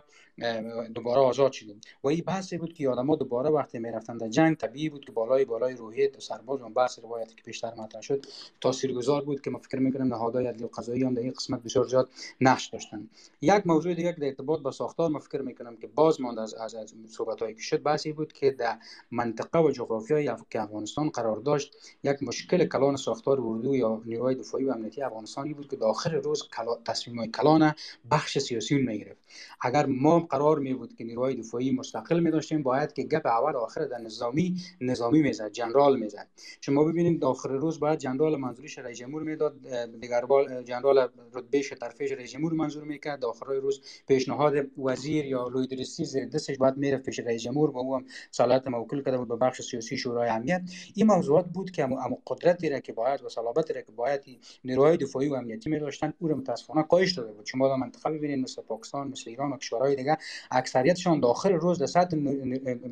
[0.96, 1.82] دوباره آزاد شدیم.
[2.04, 5.46] و این بحثی بود که آدما دوباره وقتی می‌رفتن در جنگ طبیعی بود که بالای
[5.46, 8.26] بالای روحیه سرباز و بحث روایتی که بیشتر مطرح شد.
[8.62, 11.88] تاثیرگذار بود که ما فکر می‌کنم نهادهای عدلی و قضایی هم در این قسمت بسیار
[11.88, 12.10] زیاد
[12.42, 13.10] نقش داشتن.
[13.42, 16.76] یک موضوع دیگه در ارتباط با ساختار ما فکر می‌کنم که باز ماند از از,
[16.76, 18.78] از صحبت هایی که شد بحثی بود که در
[19.12, 24.66] منطقه و جغرافیای که افغانستان قرار داشت یک مشکل کلان ساختار اردو یا نیروهای دفاعی
[24.66, 26.50] و امنیتی افغانستانی بود که در آخر روز
[26.86, 27.74] تصمیم های کلان
[28.12, 29.22] بخش سیاسی می‌گرفت.
[29.62, 33.56] اگر ما قرار می بود که نیروهای دفاعی مستقل می داشتیم باید که گپ اول
[33.56, 36.28] آخر در نظامی نظامی می‌زد جنرال می‌زد.
[36.62, 39.56] شما ببینید آخر روز باید جنرال منظوریش رئیس جمهور می‌داد
[40.00, 43.26] دیگر بال جنرال رتبه طرفش رئیس جمهور منظور می‌کرد.
[43.26, 47.96] آخر روز پیشنهاد وزیر یا لویدرسی زیر دستش باید میره پیش رئیس جمهور و او
[47.96, 50.62] هم صلاحیت موکول کرده بود به بخش سیاسی شورای امنیت.
[50.96, 54.22] این موضوعات بود که اما قدرتی را که باید و صلابتی را که باید
[54.64, 57.46] نیروهای دفاعی و امنیتی می داشتن او را متاسفانه کاهش داده بود.
[57.46, 60.18] شما در منطقه ببینید مثل پاکستان مثل ایران و کشورهای دیگه
[60.52, 62.18] اکثریتشان داخل روز در سطح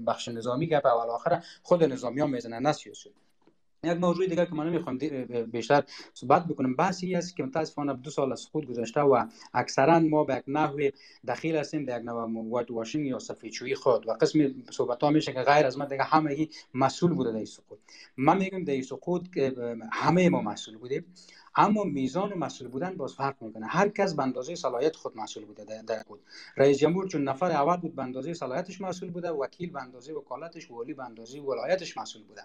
[0.08, 3.10] بخش نظامی گپ اول آخر خود نظامی ها می‌زنن نه سیاسی
[3.84, 4.98] یک موضوع دیگه که من نمی‌خوام
[5.52, 5.84] بیشتر
[6.14, 10.36] صحبت بکنم بحثی است که متاسفانه دو سال از خود گذشته و اکثرا ما به
[10.36, 10.90] یک نحو
[11.28, 14.08] دخیل هستیم در یک نوع وایت واشینگ یا سفیدشویی خود.
[14.08, 14.40] و قسم
[14.72, 17.80] صحبت ها میشه که غیر از ما دیگه همه مسئول بوده در سقوط.
[18.18, 19.38] من میگم در سقوط
[19.92, 21.06] همه ما مسئول بودیم.
[21.56, 23.66] اما میزان و مسئول بودن باز فرق می‌کنه.
[23.66, 26.20] هر کس به اندازه صلاحیت خود مسئول بوده در بود
[26.58, 30.72] رئیس جمهور چون نفر اول بود به اندازه صلاحیتش مسئول بوده وکیل به اندازه وکالتش
[30.72, 32.42] ولی به اندازه ولایتش مسئول بوده.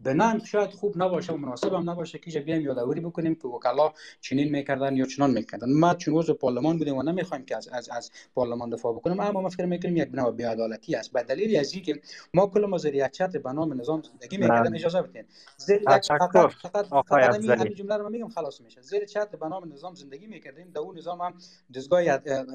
[0.00, 4.50] بنان شاید خوب نباشه و مناسب هم نباشه که بیایم یادآوری بکنیم که وکلا چنین
[4.50, 5.72] می‌کردن یا چنان می‌کردن.
[5.72, 9.40] ما چون عضو پارلمان بودیم و نمی‌خوایم که از از از پارلمان دفاع بکنیم اما
[9.40, 11.12] ما فکر می‌کنیم یک نوع بی‌عدالتی است.
[11.12, 12.00] به دلیل از اینکه
[12.34, 15.24] ما کل ما چتر به نام نظام زندگی می‌کردیم اجازه بدین.
[15.56, 18.28] زیر یک فقط فقط فقط همین جمله رو میگم.
[18.38, 18.80] خلاص میشه.
[18.80, 20.70] زیر چتر به نام نظام زندگی می‌کردیم.
[20.70, 21.34] در اون نظام هم
[21.74, 22.02] دستگاه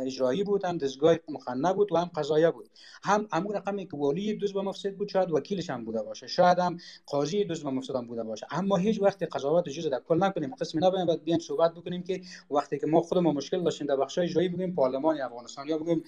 [0.05, 2.69] اجرایی بود هم دستگاه مخنه بود و هم قضایه بود.
[3.03, 5.09] هم همون رقمی که والی دوز به مفسد بود.
[5.09, 6.27] شاید وکیلش هم بوده باشه.
[6.27, 8.47] شاید هم قاضی دوز به مفسد هم بوده باشه.
[8.51, 10.55] اما هیچ وقت قضاوت جز در کل نکنیم.
[10.55, 14.17] قسمی نباید بعد بیایم صحبت بکنیم که وقتی که ما خودمون مشکل داشتیم در بخش
[14.19, 16.03] اجرایی بگیم پارلمان افغانستان یا بگیم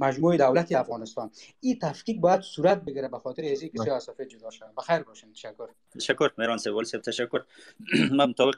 [0.00, 1.30] مجموعه دولت افغانستان.
[1.60, 5.32] این تفکیک باید صورت بگیره به خاطر ازی که سیاه سفید جدا شد بخیر باشین.
[5.32, 5.68] تشکر.
[5.94, 6.30] تشکر.
[6.38, 7.40] مهران سوال سب تشکر.
[8.16, 8.54] ما مطابق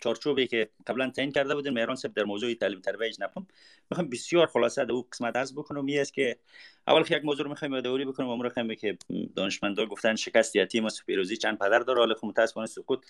[0.00, 3.46] چارچوبی که قبلا تعیین کرده بودیم مهران سب در موضوع تعلیم تربیت نپم
[3.90, 5.84] می‌خوام بسیار خلاصه در او قسمت از بکنم.
[5.84, 6.38] می است که
[6.86, 8.98] اول یک موضوع رو می‌خوایم یادآوری بکنم امور خیلی که
[9.36, 11.98] دانشمندا گفتن شکست یتیم و پیروزی چند پدر داره.
[11.98, 13.06] حالا متاسفانه سقوط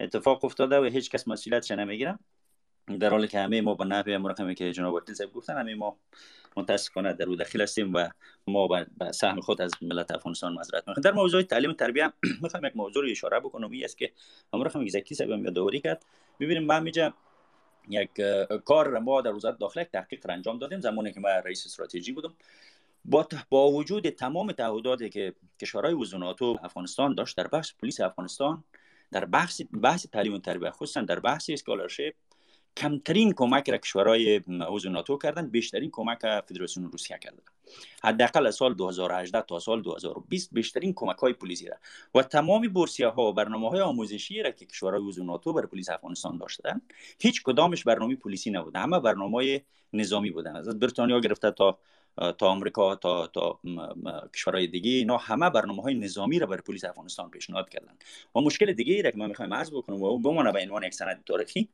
[0.00, 2.18] اتفاق افتاده و هیچ کس مسئولیتش نمی‌گیره
[2.86, 5.96] در حالی که همه ما به نحوی مرقمی که جناب وکیل صاحب گفتن همه ما
[6.56, 8.08] متاسفانه در او داخل هستیم و
[8.46, 12.64] ما به سهم خود از ملت افغانستان معذرت می‌خوایم در موضوع تعلیم و تربیت می‌خوام
[12.64, 13.70] یک موضوع رو اشاره بکنم.
[13.70, 14.12] این است که
[14.52, 16.04] امروز زکی صاحب هم یادآوری کرد.
[16.40, 17.14] ببینیم ما میجا
[17.88, 18.10] یک
[18.64, 20.80] کار ما در وزارت داخله تحقیق انجام دادیم.
[20.80, 22.34] زمانی که ما رئیس استراتژی بودم.
[23.04, 28.64] با, با وجود تمام تعهداتی که کشورهای عضو ناتو افغانستان داشت در بخش پلیس افغانستان
[29.12, 32.14] در بحث بحث تعلیم و تربیت خصوصا در بحث scholarship
[32.76, 34.36] کمترین کمک را کشورهای
[34.68, 37.42] عضو ناتو کردن بیشترین کمک فدراسیون روسیه کردن.
[38.02, 41.76] حداقل از سال 2018 تا سال 2020 بیشترین کمک های پلیسی را.
[42.14, 45.90] و تمام بورسیه ها و برنامه های آموزشی را که کشورهای عضو ناتو بر پلیس
[45.90, 46.80] افغانستان داشتن
[47.20, 48.78] هیچ کدامش برنامه پلیسی نبوده.
[48.78, 49.62] همه برنامه
[49.92, 50.56] نظامی بودن.
[50.56, 51.78] از بریتانیا گرفته تا
[52.38, 53.60] تا آمریکا تا تا
[54.34, 57.92] کشورهای دیگه اینا همه برنامه های نظامی را بر پلیس افغانستان پیشنهاد کردن.
[58.34, 60.94] و مشکل دیگه ای را که من می‌خوایم عرض بکنم و بمانه به عنوان یک
[60.94, 61.68] سند تاریخی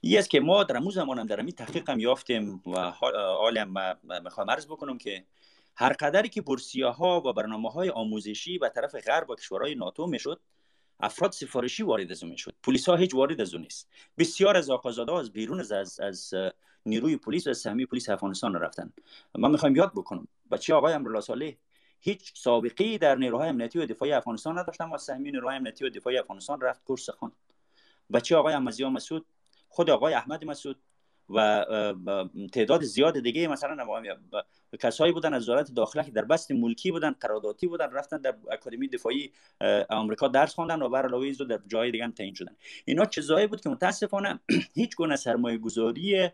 [0.00, 3.58] این است که ما در امو زمان هم در امی تحقیق هم یافتیم و حال
[3.58, 5.24] هم می‌خوایم عرض بکنم که
[5.76, 10.06] هر قدری که برسیه ها و برنامه های آموزشی به طرف غرب و کشورهای ناتو
[10.06, 10.40] می‌شد
[11.00, 12.54] افراد سفارشی وارد از می‌شد.
[12.62, 13.88] پلیس ها هیچ وارد از نیست.
[14.18, 16.34] بسیار از آقازاده از بیرون از, از, از
[16.86, 18.92] نیروی پلیس و سهمی پلیس افغانستان رفتن.
[19.34, 21.52] ما می‌خوایم یاد بکنم بچه آقای امرالله صالح
[22.00, 26.18] هیچ سابقه در نیروهای امنیتی و دفاعی افغانستان نداشتن و سهمی نیروهای امنیتی و دفاعی
[26.18, 27.32] افغانستان رفت کورس خوان
[28.12, 29.26] بچه آقای امزیا مسعود
[29.70, 30.76] خود آقای احمد مسعود
[31.34, 31.64] و
[32.52, 33.76] تعداد زیاد دیگه مثلا
[34.80, 38.88] کسایی بودن از وزارت داخله که در بست ملکی بودن قراردادی بودن رفتن در اکادمی
[38.88, 39.32] دفاعی
[39.88, 42.56] آمریکا درس خواندن و بر علاوه در جای دیگه هم تعیین شدن.
[42.84, 44.40] اینا چیزایی بود که متاسفانه
[44.74, 46.28] هیچ گونه سرمایه گذاری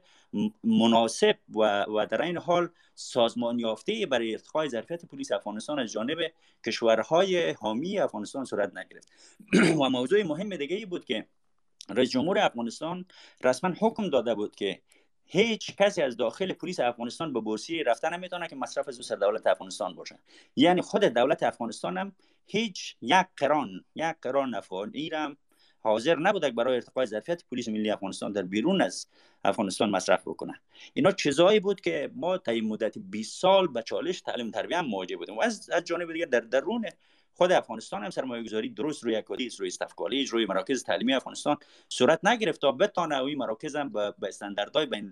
[0.65, 6.19] مناسب و, و در این حال سازمان یافته برای ارتقای ظرفیت پلیس افغانستان از جانب
[6.67, 9.09] کشورهای حامی افغانستان صورت نگرفت.
[9.81, 11.27] و موضوع مهم دیگه ای بود که
[11.89, 13.05] رئیس جمهور افغانستان
[13.45, 14.81] رسما حکم داده بود که
[15.25, 19.47] هیچ کسی از داخل پلیس افغانستان به بورسیه رفتن نمی‌تونه که مصرف از سر دولت
[19.47, 20.19] افغانستان باشه.
[20.57, 22.13] یعنی خود دولت افغانستان هم
[22.47, 25.37] هیچ یک قران یک قران افغانی هم
[25.81, 29.07] حاضر نبوده برای ارتقای ظرفیت پلیس ملی افغانستان در بیرون از
[29.45, 30.61] افغانستان مصرف بکنه.
[30.95, 35.37] اینا چیزایی بود که ما تا مدت 20 سال به چالش تعلیم تربیت مواجه بودیم.
[35.37, 36.85] و از از جانب دیگه در درون
[37.37, 41.57] خود افغانستان هم سرمایه گذاری درست روی اکادیس روی استفکالیج روی مراکز تعلیمی افغانستان
[41.89, 45.09] صورت نگرفت تا بتانه اوی مراکز هم به استانداردهای بین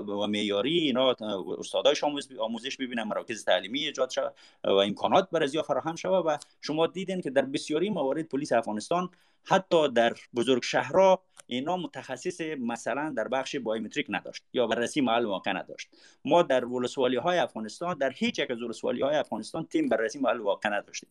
[0.00, 1.16] و معیاری اینا
[1.58, 2.04] استادایش
[2.40, 4.34] آموزش ببینن مراکز تعلیمی ایجاد شود
[4.64, 9.10] و امکانات برای فراهم شود و شما دیدین که در بسیاری موارد پلیس افغانستان
[9.44, 15.52] حتی در بزرگ شهرها اینا متخصص مثلا در بخش بایومتریک نداشت یا بررسی محل واقع
[15.52, 15.88] نداشت.
[16.24, 20.40] ما در ولسوالی های افغانستان در هیچ یک از ولسوالی های افغانستان تیم بررسی محل
[20.40, 21.08] واقع نداشتیم.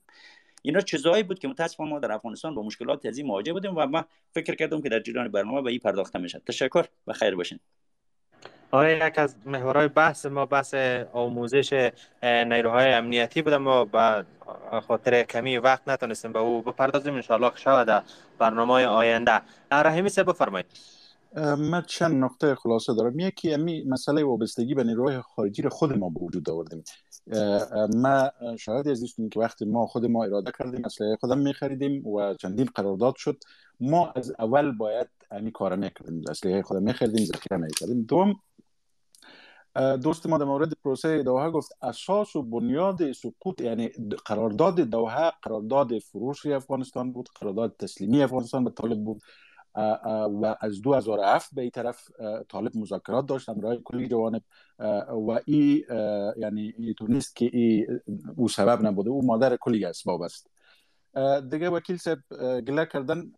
[0.61, 3.85] اینا چیزایی بود که متاسفانه ما در افغانستان با مشکلات از این مواجه بودیم و
[3.85, 7.59] ما فکر کردم که در جریان برنامه به این پرداخته میشه تشکر و خیر باشین.
[8.73, 10.73] آره یک از محورهای بحث ما بحث
[11.13, 11.91] آموزش
[12.23, 13.57] نیروهای امنیتی بوده.
[13.57, 14.25] ما به
[14.87, 17.13] خاطر کمی وقت نتونستیم به او بپردازیم.
[17.13, 18.03] انشاءالله شود در
[18.39, 19.41] برنامه آینده.
[19.71, 20.65] رحیمی سه بفرمایید.
[21.57, 23.19] من چند نقطه خلاصه دارم.
[23.19, 26.83] یکی امی مسئله وابستگی به نیروهای خارجی رو خود ما به وجود آوردیم.
[27.95, 32.69] ما شاهد از که وقتی ما خود ما اراده کردیم اسلحه خودم میخریدیم و چندین
[32.75, 33.37] قرارداد شد.
[33.79, 38.35] ما از اول باید امی کار می‌کردیم اسلحه خودم میخریدیم ذخیره می‌کردیم دوم
[39.75, 43.87] دوست ما در مورد پروسه دوحه گفت اساس و بنیاد سقوط یعنی
[44.25, 49.21] قرارداد دوحه قرارداد فروش افغانستان بود قرارداد تسلیمی افغانستان به طالب بود.
[50.41, 52.09] و از 2007 به این طرف
[52.49, 54.41] طالب مذاکرات داشت امرای کلی جوانب.
[55.09, 55.85] و ای
[56.37, 57.87] یعنی ای تونست که ای
[58.37, 60.49] او سبب نبوده او مادر کلی اسباب است
[61.51, 62.19] دیگه وکیل صاحب
[62.59, 63.31] گله کردن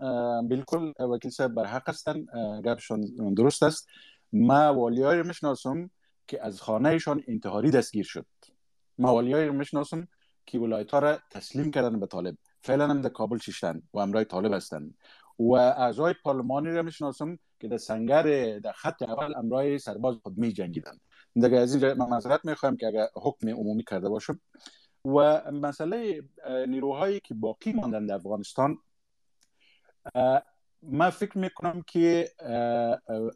[0.47, 2.25] بالکل وکیل صاحب بر حق هستن
[2.65, 3.87] گپشون درست است.
[4.33, 5.89] ما والیای می‌شناسم
[6.27, 8.25] که از خانهشان انتحاری دستگیر شد.
[8.97, 10.07] ما والیای می‌شناسم
[10.45, 12.37] که ولایت ها را تسلیم کردن به طالب.
[12.61, 14.97] فعلا هم در کابل ششتن و امرای طالب هستند.
[15.39, 20.53] و اعضای پارلمانی را می‌شناسم که در سنگر در خط اول امرای سرباز خود می
[20.53, 20.99] جنگیدن
[21.33, 24.41] دیگه از اینجا من معذرت می‌خوایم که اگر حکم عمومی کرده باشم.
[25.05, 26.23] و مسئله
[26.67, 28.77] نیروهایی که باقی ماندن در افغانستان
[30.91, 32.29] من فکر می‌کنم که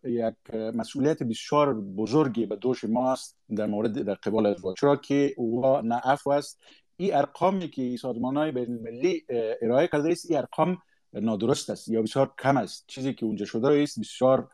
[0.03, 5.81] یک مسئولیت بسیار بزرگی به دوش ماست در مورد در قبال از چرا که او
[5.81, 6.01] نه
[6.31, 6.59] است.
[6.97, 9.26] این ارقامی که سازمان های بین المللی
[9.61, 10.77] ارائه کرده است این ارقام
[11.13, 12.85] نادرست است یا بسیار کم است.
[12.88, 14.49] چیزی که اونجا شده است بسیار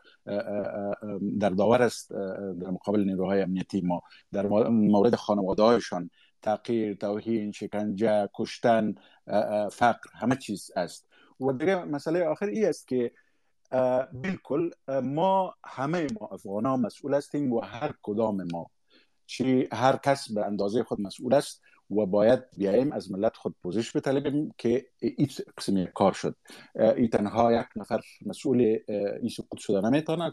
[1.40, 2.12] در داور است
[2.60, 4.02] در مقابل نیروهای امنیتی ما.
[4.32, 6.10] در مورد خانواده هایشان
[6.42, 8.94] تغییر توهین شکنجه کشتن
[9.72, 11.05] فقر همه چیز است.
[11.40, 13.12] و دیگه مسئله آخر ای است که
[14.12, 14.70] بالکل
[15.02, 18.70] ما همه ما افغان ها مسئول هستیم و هر کدام ما
[19.26, 23.96] چی هر کس به اندازه خود مسئول است و باید بیاییم از ملت خود پوزش
[23.96, 26.36] بطلبیم که این قسمی کار شد.
[26.74, 28.78] این تنها یک نفر مسئول
[29.20, 29.80] این سقوط شده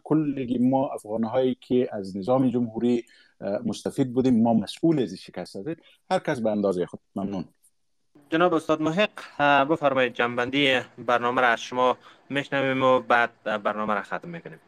[0.03, 3.05] کل ما افغان هایی که از نظام جمهوری
[3.65, 5.77] مستفید بودیم ما مسئول از شکست هستیم
[6.11, 7.45] هر کس به اندازه خود ممنون.
[8.33, 11.97] جناب استاد محق بفرمایید جنبندی برنامه را از شما
[12.29, 14.59] میشنویم و بعد برنامه را ختم می‌کنیم.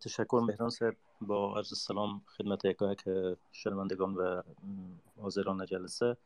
[0.00, 3.04] تشکر مهران صاحب با عرض سلام خدمت یکایک
[3.52, 4.42] شنوندگان و
[5.20, 6.16] حاضران جلسه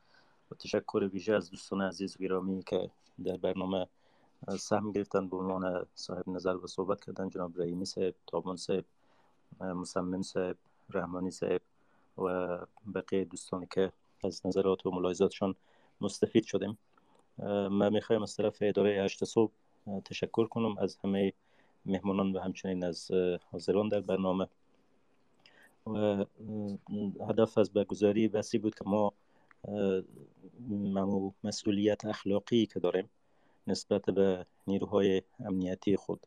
[0.51, 2.90] و تشکر ویژه از دوستان عزیز و گرامی که
[3.24, 3.86] در برنامه
[4.59, 8.85] سهم گرفتن به عنوان صاحب نظر و صحبت کردن جناب رحیمی صاحب تابون صاحب
[9.60, 10.56] مصمم صاحب
[10.90, 11.60] رحمانی صاحب
[12.18, 12.59] و
[12.94, 13.93] بقیه دوستانی که
[14.25, 15.55] از نظرات و ملاحظاتشان
[16.01, 16.79] مستفید شدیم.
[17.71, 19.53] من می‌خوایم از طرف اداره هشت صبح
[20.05, 21.33] تشکر کنم از همه
[21.87, 23.11] مهمانان و همچنین از
[23.53, 24.47] حاضران در برنامه.
[25.87, 26.25] و
[27.29, 29.13] هدف از برگزاری بسی بود که ما
[31.45, 33.11] مسئولیت اخلاقی که داریم
[33.67, 36.27] نسبت به نیروهای امنیتی خود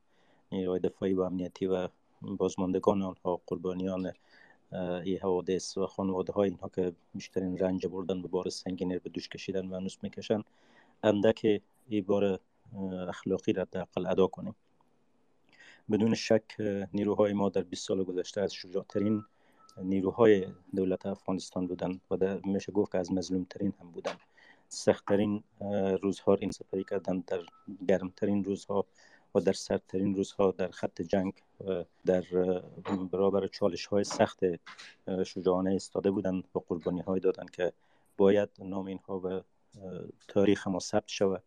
[0.52, 1.88] نیروهای دفاعی و امنیتی و
[2.22, 4.14] بازماندگان آنها قربانیان
[4.72, 9.30] ای حوادث و خانواده های اینها که بیشترین رنج بردن به بار سنگین به دوش
[9.30, 10.44] کشیدن و هنوز می‌کشن
[11.04, 12.40] اندک ای بار
[13.08, 14.56] اخلاقی را حداقل ادا کنیم.
[15.92, 16.44] بدون شک
[16.94, 19.24] نیروهای ما در 20 سال گذشته از شجاعترین
[19.78, 24.20] نیروهای دولت افغانستان بودند و در میشه گفت که از مظلومترین هم بودند
[24.68, 25.44] سختترین
[26.02, 27.42] روزها این سپری کردند در
[27.88, 28.86] گرمترین روزها
[29.36, 31.34] و در سردترین روزها در خط جنگ
[32.06, 32.24] در
[33.12, 34.40] برابر چالش های سخت
[35.26, 37.74] شجاعانه استاده بودند و قربانی های دادند که
[38.18, 39.44] باید نام اینها به
[40.28, 41.44] تاریخ ما ثبت شود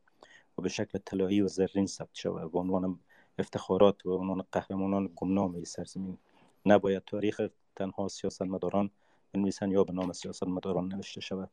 [0.59, 2.55] و به شکل طلایی و زرین ثبت شود.
[2.55, 3.01] و عنوان
[3.39, 6.19] افتخارات و عنوان قهرمانان گمنام سرزمین
[6.67, 7.41] نباید تاریخ
[7.77, 8.91] تنها سیاستمداران
[9.33, 11.51] بنویسند یا به نام سیاستمداران نوشته شود.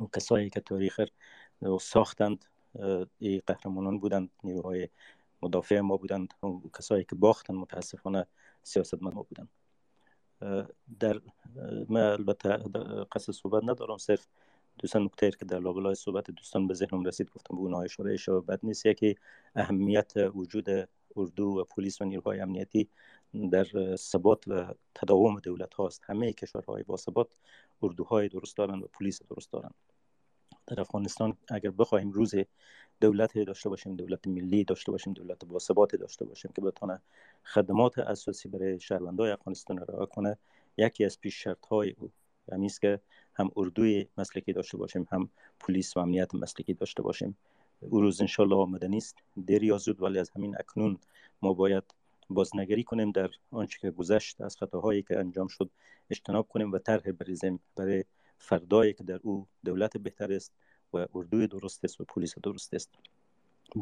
[0.00, 1.00] و کسایی که تاریخ
[1.80, 2.44] ساختند
[3.18, 4.88] ای قهرمانان بودند نیروهای
[5.42, 6.34] مدافع ما بودند
[6.78, 8.26] کسایی که باختند متاسفانه
[8.62, 9.48] سیاست ما بودند
[11.00, 11.20] در
[11.88, 12.48] من البته
[13.12, 14.26] قصد صحبت ندارم صرف
[14.78, 18.40] دوستان نکته که در لابلای صحبت دوستان به ذهنم رسید گفتم به اونها اشاره شو
[18.40, 19.16] بد نیست یکی
[19.54, 22.88] اهمیت وجود اردو و پلیس و نیروهای امنیتی
[23.52, 27.28] در ثبات و تداوم دولت هاست همه کشورهای با ثبات
[27.82, 29.74] اردوهای درست دارند و پلیس درست دارند.
[30.70, 32.34] در افغانستان اگر بخواهیم روز
[33.00, 37.00] دولت داشته باشیم دولت ملی داشته باشیم دولت با ثبات داشته باشیم که بتونه
[37.44, 40.38] خدمات اساسی برای شهروندان افغانستان را کنه
[40.76, 42.10] یکی از پیش شرط های او
[42.52, 43.00] یعنی است که
[43.34, 45.30] هم اردوی مسلکی داشته باشیم هم
[45.60, 47.36] پلیس و امنیت مسلکی داشته باشیم.
[47.80, 49.16] او روز انشالله آمده نیست.
[49.46, 50.98] دیر یا زود ولی از همین اکنون
[51.42, 51.84] ما باید
[52.30, 55.70] بازنگری کنیم در آنچه که گذشت از خطاهایی که انجام شد
[56.10, 58.04] اجتناب کنیم و طرح بریزیم برای
[58.40, 60.52] فردایی که در او دولت بهتر است
[60.92, 62.90] و اردوی درست است و پلیس درست است.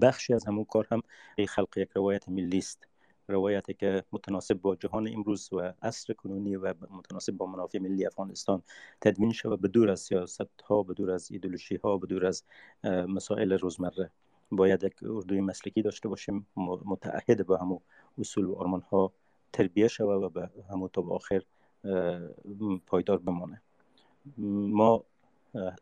[0.03, 1.03] بخشی از همون کار هم
[1.49, 2.89] خلق یک روایت ملی است.
[3.29, 8.63] روایتی که متناسب با جهان امروز و عصر کنونی و متناسب با منافع ملی افغانستان
[9.01, 12.45] تدوین شود به دور از سیاست ها به دور از ایدولوژی ها به دور از
[12.85, 14.11] مسائل روزمره.
[14.51, 16.47] باید یک اردوی مسلکی داشته باشیم
[16.85, 17.81] متعهد به همو
[18.19, 19.13] اصول و آرمان ها
[19.53, 21.43] تربیه شود و به همو تا آخر
[22.87, 23.63] پایدار بمانه.
[24.37, 25.05] ما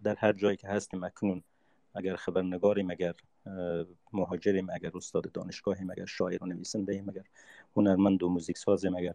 [0.02, 1.42] در هر جایی که هستیم اکنون
[1.94, 3.14] اگر خبرنگاریم اگر
[4.12, 7.24] مهاجریم اگر استاد دانشگاهیم اگر شاعر و نویسنده ایم اگر
[7.76, 9.14] هنرمند و موزیک سازیم اگر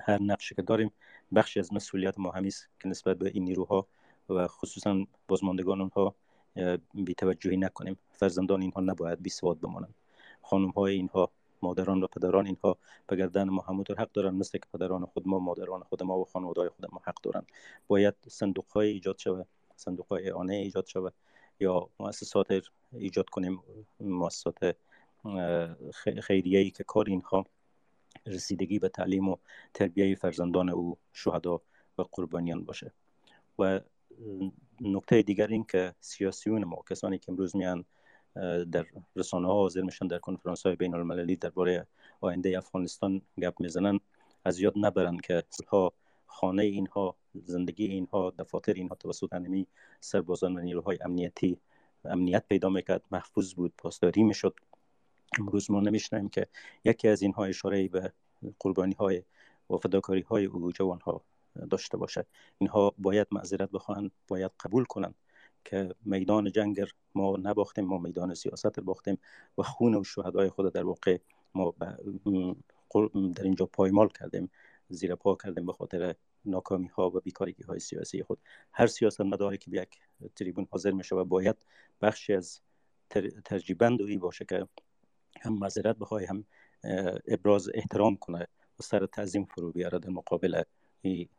[0.00, 0.90] هر نقشی که داریم
[1.34, 3.86] بخشی از مسئولیت ما همیست که نسبت به این نیروها
[4.28, 6.14] و خصوصا بازماندگان اونها
[6.94, 7.98] بیتوجهی نکنیم.
[8.12, 9.94] فرزندان اینها نباید بی سواد بمانند.
[10.42, 11.30] خانم های اینها
[11.66, 15.38] مادران و پدران اینها به گردن ما همونطور حق دارن مثل که پدران خود ما
[15.38, 17.44] مادران خود ما و خانواده خود ما حق دارن.
[17.86, 19.46] باید صندوق های ایجاد شود
[19.76, 21.14] صندوق های آنه ایجاد شود
[21.60, 22.48] یا مؤسسات
[22.92, 23.62] ایجاد کنیم
[24.00, 24.76] مؤسسات
[26.22, 27.44] خیریه ای که کار اینها
[28.26, 29.36] رسیدگی به تعلیم و
[29.74, 31.60] تربیه فرزندان او شهدا
[31.98, 32.92] و قربانیان باشه.
[33.58, 33.80] و
[34.80, 37.84] نکته دیگر این که سیاسیون ما کسانی که امروز میان
[38.72, 38.86] در
[39.16, 41.86] رسانه ها حاضر میشن در کنفرانس های بین المللی درباره
[42.20, 44.00] آینده افغانستان گپ می‌زنن.
[44.44, 45.92] از یاد نبرن که ها
[46.26, 49.66] خانه اینها زندگی اینها دفاتر اینها توسط انمی
[50.00, 51.58] سربازان و نیروهای امنیتی
[52.04, 53.02] امنیت پیدا می‌کرد.
[53.10, 54.54] محفوظ بود پاسداری می‌شد.
[55.38, 56.46] امروز ما نمیشنیم که
[56.84, 58.12] یکی از اینها اشاره به
[58.58, 59.22] قربانی های
[59.70, 61.24] و فداکاری های او جوان ها
[61.70, 62.26] داشته باشه
[62.58, 65.14] اینها باید معذرت بخواهند باید قبول کنند.
[65.64, 69.18] که میدان جنگ ما نباختیم ما میدان سیاست باختیم
[69.58, 71.18] و خون و شهدای خود در واقع
[71.54, 71.74] ما
[73.34, 74.50] در اینجا پایمال کردیم
[74.88, 76.14] زیر پا کردیم به خاطر
[76.44, 78.38] ناکامی ها و بیکارگی های سیاسی خود.
[78.72, 79.98] هر سیاست مداری که به یک
[80.36, 81.56] تریبون حاضر میشه و باید
[82.00, 82.60] بخشی از
[83.44, 84.68] ترجیبند ای باشه که
[85.40, 86.44] هم معذرت بخواه هم
[87.28, 88.46] ابراز احترام کنه
[88.78, 90.62] و سر تعظیم فرو بیاره در مقابل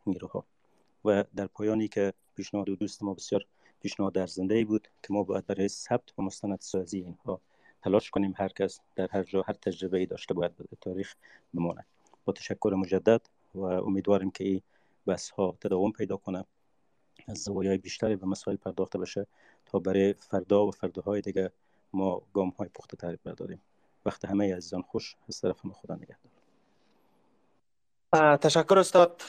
[0.06, 0.46] نیروها.
[1.04, 3.46] و در پایانی که پیشنهاد دوست ما بسیار
[3.80, 7.40] پیشنهاد در زنده بود که ما باید برای ثبت و مستند سازی اینها
[7.82, 8.34] تلاش کنیم.
[8.36, 11.14] هر کس در هر جا هر تجربه ای داشته باید به تاریخ
[11.54, 11.86] بمانه
[12.24, 13.20] با تشکر مجدد
[13.54, 14.62] و امیدواریم که این
[15.06, 16.44] بحث ها تداوم پیدا کنه
[17.28, 19.26] از زوایای بیشتری به مسائل پرداخته بشه
[19.66, 21.50] تا برای فردا و فرداهای دیگه
[21.92, 23.60] ما گام های پخته تری برداریم.
[24.06, 26.35] وقت همه عزیزان خوش از طرف ما خدا نگهدار.
[28.40, 29.22] تشکر استاد.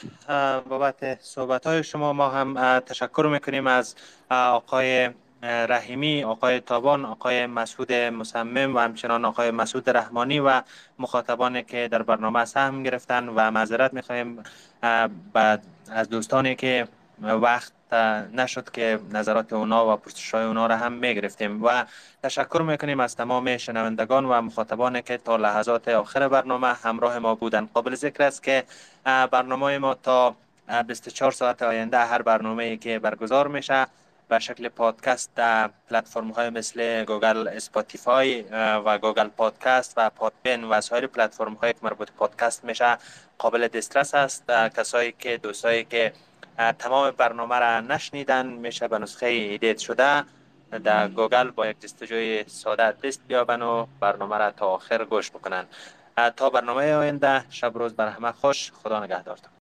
[0.68, 3.94] بابت صحبت های شما ما هم تشکر می‌کنیم از
[4.30, 5.10] آقای
[5.42, 10.62] رحیمی آقای تابان آقای مسعود مصمم و همچنان آقای مسعود رحمانی و
[10.98, 14.42] مخاطبانی که در برنامه سهم گرفتن و معذرت می‌خواهیم
[15.90, 16.88] از دوستانی که
[17.22, 17.72] وقت
[18.32, 21.84] نشد که نظرات اونا و پرسش های اونا را هم می گرفتیم و
[22.22, 27.68] تشکر می‌کنیم از تمام شنوندگان و مخاطبان که تا لحظات آخر برنامه همراه ما بودن.
[27.74, 28.64] قابل ذکر است که
[29.04, 30.34] برنامه ما تا
[30.86, 33.86] 24 ساعت آینده هر برنامه که برگزار میشه
[34.28, 38.44] به شکل پادکست در پلتفرم های مثل گوگل اسپاتیفای
[38.84, 42.98] و گوگل پادکست و Podbean و سایر پلتفرم های مربوط پادکست میشه.
[43.38, 44.50] قابل دسترس است.
[44.50, 46.12] کسایی که دوستایی که
[46.58, 50.24] تمام برنامه را نشنیدن میشه به نسخه edit شده.
[50.84, 55.66] در گوگل با یک جستجوی ساده دست بیابن و برنامه را تا آخر گوش بکنن.
[56.36, 58.72] تا برنامه آینده شب روز بر همه خوش.
[58.72, 59.57] خدا نگهدارتون